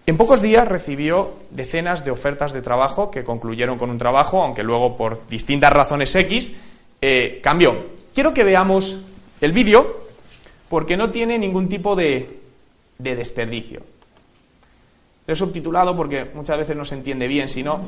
En 0.09 0.15
pocos 0.15 0.41
días 0.41 0.65
recibió 0.65 1.33
decenas 1.51 2.05
de 2.05 2.11
ofertas 2.11 2.53
de 2.53 2.61
trabajo 2.61 3.11
que 3.11 3.25
concluyeron 3.25 3.77
con 3.77 3.89
un 3.89 3.97
trabajo, 3.97 4.41
aunque 4.41 4.63
luego 4.63 4.95
por 4.95 5.27
distintas 5.27 5.73
razones 5.73 6.15
X 6.15 6.55
eh, 7.01 7.41
cambió. 7.43 7.87
Quiero 8.15 8.33
que 8.33 8.45
veamos 8.45 9.01
el 9.41 9.51
vídeo 9.51 9.97
porque 10.69 10.95
no 10.95 11.11
tiene 11.11 11.37
ningún 11.37 11.67
tipo 11.67 11.93
de, 11.93 12.39
de 12.97 13.15
desperdicio. 13.17 13.81
Lo 15.25 15.33
he 15.33 15.35
subtitulado 15.35 15.93
porque 15.93 16.23
muchas 16.33 16.57
veces 16.57 16.77
no 16.77 16.85
se 16.85 16.95
entiende 16.95 17.27
bien, 17.27 17.49
si 17.49 17.61
no, 17.61 17.81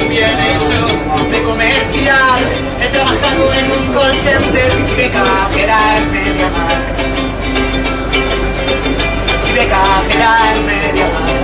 he 0.00 0.18
hecho 0.18 0.80
de 1.30 1.42
comercial 1.42 2.40
he 2.80 2.88
trabajado 2.88 3.52
en 3.54 3.64
un 3.72 3.92
call 3.94 4.14
center 4.14 4.72
de 4.96 5.10
cajera 5.10 5.98
en 5.98 6.12
Mediamar. 6.12 6.82
De 9.54 9.66
cajera 9.66 10.52
en 10.52 10.66
Mediamar. 10.66 11.36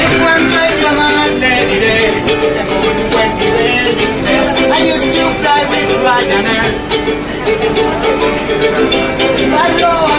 En 0.00 0.10
cuanto 0.20 0.56
a 0.58 0.66
llamadas 0.82 1.32
le 1.40 1.66
diré 1.66 1.98
Tengo 2.56 2.76
un 2.90 3.10
buen 3.12 3.30
nivel. 3.38 3.96
De 3.96 4.04
inglés 4.04 4.46
I 4.72 4.80
used 4.94 5.10
to 5.16 5.24
fly 5.40 5.60
with 5.70 5.90
Ryanair. 6.02 6.92
Anche 9.54 10.11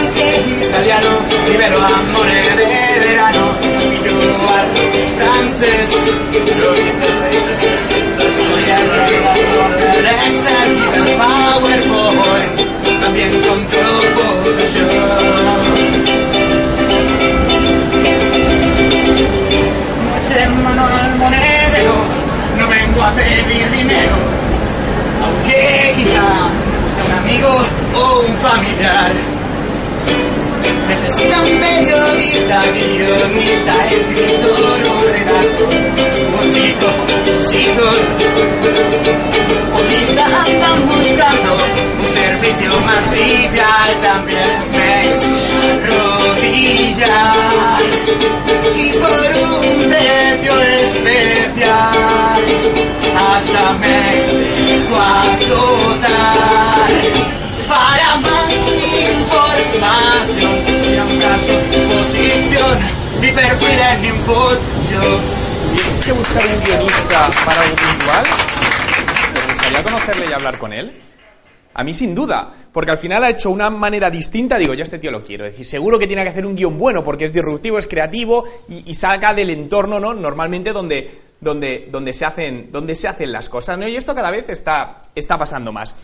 italiano, 0.49 1.10
primero 1.46 1.81
amores 1.81 2.56
de 2.56 3.00
verano, 3.00 3.44
y 3.79 3.96
yo 4.06 4.15
hablo 4.50 4.83
francés. 5.17 5.89
Soy 8.48 8.63
el 9.98 10.06
Excel 10.06 10.71
y 10.96 11.13
PowerPoint, 11.17 12.54
también 13.02 13.29
controlo 13.29 14.15
Photoshop. 14.15 14.91
Noche 20.06 20.50
mano 20.63 20.83
al 20.85 21.15
monedero, 21.17 21.96
no 22.58 22.67
vengo 22.67 23.02
a 23.04 23.12
pedir 23.13 23.69
dinero, 23.71 24.17
aunque 25.25 25.94
quizá 25.98 26.25
sea 26.96 27.04
un 27.06 27.12
amigo 27.12 27.52
o 27.96 28.25
un 28.27 28.35
familiar. 28.37 29.33
Necesita 31.14 31.42
un 31.44 31.60
periodista, 31.60 32.58
guionista, 32.74 33.76
escritor 33.92 34.80
o 34.90 35.02
redactor, 35.12 35.76
músico, 36.32 36.88
compositor. 37.06 38.00
Quizá 39.90 40.26
andan 40.46 40.80
buscando 40.88 41.52
un 42.00 42.06
servicio 42.06 42.72
más 42.82 43.04
trivial, 43.12 43.92
también 44.02 44.54
me 44.72 44.94
sé 45.20 45.38
arrodillar. 45.94 47.82
Y 48.76 48.88
por 48.94 49.32
un 49.50 49.90
precio 49.90 50.23
mi 63.34 63.42
perfil 63.42 63.79
en 63.79 64.06
input. 64.06 64.60
¿Tienes 65.73 66.06
que 66.06 66.12
buscar 66.12 66.44
un 66.46 66.63
guionista 66.63 67.31
para 67.46 67.62
puntual? 67.63 68.23
¿Te 69.34 69.54
gustaría 69.54 69.84
conocerle 69.84 70.25
y 70.29 70.34
hablar 70.34 70.58
con 70.58 70.73
él? 70.73 71.02
A 71.73 71.84
mí 71.84 71.94
sin 71.94 72.13
duda, 72.13 72.54
porque 72.71 72.92
al 72.92 73.00
final 73.00 73.23
ha 73.23 73.31
hecho 73.31 73.50
una 73.50 73.71
manera 73.71 74.12
distinta, 74.12 74.58
digo, 74.58 74.75
yo 74.75 74.81
a 74.81 74.84
este 74.84 75.00
tío 75.00 75.10
lo 75.10 75.23
quiero, 75.23 75.46
es 75.46 75.54
decir, 75.54 75.65
seguro 75.65 75.98
que 75.98 76.06
tiene 76.06 76.21
que 76.21 76.29
hacer 76.29 76.46
un 76.46 76.56
guion 76.56 76.77
bueno 76.77 77.04
porque 77.04 77.25
es 77.25 77.34
disruptivo, 77.34 77.79
es 77.79 77.88
creativo 77.88 78.44
y, 78.69 78.92
y 78.92 78.94
saca 78.94 79.34
del 79.34 79.50
entorno, 79.50 80.00
¿no? 80.00 80.13
Normalmente 80.13 80.71
donde, 80.71 81.10
donde, 81.42 81.88
donde, 81.92 82.13
se, 82.13 82.25
hacen, 82.25 82.71
donde 82.71 82.96
se 82.96 83.08
hacen 83.08 83.31
las 83.31 83.50
cosas, 83.50 83.79
¿no? 83.79 83.88
Y 83.88 83.96
esto 83.96 84.13
cada 84.13 84.29
vez 84.29 84.48
está, 84.50 85.02
está 85.15 85.36
pasando 85.40 85.71
más. 85.71 85.96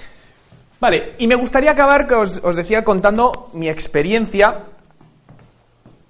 Vale, 0.79 1.13
y 1.19 1.27
me 1.27 1.35
gustaría 1.35 1.71
acabar, 1.71 2.07
que 2.07 2.15
os, 2.15 2.41
os 2.43 2.55
decía, 2.55 2.83
contando 2.83 3.51
mi 3.53 3.69
experiencia 3.69 4.63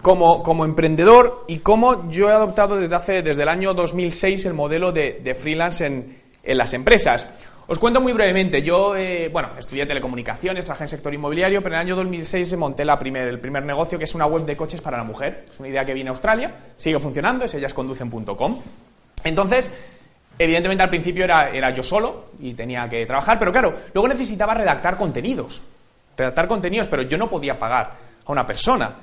como, 0.02 0.66
emprendedor 0.66 1.46
y 1.48 1.60
cómo 1.60 2.10
yo 2.10 2.30
he 2.30 2.34
adoptado 2.34 2.78
desde, 2.78 2.96
hace, 2.96 3.22
desde 3.22 3.44
el 3.44 3.50
año 3.50 3.74
2006 3.74 4.46
el 4.46 4.54
modelo 4.54 4.92
de, 4.92 5.38
freelance 5.40 5.86
en, 5.86 6.18
en 6.44 6.58
las 6.58 6.74
empresas. 6.74 7.28
Os 7.72 7.78
cuento 7.78 8.02
muy 8.02 8.14
brevemente. 8.14 8.64
Yo, 8.64 8.96
eh, 8.96 9.30
bueno, 9.32 9.50
estudié 9.60 9.86
telecomunicaciones, 9.86 10.66
trabajé 10.66 10.86
en 10.86 10.90
sector 10.90 11.14
inmobiliario, 11.14 11.62
pero 11.62 11.76
en 11.76 11.82
el 11.82 11.88
año 11.88 11.96
2006 11.98 12.58
monté 12.58 12.84
la 12.84 12.98
primer, 12.98 13.28
el 13.28 13.40
primer 13.40 13.64
negocio, 13.64 14.00
que 14.00 14.06
es 14.06 14.16
una 14.16 14.26
web 14.26 14.44
de 14.44 14.58
coches 14.58 14.82
para 14.82 14.98
la 14.98 15.04
mujer. 15.04 15.46
Es 15.52 15.60
una 15.60 15.70
idea 15.70 15.86
que 15.86 15.94
viene 15.94 16.10
a 16.10 16.14
Australia, 16.14 16.52
sigue 16.78 16.98
funcionando, 17.00 17.46
es 17.46 17.54
ellasconducen.com. 17.54 18.60
Entonces, 19.24 19.72
evidentemente 20.40 20.82
al 20.82 20.90
principio 20.90 21.26
era, 21.26 21.50
era 21.50 21.72
yo 21.72 21.84
solo 21.84 22.32
y 22.40 22.56
tenía 22.56 22.90
que 22.90 23.06
trabajar, 23.06 23.38
pero 23.38 23.52
claro, 23.52 23.76
luego 23.94 24.08
necesitaba 24.08 24.56
redactar 24.56 24.98
contenidos. 24.98 25.62
Redactar 26.18 26.48
contenidos, 26.48 26.88
pero 26.88 27.04
yo 27.04 27.20
no 27.20 27.30
podía 27.30 27.60
pagar 27.60 27.92
a 28.26 28.32
una 28.32 28.48
persona. 28.48 28.96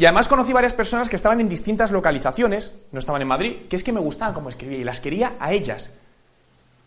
Y 0.00 0.06
además 0.06 0.28
conocí 0.28 0.54
varias 0.54 0.72
personas 0.72 1.10
que 1.10 1.16
estaban 1.16 1.42
en 1.42 1.48
distintas 1.50 1.90
localizaciones, 1.90 2.72
no 2.90 2.98
estaban 2.98 3.20
en 3.20 3.28
Madrid, 3.28 3.56
que 3.68 3.76
es 3.76 3.84
que 3.84 3.92
me 3.92 4.00
gustaban 4.00 4.32
como 4.32 4.48
escribía 4.48 4.78
y 4.78 4.82
las 4.82 4.98
quería 4.98 5.34
a 5.38 5.52
ellas. 5.52 5.90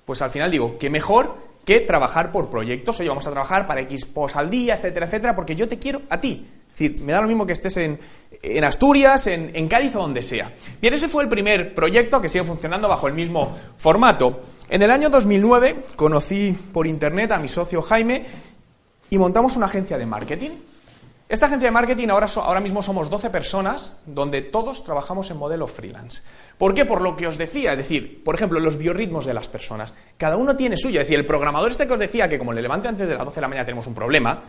Pues 0.04 0.24
al 0.24 0.32
final 0.32 0.50
digo, 0.50 0.80
qué 0.80 0.90
mejor 0.90 1.38
que 1.64 1.82
trabajar 1.82 2.32
por 2.32 2.50
proyectos. 2.50 3.00
Oye, 3.00 3.10
vamos 3.10 3.28
a 3.28 3.30
trabajar 3.30 3.68
para 3.68 3.82
X 3.82 4.06
posts 4.06 4.36
al 4.36 4.50
día, 4.50 4.78
etcétera, 4.78 5.06
etcétera, 5.06 5.36
porque 5.36 5.56
yo 5.56 5.68
te 5.68 5.78
quiero 5.78 6.02
a 6.10 6.20
ti. 6.20 6.44
Es 6.72 6.80
decir, 6.80 7.06
me 7.06 7.14
da 7.14 7.22
lo 7.22 7.28
mismo 7.28 7.46
que 7.46 7.54
estés 7.54 7.78
en, 7.78 8.00
en 8.42 8.64
Asturias, 8.64 9.28
en, 9.28 9.52
en, 9.54 9.68
Cádiz 9.68 9.96
o 9.96 10.00
donde 10.00 10.24
sea. 10.24 10.52
Bien, 10.82 10.96
ese 10.96 11.08
fue 11.08 11.22
el 11.22 11.30
primer 11.30 11.76
proyecto 11.76 12.20
que 12.20 12.30
sigue 12.30 12.46
funcionando 12.46 12.90
bajo 12.90 13.08
el 13.08 13.14
mismo 13.14 13.56
formato. 13.78 14.40
En 14.70 14.82
el 14.82 14.90
año 14.90 15.12
2009 15.12 15.76
conocí 15.96 16.58
por 16.74 16.88
internet 16.88 17.32
a 17.32 17.38
mi 17.38 17.48
socio 17.48 17.80
Jaime 17.84 18.26
y 19.12 19.20
montamos 19.20 19.56
una 19.56 19.68
agencia 19.68 20.00
de 20.00 20.08
marketing. 20.08 20.73
Esta 21.34 21.48
agencia 21.48 21.70
de 21.70 21.72
marketing 21.72 22.10
ahora, 22.10 22.28
ahora 22.36 22.60
mismo 22.60 22.84
somos 22.84 23.10
12 23.10 23.32
personas 23.32 24.00
donde 24.06 24.44
todos 24.44 24.84
trabajamos 24.84 25.32
en 25.32 25.38
modelo 25.38 25.66
freelance. 25.66 26.22
¿Por 26.60 26.76
qué? 26.76 26.86
Por 26.86 27.02
lo 27.02 27.16
que 27.16 27.26
os 27.26 27.40
decía, 27.40 27.72
es 27.72 27.78
decir, 27.80 28.24
por 28.24 28.36
ejemplo, 28.36 28.60
los 28.60 28.78
biorritmos 28.78 29.26
de 29.26 29.34
las 29.34 29.48
personas. 29.48 29.96
Cada 30.16 30.38
uno 30.38 30.56
tiene 30.56 30.78
suyo. 30.78 31.02
Es 31.02 31.08
decir, 31.08 31.18
el 31.18 31.26
programador 31.26 31.72
este 31.72 31.88
que 31.88 31.94
os 31.94 32.00
decía 32.00 32.30
que 32.30 32.38
como 32.38 32.54
le 32.54 32.62
levante 32.62 32.88
antes 32.88 33.10
de 33.10 33.16
las 33.16 33.26
12 33.26 33.34
de 33.34 33.42
la 33.42 33.48
mañana 33.48 33.66
tenemos 33.66 33.88
un 33.88 33.96
problema, 33.96 34.44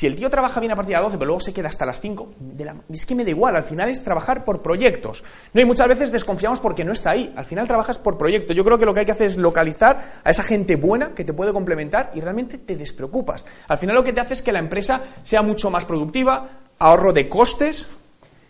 si 0.00 0.06
el 0.06 0.16
tío 0.16 0.30
trabaja 0.30 0.60
bien 0.60 0.72
a 0.72 0.76
partir 0.76 0.96
de 0.96 1.02
las 1.02 1.08
12, 1.08 1.18
pero 1.18 1.26
luego 1.26 1.40
se 1.40 1.52
queda 1.52 1.68
hasta 1.68 1.84
las 1.84 2.00
5, 2.00 2.30
la... 2.56 2.74
es 2.88 3.04
que 3.04 3.14
me 3.14 3.22
da 3.22 3.28
igual, 3.28 3.54
al 3.54 3.64
final 3.64 3.90
es 3.90 4.02
trabajar 4.02 4.46
por 4.46 4.62
proyectos. 4.62 5.22
No, 5.52 5.60
y 5.60 5.66
muchas 5.66 5.88
veces 5.88 6.10
desconfiamos 6.10 6.58
porque 6.58 6.86
no 6.86 6.92
está 6.92 7.10
ahí. 7.10 7.30
Al 7.36 7.44
final 7.44 7.66
trabajas 7.66 7.98
por 7.98 8.16
proyectos. 8.16 8.56
Yo 8.56 8.64
creo 8.64 8.78
que 8.78 8.86
lo 8.86 8.94
que 8.94 9.00
hay 9.00 9.04
que 9.04 9.12
hacer 9.12 9.26
es 9.26 9.36
localizar 9.36 10.22
a 10.24 10.30
esa 10.30 10.42
gente 10.42 10.76
buena 10.76 11.14
que 11.14 11.22
te 11.22 11.34
puede 11.34 11.52
complementar 11.52 12.12
y 12.14 12.22
realmente 12.22 12.56
te 12.56 12.76
despreocupas. 12.76 13.44
Al 13.68 13.76
final 13.76 13.94
lo 13.94 14.02
que 14.02 14.14
te 14.14 14.22
hace 14.22 14.32
es 14.32 14.40
que 14.40 14.52
la 14.52 14.58
empresa 14.58 15.02
sea 15.22 15.42
mucho 15.42 15.68
más 15.70 15.84
productiva, 15.84 16.48
ahorro 16.78 17.12
de 17.12 17.28
costes, 17.28 17.86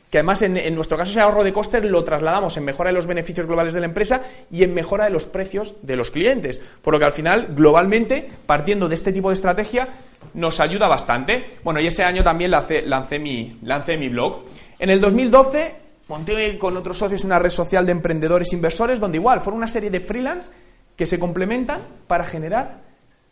que 0.09 0.19
además 0.19 0.43
en, 0.43 0.57
en, 0.57 0.77
nuestro 0.77 0.97
caso 0.97 1.11
ese 1.11 1.21
ahorro 1.21 1.43
de 1.43 1.53
costes 1.53 1.83
lo 1.83 2.05
trasladamos 2.05 2.57
en 2.59 2.65
mejora 2.65 2.91
de 2.91 2.95
los 2.95 3.09
beneficios 3.09 3.47
globales 3.47 3.73
de 3.73 3.81
la 3.81 3.87
empresa 3.87 4.23
y 4.53 4.63
en 4.63 4.73
mejora 4.73 5.07
de 5.07 5.11
los 5.11 5.25
precios 5.25 5.75
de 5.83 5.97
los 5.97 6.13
clientes. 6.13 6.63
Por 6.81 6.95
lo 6.95 7.01
que 7.01 7.07
al 7.07 7.13
final, 7.13 7.55
globalmente, 7.57 8.29
partiendo 8.47 8.89
de 8.89 8.95
este 8.95 9.13
tipo 9.13 9.31
de 9.31 9.35
estrategia, 9.35 9.89
nos 10.35 10.61
ayuda 10.61 10.89
bastante. 10.89 11.59
Bueno, 11.65 11.81
y 11.81 11.87
ese 11.87 12.05
año 12.05 12.23
también 12.23 12.51
lancé, 12.51 13.19
mi, 13.19 13.59
mi 13.61 14.09
blog. 14.09 14.45
En 14.79 14.91
el 14.91 15.01
2012 15.01 15.75
monté 16.09 16.59
con 16.59 16.77
otros 16.77 16.99
socios 16.99 17.25
una 17.25 17.39
red 17.39 17.51
social 17.51 17.87
de 17.87 17.93
emprendedores 17.93 18.53
inversores 18.53 18.99
donde 18.99 19.19
igual 19.19 19.41
fueron 19.41 19.59
una 19.59 19.69
serie 19.69 19.91
de 19.91 20.01
freelance 20.01 20.51
que 20.97 21.07
se 21.07 21.19
complementan 21.19 21.81
para 22.07 22.25
generar 22.25 22.83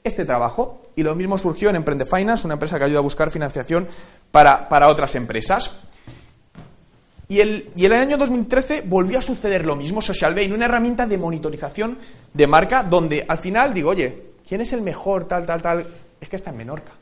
este 0.05 0.25
trabajo. 0.25 0.83
Y 0.97 1.03
lo 1.03 1.15
mismo 1.15 1.39
surgió 1.39 1.71
en 1.71 1.77
Emprende 1.77 2.05
Finance, 2.05 2.47
una 2.47 2.55
empresa 2.55 2.79
que 2.79 2.85
ayuda 2.85 2.99
a 2.99 3.03
buscar 3.03 3.31
financiación 3.31 3.87
para, 4.31 4.89
otras 4.89 5.15
empresas. 5.15 5.71
Y, 7.29 7.41
el, 7.41 7.71
y 7.77 7.85
el 7.85 7.93
año 7.93 8.17
2013 8.17 8.83
volvió 8.87 9.19
a 9.19 9.23
suceder 9.23 9.67
lo 9.67 9.77
mismo, 9.77 10.01
Social 10.01 10.35
una 10.51 10.65
herramienta 10.65 11.07
de 11.07 11.19
monitorización 11.19 11.99
de 12.33 12.47
marca 12.47 12.83
donde 12.83 13.25
al 13.29 13.37
final 13.37 13.75
digo, 13.75 13.91
oye, 13.91 14.23
¿quién 14.49 14.63
es 14.63 14.73
el 14.73 14.81
mejor, 14.81 15.29
tal, 15.29 15.45
tal, 15.45 15.61
tal? 15.61 15.87
Es 16.21 16.29
que 16.29 16.37
está 16.37 16.51
en 16.51 16.57
Menorca. 16.57 16.93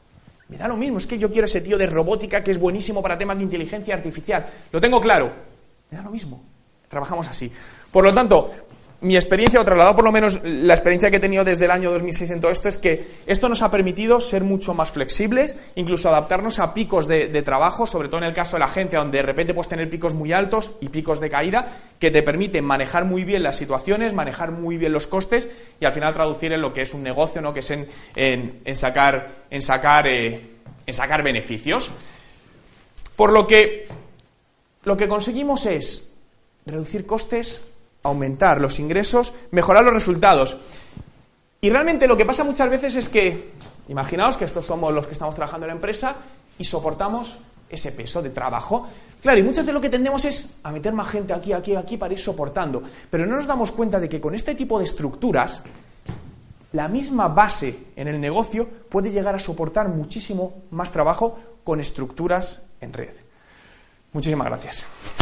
Me 0.49 0.59
da 0.59 0.69
lo 0.69 0.77
mismo, 0.77 0.99
es 0.99 1.07
que 1.07 1.19
yo 1.19 1.31
quiero 1.31 1.47
ese 1.47 1.61
tío 1.61 1.77
de 1.77 1.87
robótica 1.87 2.43
que 2.43 2.53
es 2.53 2.59
buenísimo 2.59 3.03
para 3.03 3.19
temas 3.19 3.37
de 3.37 3.45
inteligencia 3.45 3.95
artificial. 3.95 4.47
Lo 4.71 4.81
tengo 4.81 5.01
claro. 5.01 5.33
Me 5.91 5.97
da 5.97 6.05
lo 6.05 6.11
mismo. 6.11 6.43
Trabajamos 6.89 7.29
así. 7.29 7.51
Por 7.91 8.05
lo 8.05 8.15
tanto, 8.15 8.51
mi 9.01 9.17
experiencia, 9.17 9.61
o 9.61 9.65
trasladado 9.65 9.95
por 9.95 10.05
lo 10.05 10.13
menos 10.13 10.41
la 10.43 10.73
experiencia 10.75 11.11
que 11.11 11.17
he 11.17 11.21
tenido 11.21 11.45
desde 11.45 11.67
el 11.67 11.71
año 11.71 11.91
2006 11.91 12.31
en 12.31 12.41
todo 12.41 12.51
esto, 12.51 12.69
es 12.69 12.79
que 12.79 13.07
esto 13.27 13.49
nos 13.49 13.63
ha 13.63 13.71
permitido 13.71 14.21
ser 14.21 14.43
mucho 14.43 14.75
más 14.75 14.91
flexibles, 14.91 15.57
incluso 15.75 16.09
adaptarnos 16.09 16.59
a 16.59 16.73
picos 16.73 17.07
de, 17.07 17.43
trabajo, 17.43 17.87
sobre 17.87 18.09
todo 18.09 18.19
en 18.19 18.29
el 18.29 18.35
caso 18.35 18.57
de 18.57 18.61
la 18.61 18.67
agencia, 18.67 18.99
donde 18.99 19.19
de 19.19 19.23
repente 19.23 19.55
puedes 19.55 19.69
tener 19.69 19.91
picos 19.91 20.15
muy 20.15 20.33
altos 20.33 20.73
y 20.81 20.89
picos 20.89 21.21
de 21.21 21.31
caída, 21.31 21.69
que 21.99 22.11
te 22.11 22.23
permiten 22.23 22.65
manejar 22.65 23.05
muy 23.05 23.25
bien 23.25 23.43
las 23.43 23.57
situaciones, 23.57 24.15
manejar 24.15 24.51
muy 24.51 24.79
bien 24.79 24.93
los 24.93 25.07
costes 25.07 25.49
y 25.79 25.85
al 25.85 25.93
final 25.93 26.15
traducir 26.15 26.53
en 26.53 26.61
lo 26.61 26.73
que 26.73 26.83
es 26.83 26.95
un 26.95 27.03
negocio, 27.03 27.43
¿no? 27.43 27.53
que 27.53 27.61
es 27.61 27.71
en 27.71 28.77
sacar, 28.77 29.29
en, 29.51 29.63
sacar, 29.63 30.07
eh, 30.09 30.41
en 30.87 30.95
sacar 30.95 31.23
beneficios. 31.23 31.91
Por 33.15 33.33
lo 33.33 33.47
que 33.47 33.87
lo 34.87 34.97
que 34.97 35.09
conseguimos 35.09 35.67
es 35.67 36.15
reducir 36.65 37.07
costes, 37.07 37.61
aumentar 38.07 38.61
los 38.61 38.79
ingresos, 38.79 39.35
mejorar 39.51 39.85
los 39.85 39.95
resultados. 39.95 40.57
Y 41.61 41.71
realmente 41.71 42.07
lo 42.07 42.17
que 42.17 42.25
pasa 42.25 42.45
muchas 42.45 42.71
veces 42.71 42.95
es 42.95 43.09
que, 43.09 43.51
imaginaos 43.89 44.37
que 44.37 44.45
estos 44.45 44.67
somos 44.67 44.93
los 44.93 45.07
que 45.07 45.13
estamos 45.13 45.35
trabajando 45.35 45.67
en 45.67 45.69
la 45.69 45.75
empresa 45.75 46.17
y 46.59 46.65
soportamos 46.65 47.39
ese 47.69 47.93
peso 47.93 48.23
de 48.23 48.31
trabajo. 48.31 48.89
Claro, 49.23 49.39
y 49.39 49.43
muchas 49.43 49.65
veces 49.65 49.75
lo 49.75 49.81
que 49.81 49.91
tendemos 49.91 50.25
es 50.25 50.49
a 50.63 50.71
meter 50.71 50.93
más 50.93 51.09
gente 51.09 51.33
aquí, 51.33 51.53
aquí, 51.53 51.75
aquí 51.75 51.97
para 51.97 52.13
ir 52.13 52.21
soportando. 52.21 52.83
Pero 53.11 53.27
no 53.27 53.37
nos 53.37 53.47
damos 53.47 53.73
cuenta 53.73 53.99
de 53.99 54.09
que 54.09 54.21
con 54.21 54.35
este 54.35 54.55
tipo 54.55 54.79
de 54.79 54.85
estructuras, 54.85 55.63
la 56.73 56.89
misma 56.89 57.29
base 57.29 57.79
en 57.97 58.09
el 58.09 58.21
negocio 58.21 58.69
puede 58.89 59.11
llegar 59.11 59.35
a 59.35 59.39
soportar 59.39 59.89
muchísimo 59.89 60.63
más 60.71 60.93
trabajo 60.93 61.39
con 61.65 61.81
estructuras 61.81 62.69
en 62.81 62.93
red. 62.93 63.15
Muchísimas 64.13 64.47
gracias. 64.47 65.16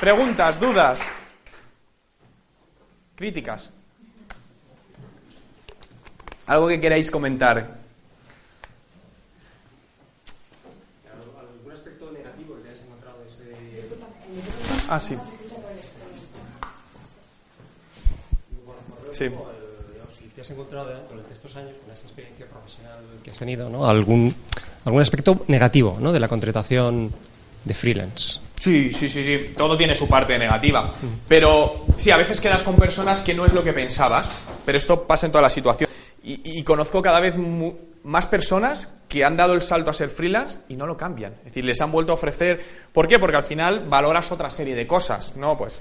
Preguntas, 0.00 0.60
dudas, 0.60 1.00
críticas. 3.14 3.70
¿Algo 6.46 6.68
que 6.68 6.80
queráis 6.80 7.10
comentar? 7.10 7.78
¿Algún 11.40 11.72
aspecto 11.72 12.12
negativo 12.12 12.56
que 12.62 12.68
hayas 12.68 12.84
encontrado 12.84 13.16
ese...? 13.26 13.54
Ah, 14.88 15.00
sí. 15.00 15.16
Sí. 19.12 19.30
Si 20.18 20.28
te 20.28 20.40
has 20.42 20.50
encontrado 20.50 20.92
durante 21.08 21.32
estos 21.32 21.56
años 21.56 21.78
con 21.78 21.90
esa 21.90 22.06
experiencia 22.06 22.46
profesional 22.46 23.02
que 23.24 23.30
has 23.30 23.38
tenido, 23.38 23.70
¿no? 23.70 23.88
¿Algún, 23.88 24.32
algún 24.84 25.00
aspecto 25.00 25.44
negativo 25.48 25.96
¿no? 26.00 26.12
de 26.12 26.20
la 26.20 26.28
contratación 26.28 27.12
de 27.66 27.74
freelance? 27.74 28.40
Sí, 28.58 28.92
sí, 28.92 29.08
sí, 29.08 29.22
sí. 29.22 29.52
Todo 29.56 29.76
tiene 29.76 29.94
su 29.94 30.08
parte 30.08 30.38
negativa. 30.38 30.90
Pero 31.28 31.84
sí, 31.98 32.10
a 32.10 32.16
veces 32.16 32.40
quedas 32.40 32.62
con 32.62 32.76
personas 32.76 33.20
que 33.20 33.34
no 33.34 33.44
es 33.44 33.52
lo 33.52 33.62
que 33.62 33.72
pensabas. 33.72 34.30
Pero 34.64 34.78
esto 34.78 35.06
pasa 35.06 35.26
en 35.26 35.32
toda 35.32 35.42
la 35.42 35.50
situación. 35.50 35.90
Y, 36.22 36.40
y 36.58 36.64
conozco 36.64 37.02
cada 37.02 37.20
vez 37.20 37.34
más 38.02 38.26
personas 38.26 38.88
que 39.08 39.24
han 39.24 39.36
dado 39.36 39.54
el 39.54 39.62
salto 39.62 39.90
a 39.90 39.94
ser 39.94 40.08
freelance 40.08 40.60
y 40.68 40.76
no 40.76 40.86
lo 40.86 40.96
cambian. 40.96 41.34
Es 41.38 41.44
decir, 41.46 41.64
les 41.64 41.80
han 41.80 41.92
vuelto 41.92 42.12
a 42.12 42.14
ofrecer. 42.14 42.60
¿Por 42.92 43.06
qué? 43.06 43.18
Porque 43.18 43.36
al 43.36 43.44
final 43.44 43.88
valoras 43.88 44.32
otra 44.32 44.50
serie 44.50 44.74
de 44.74 44.86
cosas, 44.86 45.36
¿no? 45.36 45.56
Pues 45.56 45.78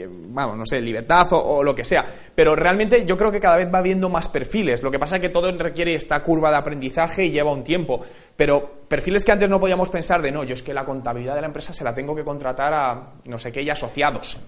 eh, 0.00 0.08
vamos, 0.08 0.56
no 0.56 0.64
sé, 0.66 0.80
libertad 0.80 1.26
o, 1.32 1.62
lo 1.62 1.74
que 1.74 1.84
sea. 1.84 2.04
Pero 2.34 2.54
realmente 2.54 3.04
yo 3.04 3.16
creo 3.16 3.30
que 3.30 3.40
cada 3.40 3.56
vez 3.56 3.72
va 3.72 3.78
habiendo 3.78 4.08
más 4.08 4.28
perfiles. 4.28 4.82
Lo 4.82 4.90
que 4.90 4.98
pasa 4.98 5.16
es 5.16 5.22
que 5.22 5.28
todo 5.28 5.50
requiere 5.56 5.94
esta 5.94 6.22
curva 6.22 6.50
de 6.50 6.56
aprendizaje 6.56 7.24
y 7.24 7.30
lleva 7.30 7.52
un 7.52 7.64
tiempo. 7.64 8.00
Pero 8.36 8.84
perfiles 8.88 9.24
que 9.24 9.32
antes 9.32 9.48
no 9.48 9.60
podíamos 9.60 9.90
pensar 9.90 10.22
de, 10.22 10.32
no, 10.32 10.44
yo 10.44 10.54
es 10.54 10.62
que 10.62 10.74
la 10.74 10.84
contabilidad 10.84 11.34
de 11.34 11.40
la 11.40 11.46
empresa 11.48 11.72
se 11.72 11.84
la 11.84 11.94
tengo 11.94 12.14
que 12.14 12.24
contratar 12.24 12.72
a 12.72 13.12
no 13.24 13.38
sé 13.38 13.52
qué 13.52 13.62
y 13.62 13.70
asociados. 13.70 14.40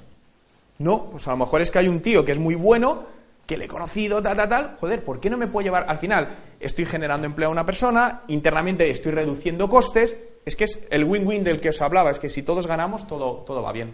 No, 0.79 1.11
pues 1.11 1.29
a 1.29 1.33
lo 1.33 1.37
mejor 1.37 1.61
es 1.61 1.71
que 1.71 1.79
hay 1.79 1.89
un 1.89 2.01
tío 2.01 2.25
que 2.25 2.33
es 2.33 2.39
muy 2.39 2.55
bueno, 2.55 3.05
que 3.51 3.57
le 3.57 3.65
he 3.65 3.69
conocido, 3.69 4.23
tal, 4.23 4.37
tal, 4.37 4.49
tal. 4.49 4.77
Joder, 4.79 5.05
¿por 5.05 5.19
qué 5.19 5.29
no 5.29 5.37
me 5.37 5.49
puedo 5.49 5.65
llevar? 5.65 5.85
Al 5.89 5.99
final, 5.99 6.29
estoy 6.61 6.87
generando 6.87 7.27
empleo 7.27 7.49
a 7.49 7.53
una 7.53 7.67
persona, 7.67 8.23
internamente 8.29 8.89
estoy 8.89 9.13
reduciendo 9.13 9.69
costes. 9.69 10.17
Es 10.47 10.55
que 10.55 10.65
es 10.65 10.87
el 10.89 11.05
win-win 11.05 11.43
del 11.43 11.61
que 11.61 11.71
os 11.71 11.83
hablaba, 11.83 12.11
es 12.11 12.21
que 12.21 12.29
si 12.29 12.43
todos 12.43 12.67
ganamos, 12.67 13.07
todo, 13.07 13.43
todo 13.45 13.61
va 13.61 13.73
bien. 13.73 13.93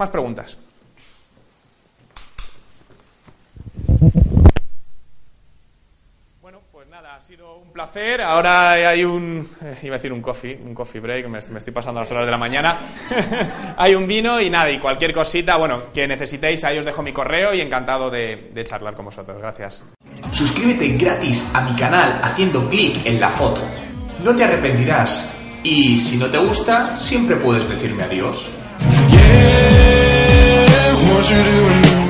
Más 0.00 0.08
preguntas. 0.08 0.56
Bueno, 6.40 6.60
pues 6.72 6.88
nada, 6.88 7.16
ha 7.16 7.20
sido 7.20 7.58
un 7.58 7.70
placer. 7.70 8.22
Ahora 8.22 8.70
hay 8.70 9.04
un, 9.04 9.46
eh, 9.60 9.76
iba 9.82 9.96
a 9.96 9.98
decir 9.98 10.10
un 10.10 10.22
coffee, 10.22 10.58
un 10.64 10.72
coffee 10.72 11.02
break, 11.02 11.28
me, 11.28 11.38
me 11.50 11.58
estoy 11.58 11.74
pasando 11.74 12.00
las 12.00 12.10
horas 12.12 12.24
de 12.24 12.30
la 12.30 12.38
mañana. 12.38 12.78
hay 13.76 13.94
un 13.94 14.06
vino 14.06 14.40
y 14.40 14.48
nada, 14.48 14.70
y 14.70 14.78
cualquier 14.78 15.12
cosita, 15.12 15.58
bueno, 15.58 15.92
que 15.92 16.08
necesitéis, 16.08 16.64
ahí 16.64 16.78
os 16.78 16.84
dejo 16.86 17.02
mi 17.02 17.12
correo 17.12 17.52
y 17.52 17.60
encantado 17.60 18.08
de, 18.08 18.48
de 18.54 18.64
charlar 18.64 18.94
con 18.94 19.04
vosotros. 19.04 19.36
Gracias. 19.38 19.84
Suscríbete 20.32 20.96
gratis 20.96 21.54
a 21.54 21.60
mi 21.60 21.78
canal 21.78 22.18
haciendo 22.22 22.66
clic 22.70 23.04
en 23.04 23.20
la 23.20 23.28
foto. 23.28 23.60
No 24.24 24.34
te 24.34 24.44
arrepentirás. 24.44 25.36
Y 25.62 25.98
si 25.98 26.16
no 26.16 26.30
te 26.30 26.38
gusta, 26.38 26.96
siempre 26.96 27.36
puedes 27.36 27.68
decirme 27.68 28.04
adiós. 28.04 28.50
what 31.08 31.30
you 31.30 31.42
doin'? 31.44 32.09